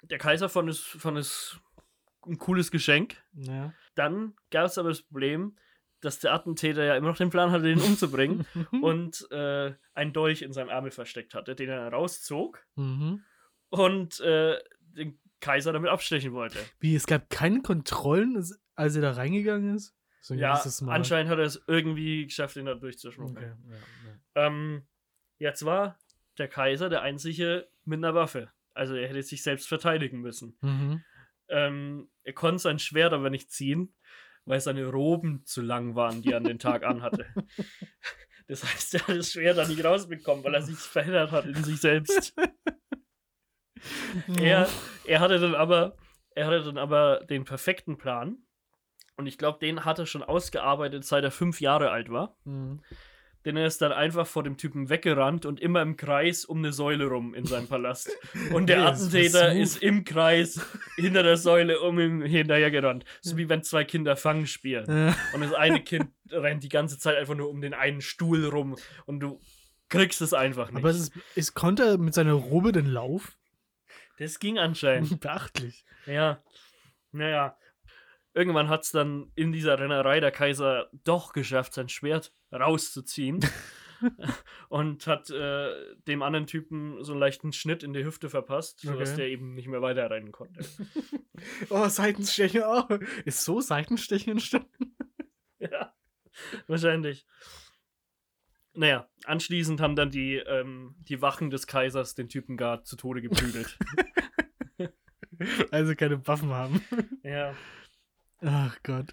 der 0.03 0.19
Kaiser 0.19 0.49
fand 0.49 0.69
es, 0.69 0.81
fand 0.81 1.19
es 1.19 1.59
ein 2.27 2.39
cooles 2.39 2.71
Geschenk. 2.71 3.17
ja. 3.33 3.73
Dann 3.95 4.35
gab 4.51 4.67
es 4.67 4.79
aber 4.79 4.91
das 4.91 5.03
Problem, 5.03 5.57
dass 6.01 6.21
der 6.21 6.33
Attentäter 6.33 6.85
ja 6.85 6.95
immer 6.97 7.09
noch 7.09 7.17
den 7.17 7.31
Plan 7.31 7.51
hatte, 7.51 7.65
den 7.65 7.81
umzubringen 7.81 8.47
und 8.83 9.27
äh, 9.33 9.75
einen 9.95 10.13
Dolch 10.13 10.43
in 10.43 10.53
seinem 10.53 10.69
Ärmel 10.69 10.93
versteckt 10.93 11.35
hatte, 11.35 11.57
den 11.57 11.69
er 11.69 11.89
rauszog 11.93 12.65
mhm. 12.77 13.25
und 13.71 14.21
äh, 14.21 14.59
den 14.81 15.19
Kaiser 15.41 15.73
damit 15.73 15.91
abstechen 15.91 16.33
wollte. 16.33 16.59
Wie, 16.81 16.95
es 16.95 17.07
gab 17.07 17.31
keine 17.31 17.63
Kontrollen, 17.63 18.37
als- 18.37 18.97
er 18.97 19.03
da 19.03 19.13
reingegangen 19.13 19.75
ist? 19.77 19.95
So, 20.21 20.35
Ja, 20.35 20.61
anscheinend 20.87 21.31
hat 21.31 21.39
er 21.39 21.45
es 21.45 21.63
irgendwie 21.67 22.25
geschafft, 22.27 22.57
ihn 22.57 22.67
da 22.67 22.75
durchzuschmuggeln. 22.75 23.53
Okay. 23.53 23.71
Ja, 23.71 23.77
ja. 24.43 24.47
Ähm, 24.47 24.87
Jetzt 25.41 25.65
war 25.65 25.97
der 26.37 26.49
Kaiser 26.49 26.89
der 26.89 27.03
Einzige 27.03 27.69
mit 27.85 27.99
einer 27.99 28.13
Waffe. 28.15 28.51
Also 28.75 28.95
er 28.95 29.09
hätte 29.09 29.23
sich 29.23 29.43
selbst 29.45 29.69
verteidigen 29.69 30.21
müssen. 30.21 30.59
Mhm. 30.63 31.05
Ähm, 31.49 32.11
er 32.25 32.33
konnte 32.33 32.59
sein 32.59 32.81
Schwert 32.81 33.13
aber 33.13 33.31
nicht 33.31 33.51
ziehen, 33.53 33.95
weil 34.45 34.59
seine 34.61 34.87
Roben 34.87 35.45
zu 35.45 35.63
lang 35.63 35.95
waren, 35.95 36.23
die 36.23 36.33
er 36.33 36.39
an 36.39 36.45
den 36.45 36.59
Tag 36.59 36.85
anhatte. 36.85 37.27
Das 38.51 38.65
heißt, 38.65 38.95
er 38.95 39.07
hat 39.07 39.17
das 39.19 39.33
Schwert 39.33 39.59
dann 39.59 39.69
nicht 39.69 39.85
rausbekommen, 39.85 40.43
weil 40.43 40.55
er 40.55 40.63
sich 40.63 40.77
verheddert 40.79 41.33
hat 41.33 41.45
in 41.45 41.63
sich 41.65 41.81
selbst. 41.83 42.35
Er, 44.41 44.69
er 45.05 45.21
hatte 45.21 45.39
dann 45.39 45.55
aber, 45.55 45.97
er 46.35 46.47
hatte 46.47 46.63
dann 46.63 46.79
aber 46.79 47.21
den 47.29 47.45
perfekten 47.45 47.99
Plan. 47.99 48.39
Und 49.17 49.27
ich 49.27 49.37
glaube, 49.37 49.59
den 49.59 49.85
hat 49.85 49.99
er 49.99 50.07
schon 50.07 50.23
ausgearbeitet, 50.23 51.05
seit 51.05 51.25
er 51.25 51.33
fünf 51.33 51.61
Jahre 51.61 51.91
alt 51.91 52.11
war. 52.11 52.37
Mhm. 52.45 52.81
Denn 53.45 53.57
er 53.57 53.67
ist 53.67 53.81
dann 53.81 53.93
einfach 53.93 54.27
vor 54.27 54.43
dem 54.43 54.57
Typen 54.57 54.91
weggerannt 54.91 55.47
und 55.47 55.59
immer 55.61 55.81
im 55.81 55.97
Kreis 55.97 56.45
um 56.45 56.59
eine 56.59 56.73
Säule 56.73 57.07
rum 57.07 57.35
in 57.35 57.47
seinem 57.47 57.67
Palast. 57.67 58.11
Und 58.53 58.69
der 58.69 58.79
ist 58.93 59.03
Attentäter 59.07 59.55
ist 59.55 59.83
im 59.83 60.05
Kreis 60.05 60.61
hinter 60.97 61.23
der 61.23 61.37
Säule 61.37 61.81
um 61.81 61.99
ihn 61.99 62.23
hinterhergerannt. 62.23 63.05
So 63.23 63.37
wie 63.37 63.49
wenn 63.49 63.63
zwei 63.63 63.85
Kinder 63.85 64.17
Fang 64.17 64.47
spielen. 64.47 65.15
Und 65.33 65.41
das 65.41 65.55
eine 65.55 65.83
Kind 65.83 66.11
rennt 66.31 66.63
die 66.63 66.69
ganze 66.69 66.99
Zeit 66.99 67.17
einfach 67.17 67.37
nur 67.37 67.49
um 67.49 67.61
den 67.61 67.75
einen 67.75 68.01
Stuhl 68.01 68.45
rum 68.45 68.77
und 69.07 69.21
du 69.21 69.41
kriegst 69.89 70.21
es 70.21 70.35
einfach 70.35 70.71
nicht. 70.71 70.79
aber 70.79 70.91
es 70.91 70.99
ist, 70.99 71.13
ist, 71.35 71.55
konnte 71.55 71.85
er 71.85 71.99
mit 71.99 72.15
seiner 72.15 72.35
Robe 72.35 72.73
den 72.73 72.87
Lauf? 72.87 73.38
Das 74.19 74.39
ging 74.39 74.59
anscheinend. 74.59 75.21
Beachtlich. 75.21 75.85
Ja. 76.07 76.43
Naja. 77.13 77.57
Irgendwann 78.35 78.69
hat 78.69 78.83
es 78.85 78.93
dann 78.93 79.33
in 79.35 79.51
dieser 79.53 79.79
Rennerei 79.79 80.21
der 80.21 80.31
Kaiser 80.31 80.91
doch 81.05 81.33
geschafft, 81.33 81.75
sein 81.75 81.89
Schwert 81.89 82.33
rauszuziehen. 82.53 83.41
und 84.69 85.09
hat 85.09 85.29
äh, 85.31 85.73
dem 86.07 86.23
anderen 86.23 86.47
Typen 86.47 87.03
so 87.03 87.13
einen 87.13 87.21
leichten 87.21 87.53
Schnitt 87.53 87.83
in 87.83 87.93
die 87.93 88.05
Hüfte 88.05 88.31
verpasst, 88.31 88.81
sodass 88.81 89.09
Okay. 89.11 89.17
der 89.23 89.29
eben 89.29 89.55
nicht 89.55 89.67
mehr 89.67 89.83
weiterrennen 89.83 90.33
konnte. 90.33 90.65
Oh, 91.71 91.87
Seitenstechen. 91.89 92.63
Oh. 92.65 92.83
Ist 93.25 93.45
so 93.45 93.61
Seitenstechen 93.61 94.33
entstanden? 94.33 94.97
ja, 95.61 95.95
wahrscheinlich. 96.67 97.27
Naja, 98.79 99.09
anschließend 99.25 99.81
haben 99.81 99.97
dann 99.97 100.11
die, 100.11 100.37
ähm, 100.37 100.95
die 101.01 101.21
Wachen 101.21 101.51
des 101.51 101.67
Kaisers 101.67 102.15
den 102.15 102.29
Typen 102.29 102.57
gar 102.57 102.85
zu 102.85 102.97
Tode 102.97 103.21
geprügelt. 103.21 103.77
Also 105.71 105.95
keine 105.95 106.27
Waffen 106.27 106.51
haben. 106.51 106.83
ja, 107.23 107.55
Ach 108.41 108.77
Gott. 108.83 109.07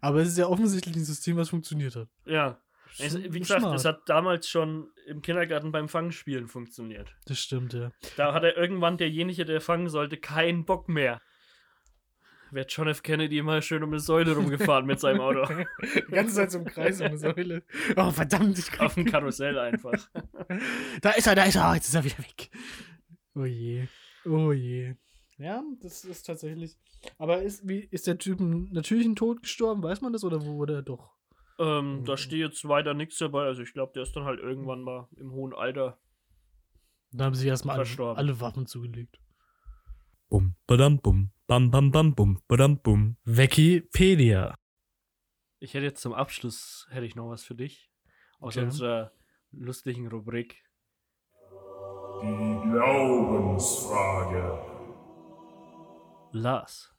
Aber 0.00 0.20
es 0.20 0.28
ist 0.28 0.38
ja 0.38 0.46
offensichtlich 0.46 0.96
ein 0.96 1.04
System, 1.04 1.36
was 1.36 1.50
funktioniert 1.50 1.94
hat. 1.96 2.08
ja. 2.24 2.60
Es, 2.98 3.16
wie 3.22 3.38
gesagt, 3.38 3.60
Smart. 3.60 3.74
das 3.74 3.84
hat 3.84 4.08
damals 4.08 4.48
schon 4.48 4.90
im 5.06 5.20
Kindergarten 5.20 5.72
beim 5.72 5.90
Fangspielen 5.90 6.48
funktioniert. 6.48 7.14
Das 7.26 7.38
stimmt, 7.38 7.74
ja. 7.74 7.92
Da 8.16 8.32
hatte 8.32 8.48
irgendwann 8.48 8.96
derjenige, 8.96 9.44
der 9.44 9.60
fangen 9.60 9.90
sollte, 9.90 10.16
keinen 10.16 10.64
Bock 10.64 10.88
mehr. 10.88 11.20
Wäre 12.50 12.66
John 12.66 12.88
F. 12.88 13.02
Kennedy 13.02 13.38
immer 13.38 13.60
schön 13.62 13.82
um 13.82 13.90
eine 13.90 14.00
Säule 14.00 14.34
rumgefahren 14.34 14.86
mit 14.86 15.00
seinem 15.00 15.20
Auto. 15.20 15.46
Die 15.82 16.12
ganze 16.12 16.34
Zeit 16.34 16.50
so 16.50 16.58
im 16.58 16.64
Kreis 16.64 17.00
um 17.00 17.06
eine 17.06 17.18
Säule. 17.18 17.62
Oh, 17.96 18.10
verdammt, 18.10 18.58
ich 18.58 18.80
Auf 18.80 18.94
dem 18.94 19.04
Karussell 19.04 19.58
einfach. 19.58 19.92
Da 21.02 21.10
ist 21.10 21.26
er, 21.26 21.34
da 21.34 21.44
ist 21.44 21.56
er. 21.56 21.74
Jetzt 21.74 21.88
ist 21.88 21.94
er 21.94 22.04
wieder 22.04 22.18
weg. 22.18 22.50
Oh 23.34 23.44
je. 23.44 23.86
Oh 24.24 24.52
je. 24.52 24.94
Ja, 25.36 25.62
das 25.80 26.04
ist 26.04 26.24
tatsächlich. 26.24 26.76
Aber 27.18 27.42
ist, 27.42 27.68
wie, 27.68 27.80
ist 27.80 28.06
der 28.06 28.18
Typ 28.18 28.40
einen 28.40 28.72
natürlichen 28.72 29.14
Tod 29.14 29.42
gestorben? 29.42 29.82
Weiß 29.82 30.00
man 30.00 30.12
das 30.12 30.24
oder 30.24 30.44
wo 30.44 30.56
wurde 30.56 30.74
er 30.76 30.82
doch? 30.82 31.12
Ähm, 31.58 32.04
da 32.04 32.16
steht 32.16 32.40
jetzt 32.40 32.66
weiter 32.68 32.94
nichts 32.94 33.18
dabei. 33.18 33.44
Also 33.44 33.62
ich 33.62 33.72
glaube, 33.72 33.92
der 33.94 34.04
ist 34.04 34.16
dann 34.16 34.24
halt 34.24 34.40
irgendwann 34.40 34.82
mal 34.82 35.08
im 35.16 35.32
hohen 35.32 35.54
Alter. 35.54 35.98
Da 37.12 37.24
haben 37.24 37.34
sie 37.34 37.48
erstmal 37.48 37.78
alle, 37.78 38.16
alle 38.16 38.40
Waffen 38.40 38.66
zugelegt. 38.66 39.20
Bum, 40.28 40.56
badam, 40.66 41.00
bum, 41.00 41.30
bam, 41.48 41.70
bam, 41.70 41.90
bam, 41.90 42.14
bum, 42.14 42.42
badam, 42.46 42.76
bum. 42.78 43.16
Wikipedia. 43.24 44.54
Ich 45.60 45.72
hätte 45.72 45.86
jetzt 45.86 46.02
zum 46.02 46.12
Abschluss 46.12 46.86
hätte 46.90 47.06
ich 47.06 47.16
noch 47.16 47.30
was 47.30 47.42
für 47.42 47.54
dich 47.54 47.90
aus 48.38 48.54
Okay. 48.56 48.66
unserer 48.66 49.12
lustigen 49.50 50.06
Rubrik. 50.08 50.62
Die 52.20 52.60
Glaubensfrage. 52.70 54.58
Lars, 56.32 56.94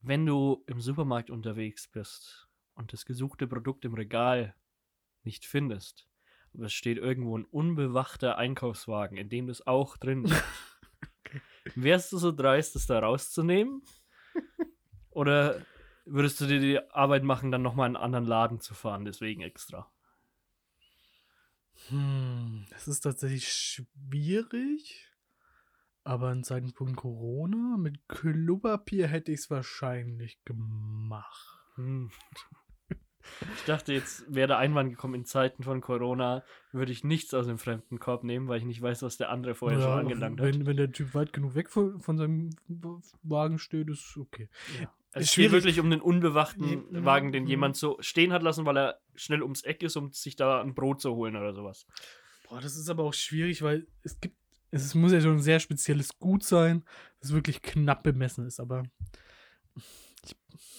wenn 0.00 0.26
du 0.26 0.64
im 0.66 0.80
Supermarkt 0.80 1.30
unterwegs 1.30 1.86
bist 1.86 2.48
und 2.74 2.92
das 2.92 3.04
gesuchte 3.06 3.46
Produkt 3.46 3.84
im 3.84 3.94
Regal 3.94 4.56
nicht 5.22 5.46
findest, 5.46 6.08
aber 6.54 6.64
es 6.64 6.72
steht 6.72 6.98
irgendwo 6.98 7.38
ein 7.38 7.44
unbewachter 7.44 8.36
Einkaufswagen, 8.36 9.16
in 9.16 9.28
dem 9.28 9.46
das 9.46 9.64
auch 9.64 9.96
drin 9.96 10.24
ist, 10.24 10.42
wärst 11.74 12.12
du 12.12 12.18
so 12.18 12.32
dreist, 12.32 12.74
das 12.74 12.86
da 12.86 12.98
rauszunehmen? 12.98 13.82
Oder 15.10 15.64
würdest 16.04 16.40
du 16.40 16.46
dir 16.46 16.60
die 16.60 16.90
Arbeit 16.90 17.24
machen, 17.24 17.50
dann 17.50 17.62
nochmal 17.62 17.88
in 17.88 17.96
einen 17.96 18.04
anderen 18.04 18.26
Laden 18.26 18.60
zu 18.60 18.74
fahren, 18.74 19.04
deswegen 19.04 19.42
extra? 19.42 19.90
Hm, 21.88 22.66
das 22.70 22.88
ist 22.88 23.00
tatsächlich 23.00 23.52
schwierig. 23.52 25.06
Aber 26.02 26.32
in 26.32 26.44
Zeiten 26.44 26.72
von 26.72 26.96
Corona 26.96 27.76
mit 27.76 28.08
Klopapier 28.08 29.06
hätte 29.06 29.32
ich 29.32 29.40
es 29.40 29.50
wahrscheinlich 29.50 30.42
gemacht. 30.44 31.58
Ich 33.56 33.64
dachte, 33.64 33.92
jetzt 33.92 34.24
wäre 34.32 34.48
der 34.48 34.58
Einwand 34.58 34.90
gekommen, 34.90 35.14
in 35.14 35.24
Zeiten 35.24 35.62
von 35.62 35.80
Corona 35.80 36.42
würde 36.72 36.92
ich 36.92 37.04
nichts 37.04 37.32
aus 37.34 37.46
dem 37.46 37.58
fremden 37.58 37.98
Korb 37.98 38.24
nehmen, 38.24 38.48
weil 38.48 38.58
ich 38.58 38.64
nicht 38.64 38.80
weiß, 38.82 39.02
was 39.02 39.16
der 39.16 39.30
andere 39.30 39.54
vorher 39.54 39.80
schon 39.80 39.90
angelangt 39.98 40.40
hat. 40.40 40.46
wenn, 40.46 40.66
wenn 40.66 40.76
der 40.76 40.90
Typ 40.92 41.14
weit 41.14 41.32
genug 41.32 41.54
weg 41.54 41.70
von, 41.70 42.00
von 42.00 42.16
seinem 42.18 42.50
Wagen 43.22 43.58
steht, 43.58 43.88
ist 43.88 44.16
okay. 44.16 44.48
Ja. 44.80 44.84
Ist 44.84 44.90
Es 45.12 45.20
geht 45.22 45.28
schwierig. 45.30 45.52
wirklich 45.52 45.80
um 45.80 45.90
den 45.90 46.00
unbewachten 46.00 46.84
Nee, 46.90 47.04
Wagen, 47.04 47.32
den 47.32 47.46
jemand 47.46 47.76
so 47.76 47.96
stehen 48.00 48.32
hat 48.32 48.42
lassen, 48.42 48.64
weil 48.64 48.76
er 48.78 49.00
schnell 49.16 49.42
ums 49.42 49.62
Eck 49.62 49.82
ist, 49.82 49.96
um 49.96 50.12
sich 50.12 50.36
da 50.36 50.60
ein 50.60 50.74
Brot 50.74 51.00
zu 51.00 51.14
holen 51.14 51.34
oder 51.36 51.52
sowas. 51.52 51.86
Boah, 52.48 52.60
das 52.60 52.76
ist 52.76 52.88
aber 52.88 53.02
auch 53.04 53.14
schwierig, 53.14 53.62
weil 53.62 53.86
es 54.02 54.20
gibt, 54.20 54.36
es 54.70 54.94
muss 54.94 55.10
ja 55.12 55.20
schon 55.20 55.32
ein 55.36 55.40
sehr 55.42 55.58
spezielles 55.58 56.16
Gut 56.20 56.44
sein, 56.44 56.84
das 57.20 57.32
wirklich 57.32 57.60
knapp 57.60 58.04
bemessen 58.04 58.46
ist, 58.46 58.60
aber. 58.60 58.84
Ich, 60.24 60.36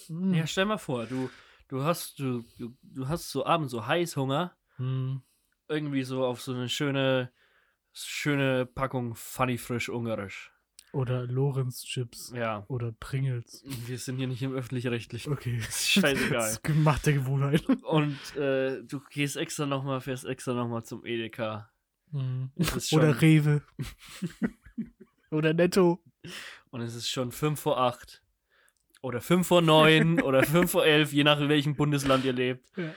hm, 0.07 0.33
Ja, 0.33 0.47
stell 0.47 0.63
mal 0.65 0.77
vor, 0.77 1.05
du, 1.05 1.29
du 1.71 1.83
hast, 1.83 2.19
du, 2.19 2.43
du, 2.57 3.07
hast 3.07 3.31
so 3.31 3.45
abends 3.45 3.71
so 3.71 3.87
Heißhunger, 3.87 4.55
hm. 4.75 5.21
irgendwie 5.69 6.03
so 6.03 6.25
auf 6.25 6.41
so 6.41 6.53
eine 6.53 6.67
schöne, 6.67 7.31
schöne 7.93 8.65
Packung 8.65 9.15
Funny 9.15 9.57
Frisch 9.57 9.89
Ungarisch. 9.89 10.51
Oder 10.91 11.25
Lorenz-Chips. 11.25 12.33
Ja. 12.35 12.65
Oder 12.67 12.91
Pringles. 12.91 13.63
Wir 13.87 13.97
sind 13.97 14.17
hier 14.17 14.27
nicht 14.27 14.43
im 14.43 14.53
öffentlich-rechtlichen. 14.53 15.31
Okay. 15.31 15.55
ist 15.67 15.89
scheißegal. 15.89 16.39
Das 16.39 16.51
ist 16.51 16.63
gemachte 16.63 17.13
Gewohnheit. 17.13 17.65
Und 17.83 18.35
äh, 18.35 18.83
du 18.83 18.99
gehst 19.09 19.37
extra 19.37 19.65
nochmal, 19.65 20.01
fährst 20.01 20.25
extra 20.25 20.53
nochmal 20.53 20.83
zum 20.83 21.05
Edeka. 21.05 21.71
Mhm. 22.11 22.51
Oder 22.91 23.21
Rewe. 23.21 23.61
Oder 25.31 25.53
Netto. 25.53 26.03
und 26.71 26.81
es 26.81 26.93
ist 26.93 27.09
schon 27.09 27.31
5 27.31 27.57
vor 27.57 27.79
8. 27.79 28.20
Oder 29.01 29.19
5 29.21 29.47
vor 29.47 29.61
9 29.61 30.21
oder 30.21 30.43
5 30.43 30.69
vor 30.69 30.85
11, 30.85 31.11
je 31.13 31.23
nach 31.23 31.39
welchem 31.39 31.75
Bundesland 31.75 32.23
ihr 32.23 32.33
lebt. 32.33 32.69
Ja. 32.77 32.93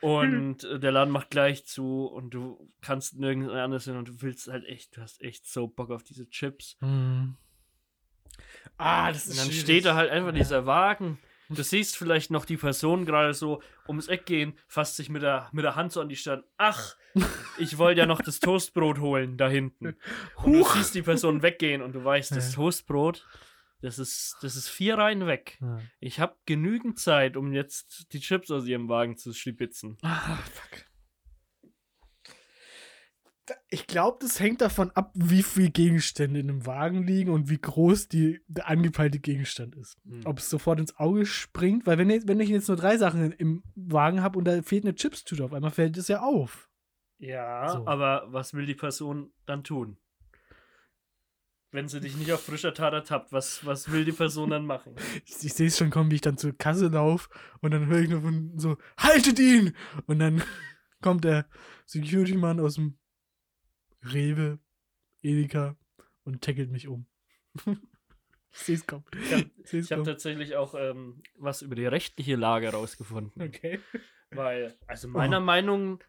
Und 0.00 0.64
äh, 0.64 0.80
der 0.80 0.90
Laden 0.92 1.12
macht 1.12 1.30
gleich 1.30 1.64
zu 1.66 2.06
und 2.06 2.30
du 2.34 2.68
kannst 2.80 3.18
nirgends 3.18 3.52
anders 3.52 3.84
hin 3.84 3.96
und 3.96 4.08
du 4.08 4.22
willst 4.22 4.48
halt 4.48 4.64
echt, 4.66 4.96
du 4.96 5.02
hast 5.02 5.22
echt 5.22 5.46
so 5.46 5.68
Bock 5.68 5.90
auf 5.90 6.02
diese 6.02 6.28
Chips. 6.28 6.76
Mhm. 6.80 7.36
Ah, 8.78 9.12
das 9.12 9.28
Und 9.28 9.38
dann 9.38 9.52
steht 9.52 9.84
da 9.84 9.94
halt 9.94 10.10
einfach 10.10 10.32
dieser 10.32 10.66
Wagen. 10.66 11.18
Du 11.48 11.62
siehst 11.62 11.96
vielleicht 11.98 12.30
noch 12.30 12.46
die 12.46 12.56
Person 12.56 13.04
gerade 13.04 13.34
so 13.34 13.62
ums 13.86 14.08
Eck 14.08 14.24
gehen, 14.26 14.54
fasst 14.68 14.96
sich 14.96 15.10
mit 15.10 15.22
der, 15.22 15.48
mit 15.52 15.64
der 15.64 15.76
Hand 15.76 15.92
so 15.92 16.00
an 16.00 16.08
die 16.08 16.16
Stirn. 16.16 16.42
Ach, 16.56 16.96
ich 17.58 17.76
wollte 17.78 18.00
ja 18.00 18.06
noch 18.06 18.22
das 18.22 18.40
Toastbrot 18.40 18.98
holen 18.98 19.36
da 19.36 19.48
hinten. 19.48 19.96
Und 20.36 20.52
du 20.54 20.64
siehst 20.64 20.94
die 20.94 21.02
Person 21.02 21.42
weggehen 21.42 21.82
und 21.82 21.94
du 21.94 22.02
weißt, 22.02 22.34
das 22.34 22.50
Ja. 22.52 22.54
Toastbrot, 22.56 23.26
das 23.82 23.98
ist, 23.98 24.36
das 24.42 24.56
ist 24.56 24.68
vier 24.68 24.96
Reihen 24.96 25.26
weg. 25.26 25.58
Ja. 25.60 25.80
Ich 26.00 26.18
habe 26.20 26.36
genügend 26.46 26.98
Zeit, 26.98 27.36
um 27.36 27.52
jetzt 27.52 28.12
die 28.12 28.20
Chips 28.20 28.50
aus 28.50 28.64
ihrem 28.66 28.88
Wagen 28.88 29.16
zu 29.16 29.32
schlibitzen. 29.34 29.98
Ah, 30.02 30.36
fuck. 30.36 30.84
Ich 33.68 33.88
glaube, 33.88 34.18
das 34.20 34.38
hängt 34.38 34.60
davon 34.60 34.92
ab, 34.92 35.10
wie 35.14 35.42
viele 35.42 35.70
Gegenstände 35.70 36.38
in 36.40 36.48
einem 36.48 36.64
Wagen 36.64 37.02
liegen 37.02 37.30
und 37.32 37.50
wie 37.50 37.58
groß 37.58 38.06
die, 38.08 38.40
der 38.46 38.68
angepeilte 38.68 39.18
Gegenstand 39.18 39.74
ist. 39.74 39.98
Hm. 40.06 40.20
Ob 40.24 40.38
es 40.38 40.48
sofort 40.48 40.78
ins 40.78 40.96
Auge 40.96 41.26
springt, 41.26 41.84
weil 41.84 41.98
wenn, 41.98 42.08
ich- 42.08 42.26
wenn 42.28 42.38
ich 42.40 42.48
jetzt 42.48 42.68
nur 42.68 42.76
drei 42.76 42.96
Sachen 42.96 43.32
im 43.32 43.64
Wagen 43.74 44.22
habe 44.22 44.38
und 44.38 44.44
da 44.44 44.62
fehlt 44.62 44.84
eine 44.84 44.94
Chipstüte 44.94 45.44
auf 45.44 45.52
einmal, 45.52 45.72
fällt 45.72 45.96
es 45.96 46.06
ja 46.08 46.20
auf. 46.22 46.70
Ja, 47.18 47.68
So. 47.68 47.86
aber 47.86 48.26
was 48.28 48.54
will 48.54 48.64
die 48.64 48.74
Person 48.76 49.32
dann 49.44 49.64
tun? 49.64 49.98
Wenn 51.72 51.88
sie 51.88 52.00
dich 52.00 52.16
nicht 52.16 52.30
auf 52.32 52.44
frischer 52.44 52.74
Tat 52.74 52.92
ertappt, 52.92 53.32
was, 53.32 53.64
was 53.64 53.90
will 53.90 54.04
die 54.04 54.12
Person 54.12 54.50
dann 54.50 54.66
machen? 54.66 54.94
Ich, 55.24 55.42
ich 55.42 55.54
sehe 55.54 55.68
es 55.68 55.78
schon 55.78 55.88
kommen, 55.88 56.10
wie 56.10 56.16
ich 56.16 56.20
dann 56.20 56.36
zur 56.36 56.52
Kasse 56.52 56.88
laufe 56.88 57.30
und 57.62 57.70
dann 57.70 57.86
höre 57.86 58.00
ich 58.00 58.10
nur 58.10 58.20
von 58.20 58.58
so, 58.58 58.76
haltet 58.98 59.38
ihn! 59.38 59.74
Und 60.06 60.18
dann 60.18 60.42
kommt 61.00 61.24
der 61.24 61.46
Security-Mann 61.86 62.60
aus 62.60 62.74
dem 62.74 62.98
Rewe, 64.04 64.58
Edeka 65.22 65.76
und 66.24 66.42
tackelt 66.42 66.70
mich 66.70 66.88
um. 66.88 67.06
ich 67.66 67.78
seh's 68.52 68.86
kommen. 68.86 69.04
Ich 69.64 69.90
habe 69.90 70.02
hab 70.02 70.04
tatsächlich 70.04 70.56
auch 70.56 70.74
ähm, 70.74 71.22
was 71.38 71.62
über 71.62 71.74
die 71.74 71.86
rechtliche 71.86 72.36
Lage 72.36 72.68
rausgefunden. 72.68 73.42
Okay. 73.42 73.80
Weil, 74.30 74.76
also 74.86 75.08
meiner 75.08 75.40
Meinung, 75.40 76.04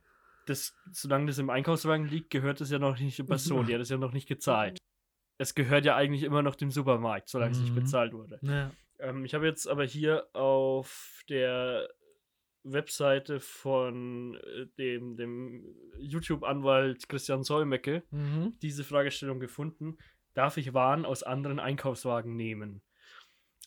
das, 0.45 0.75
solange 0.91 1.27
das 1.27 1.37
im 1.37 1.49
Einkaufswagen 1.49 2.05
liegt, 2.05 2.31
gehört 2.31 2.59
es 2.59 2.69
ja 2.69 2.79
noch 2.79 2.99
nicht 2.99 3.17
der 3.17 3.23
Person. 3.23 3.65
Die 3.65 3.73
hat 3.73 3.81
es 3.81 3.89
ja 3.89 3.97
noch 3.97 4.11
nicht 4.11 4.27
gezahlt. 4.27 4.77
Es 5.37 5.55
gehört 5.55 5.85
ja 5.85 5.95
eigentlich 5.95 6.23
immer 6.23 6.41
noch 6.41 6.55
dem 6.55 6.71
Supermarkt, 6.71 7.29
solange 7.29 7.51
es 7.51 7.59
nicht 7.59 7.71
Mhm. 7.71 7.79
bezahlt 7.79 8.13
wurde. 8.13 8.39
Naja. 8.41 8.71
Ähm, 8.99 9.25
ich 9.25 9.33
habe 9.33 9.45
jetzt 9.45 9.67
aber 9.67 9.83
hier 9.83 10.27
auf 10.33 11.23
der 11.29 11.89
Webseite 12.63 13.39
von 13.39 14.35
äh, 14.35 14.67
dem, 14.77 15.17
dem 15.17 15.65
YouTube-Anwalt 15.99 17.09
Christian 17.09 17.43
Solmecke 17.43 18.03
Mhm. 18.11 18.53
diese 18.61 18.83
Fragestellung 18.83 19.39
gefunden. 19.39 19.97
Darf 20.33 20.57
ich 20.57 20.73
Waren 20.73 21.05
aus 21.05 21.23
anderen 21.23 21.59
Einkaufswagen 21.59 22.35
nehmen? 22.35 22.81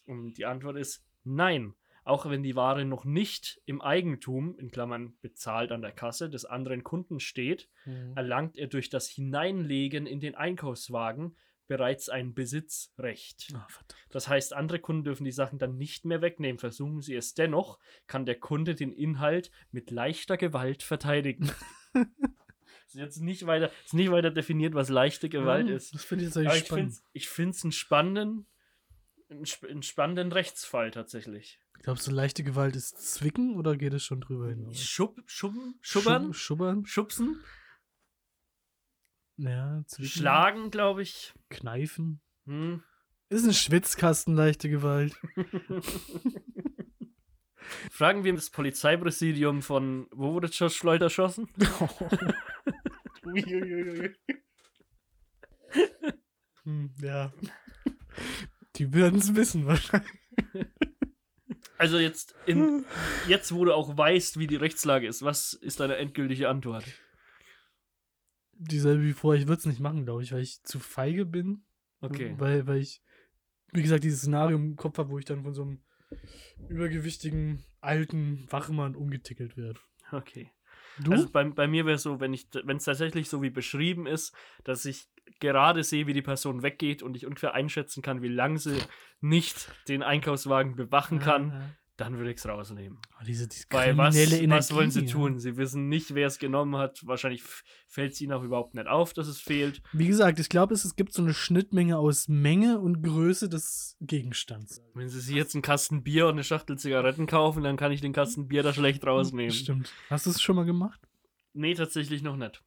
Und 0.06 0.34
die 0.34 0.46
Antwort 0.46 0.76
ist 0.76 1.04
nein. 1.24 1.74
Auch 2.04 2.30
wenn 2.30 2.44
die 2.44 2.54
Ware 2.54 2.84
noch 2.84 3.04
nicht 3.04 3.60
im 3.66 3.82
Eigentum, 3.82 4.56
in 4.60 4.70
Klammern 4.70 5.16
bezahlt 5.22 5.72
an 5.72 5.82
der 5.82 5.90
Kasse, 5.90 6.30
des 6.30 6.44
anderen 6.44 6.84
Kunden 6.84 7.18
steht, 7.20 7.68
Mhm. 7.84 8.12
erlangt 8.16 8.56
er 8.56 8.68
durch 8.68 8.88
das 8.88 9.08
Hineinlegen 9.08 10.06
in 10.06 10.20
den 10.20 10.36
Einkaufswagen 10.36 11.36
bereits 11.68 12.08
ein 12.08 12.34
Besitzrecht. 12.34 13.42
Verdammt. 13.46 13.94
Das 14.10 14.28
heißt, 14.28 14.52
andere 14.54 14.78
Kunden 14.78 15.04
dürfen 15.04 15.24
die 15.24 15.32
Sachen 15.32 15.58
dann 15.58 15.76
nicht 15.76 16.04
mehr 16.04 16.22
wegnehmen. 16.22 16.58
Versuchen 16.58 17.00
sie 17.02 17.14
es 17.14 17.34
dennoch, 17.34 17.78
kann 18.06 18.24
der 18.26 18.38
Kunde 18.38 18.74
den 18.74 18.92
Inhalt 18.92 19.50
mit 19.72 19.90
leichter 19.90 20.36
Gewalt 20.36 20.82
verteidigen. 20.82 21.50
ist 22.86 22.94
jetzt 22.94 23.20
nicht 23.20 23.46
weiter, 23.46 23.70
ist 23.84 23.94
nicht 23.94 24.10
weiter 24.10 24.30
definiert, 24.30 24.74
was 24.74 24.88
leichte 24.88 25.28
Gewalt 25.28 25.68
Ja, 25.68 25.76
ist. 25.76 25.94
Das 25.94 26.04
finde 26.04 26.24
ich 26.24 26.28
jetzt 26.34 26.36
eigentlich 26.36 26.62
ich 27.12 27.28
finde 27.28 27.52
spannend. 27.52 27.56
es 27.56 27.64
einen 27.64 27.72
spannenden, 27.72 28.46
einen, 29.28 29.42
sp- 29.46 29.66
einen 29.68 29.82
spannenden 29.82 30.32
Rechtsfall 30.32 30.90
tatsächlich. 30.90 31.60
Glaubst 31.82 32.06
du, 32.06 32.10
leichte 32.10 32.42
Gewalt 32.42 32.74
ist 32.74 32.98
Zwicken 33.14 33.56
oder 33.56 33.76
geht 33.76 33.92
es 33.92 34.02
schon 34.02 34.20
drüber 34.20 34.48
hinaus? 34.48 34.80
Schub, 34.82 35.20
schubben, 35.26 35.78
schubbern, 35.80 36.32
Schub, 36.32 36.34
schubbern? 36.36 36.86
schubsen, 36.86 37.40
Ja, 39.36 39.84
schlagen, 40.00 40.70
glaube 40.70 41.02
ich. 41.02 41.34
Kneifen. 41.50 42.20
Hm. 42.46 42.82
Ist 43.28 43.44
ein 43.44 43.52
Schwitzkasten 43.52 44.34
leichte 44.34 44.70
Gewalt. 44.70 45.14
Fragen 47.90 48.22
wir 48.24 48.32
das 48.32 48.50
Polizeipräsidium 48.50 49.62
von, 49.62 50.06
wo 50.12 50.34
wurde 50.34 50.48
George 50.48 50.76
Floyd 50.78 51.02
erschossen? 51.02 51.48
hm, 56.62 56.94
ja. 57.02 57.32
Die 58.76 58.94
werden 58.94 59.18
es 59.18 59.34
wissen 59.34 59.66
wahrscheinlich. 59.66 60.12
Also 61.78 61.98
jetzt, 61.98 62.34
in, 62.46 62.84
jetzt, 63.26 63.52
wo 63.52 63.64
du 63.64 63.74
auch 63.74 63.98
weißt, 63.98 64.38
wie 64.38 64.46
die 64.46 64.56
Rechtslage 64.56 65.06
ist, 65.06 65.22
was 65.22 65.52
ist 65.52 65.80
deine 65.80 65.96
endgültige 65.96 66.48
Antwort? 66.48 66.84
Dieselbe 68.58 69.04
wie 69.04 69.12
vorher. 69.12 69.40
Ich 69.40 69.48
würde 69.48 69.60
es 69.60 69.66
nicht 69.66 69.80
machen, 69.80 70.04
glaube 70.04 70.22
ich, 70.22 70.32
weil 70.32 70.42
ich 70.42 70.62
zu 70.62 70.78
feige 70.78 71.26
bin. 71.26 71.64
Okay. 72.00 72.34
Weil, 72.38 72.66
weil 72.66 72.78
ich, 72.78 73.02
wie 73.72 73.82
gesagt, 73.82 74.04
dieses 74.04 74.20
Szenario 74.20 74.56
im 74.56 74.76
Kopf 74.76 74.98
habe, 74.98 75.10
wo 75.10 75.18
ich 75.18 75.24
dann 75.24 75.42
von 75.42 75.54
so 75.54 75.62
einem 75.62 75.80
übergewichtigen 76.68 77.64
alten 77.80 78.46
Wachmann 78.50 78.94
umgetickelt 78.94 79.56
werde. 79.56 79.80
Okay. 80.12 80.50
Du? 80.98 81.12
Also 81.12 81.30
bei, 81.30 81.44
bei 81.44 81.66
mir 81.66 81.84
wäre 81.84 81.96
es 81.96 82.02
so, 82.02 82.20
wenn 82.20 82.32
es 82.32 82.84
tatsächlich 82.84 83.28
so 83.28 83.42
wie 83.42 83.50
beschrieben 83.50 84.06
ist, 84.06 84.34
dass 84.64 84.84
ich 84.84 85.08
gerade 85.40 85.82
sehe, 85.84 86.06
wie 86.06 86.14
die 86.14 86.22
Person 86.22 86.62
weggeht 86.62 87.02
und 87.02 87.16
ich 87.16 87.26
ungefähr 87.26 87.54
einschätzen 87.54 88.02
kann, 88.02 88.22
wie 88.22 88.28
lange 88.28 88.58
sie 88.58 88.78
nicht 89.20 89.70
den 89.88 90.02
Einkaufswagen 90.02 90.76
bewachen 90.76 91.18
kann, 91.18 91.76
dann 91.96 92.18
würde 92.18 92.30
ich 92.30 92.36
es 92.36 92.46
rausnehmen. 92.46 92.98
ah, 93.16 93.24
diese, 93.24 93.48
diese 93.48 93.64
Weil 93.70 93.96
was, 93.96 94.14
kriminelle 94.14 94.50
was 94.50 94.74
wollen 94.74 94.90
sie 94.90 95.00
Energie, 95.00 95.12
tun? 95.12 95.38
Sie 95.38 95.56
wissen 95.56 95.88
nicht, 95.88 96.14
wer 96.14 96.26
es 96.26 96.38
genommen 96.38 96.76
hat. 96.76 97.06
Wahrscheinlich 97.06 97.42
fällt 97.86 98.12
es 98.12 98.20
ihnen 98.20 98.32
auch 98.32 98.42
überhaupt 98.42 98.74
nicht 98.74 98.86
auf, 98.86 99.14
dass 99.14 99.28
es 99.28 99.40
fehlt. 99.40 99.82
Wie 99.92 100.06
gesagt, 100.06 100.38
ich 100.38 100.48
glaube, 100.48 100.74
es, 100.74 100.84
es 100.84 100.96
gibt 100.96 101.12
so 101.12 101.22
eine 101.22 101.32
Schnittmenge 101.32 101.98
aus 101.98 102.28
Menge 102.28 102.80
und 102.80 103.02
Größe 103.02 103.48
des 103.48 103.96
Gegenstands. 104.00 104.82
Wenn 104.94 105.08
sie 105.08 105.20
sich 105.20 105.34
jetzt 105.34 105.54
einen 105.54 105.62
Kasten 105.62 106.02
Bier 106.02 106.26
und 106.26 106.32
eine 106.32 106.44
Schachtel 106.44 106.78
Zigaretten 106.78 107.26
kaufen, 107.26 107.62
dann 107.62 107.76
kann 107.76 107.92
ich 107.92 108.00
den 108.02 108.12
Kasten 108.12 108.48
Bier 108.48 108.62
da 108.62 108.74
schlecht 108.74 109.06
rausnehmen. 109.06 109.52
Stimmt. 109.52 109.92
Hast 110.10 110.26
du 110.26 110.30
es 110.30 110.42
schon 110.42 110.56
mal 110.56 110.66
gemacht? 110.66 111.00
Nee, 111.54 111.74
tatsächlich 111.74 112.22
noch 112.22 112.36
nicht. 112.36 112.62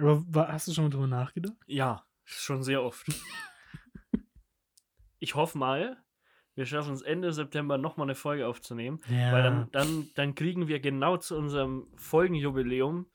Aber 0.00 0.48
hast 0.48 0.68
du 0.68 0.72
schon 0.72 0.84
mal 0.84 0.90
drüber 0.90 1.06
nachgedacht? 1.06 1.56
Ja, 1.66 2.04
schon 2.24 2.62
sehr 2.62 2.82
oft. 2.82 3.06
ich 5.18 5.34
hoffe 5.34 5.56
mal, 5.56 5.96
wir 6.56 6.66
schaffen 6.66 6.92
es 6.94 7.02
Ende 7.02 7.32
September 7.32 7.78
nochmal 7.78 8.06
eine 8.06 8.14
Folge 8.16 8.46
aufzunehmen, 8.48 8.98
Ja. 9.08 9.32
weil 9.32 9.42
dann, 9.44 9.70
dann, 9.72 10.10
dann 10.16 10.34
kriegen 10.34 10.66
wir 10.68 10.80
genau 10.80 11.16
zu 11.18 11.36
unserem 11.36 11.86
Folgenjubiläum 11.96 13.06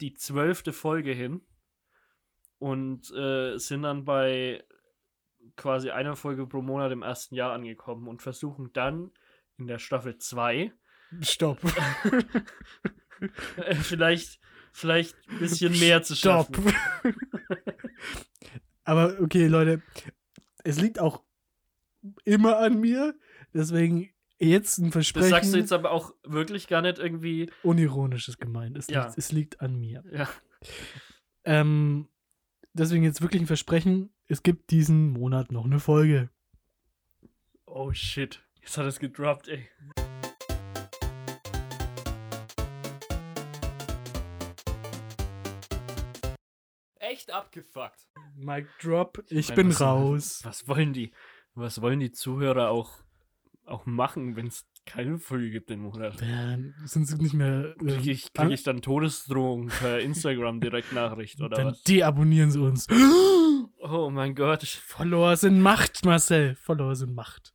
die 0.00 0.14
zwölfte 0.14 0.72
Folge 0.72 1.12
hin 1.12 1.42
und 2.58 3.10
äh, 3.14 3.56
sind 3.58 3.82
dann 3.82 4.04
bei 4.04 4.64
quasi 5.56 5.90
einer 5.90 6.16
Folge 6.16 6.46
pro 6.46 6.62
Monat 6.62 6.90
im 6.92 7.02
ersten 7.02 7.34
Jahr 7.34 7.52
angekommen 7.52 8.08
und 8.08 8.22
versuchen 8.22 8.72
dann 8.72 9.10
in 9.58 9.66
der 9.66 9.78
Staffel 9.78 10.16
2 10.18 10.72
Stopp. 11.20 11.58
vielleicht, 13.82 14.40
vielleicht 14.72 15.16
ein 15.28 15.38
bisschen 15.40 15.78
mehr 15.78 16.02
zu 16.02 16.16
Stopp. 16.16 16.56
schaffen. 16.56 16.74
Aber 18.84 19.18
okay, 19.20 19.46
Leute, 19.46 19.82
es 20.64 20.80
liegt 20.80 20.98
auch 20.98 21.22
immer 22.24 22.58
an 22.58 22.80
mir. 22.80 23.14
Deswegen 23.54 24.10
jetzt 24.38 24.78
ein 24.78 24.92
Versprechen. 24.92 25.30
Das 25.30 25.40
sagst 25.40 25.54
du 25.54 25.58
jetzt 25.58 25.72
aber 25.72 25.90
auch 25.90 26.14
wirklich 26.24 26.66
gar 26.68 26.82
nicht 26.82 26.98
irgendwie. 26.98 27.50
unironisches 27.62 28.38
gemeint. 28.38 28.76
Es, 28.76 28.88
Ja. 28.88 29.04
liegt, 29.06 29.18
es 29.18 29.32
liegt 29.32 29.60
an 29.60 29.76
mir. 29.78 30.02
Ja. 30.10 30.28
Ähm, 31.44 32.08
deswegen 32.72 33.02
jetzt 33.04 33.20
wirklich 33.22 33.42
ein 33.42 33.46
Versprechen. 33.46 34.12
Es 34.28 34.42
gibt 34.42 34.70
diesen 34.70 35.10
Monat 35.10 35.52
noch 35.52 35.64
eine 35.64 35.80
Folge. 35.80 36.30
Oh 37.66 37.92
shit. 37.92 38.42
Jetzt 38.60 38.78
hat 38.78 38.86
es 38.86 38.98
gedroppt, 39.00 39.48
ey. 39.48 39.68
Echt 46.98 47.30
abgefuckt. 47.32 48.08
Mic 48.36 48.66
drop. 48.80 49.22
Ich 49.28 49.48
meine, 49.50 49.56
bin 49.62 49.68
was- 49.70 49.80
raus. 49.80 50.40
Was 50.44 50.68
wollen 50.68 50.92
die? 50.92 51.12
Was 51.54 51.80
wollen 51.82 52.00
die 52.00 52.12
Zuhörer 52.12 52.70
auch, 52.70 52.90
auch 53.66 53.84
machen, 53.86 54.36
wenn 54.36 54.46
es 54.46 54.64
keine 54.86 55.18
Folge 55.18 55.50
gibt 55.50 55.70
im 55.70 55.80
Monat? 55.80 56.20
Ja, 56.20 56.50
dann 56.50 56.74
sind 56.84 57.06
sie 57.06 57.16
nicht 57.18 57.34
mehr. 57.34 57.74
äh, 57.80 57.84
Kriege 57.84 58.10
ich, 58.10 58.32
krieg 58.32 58.50
ich 58.50 58.62
dann 58.62 58.82
Todesdrohung 58.82 59.68
per 59.68 60.00
Instagram 60.00 60.60
Direktnachricht 60.60 61.40
oder 61.40 61.56
dann 61.56 61.66
was? 61.68 61.82
deabonnieren 61.82 62.50
sie 62.50 62.60
uns. 62.60 62.86
Oh 63.80 64.10
mein 64.10 64.34
Gott. 64.34 64.62
Follower 64.64 65.36
sind 65.36 65.60
Macht, 65.60 66.04
Marcel. 66.04 66.54
Follower 66.56 66.94
sind 66.96 67.14
Macht. 67.14 67.52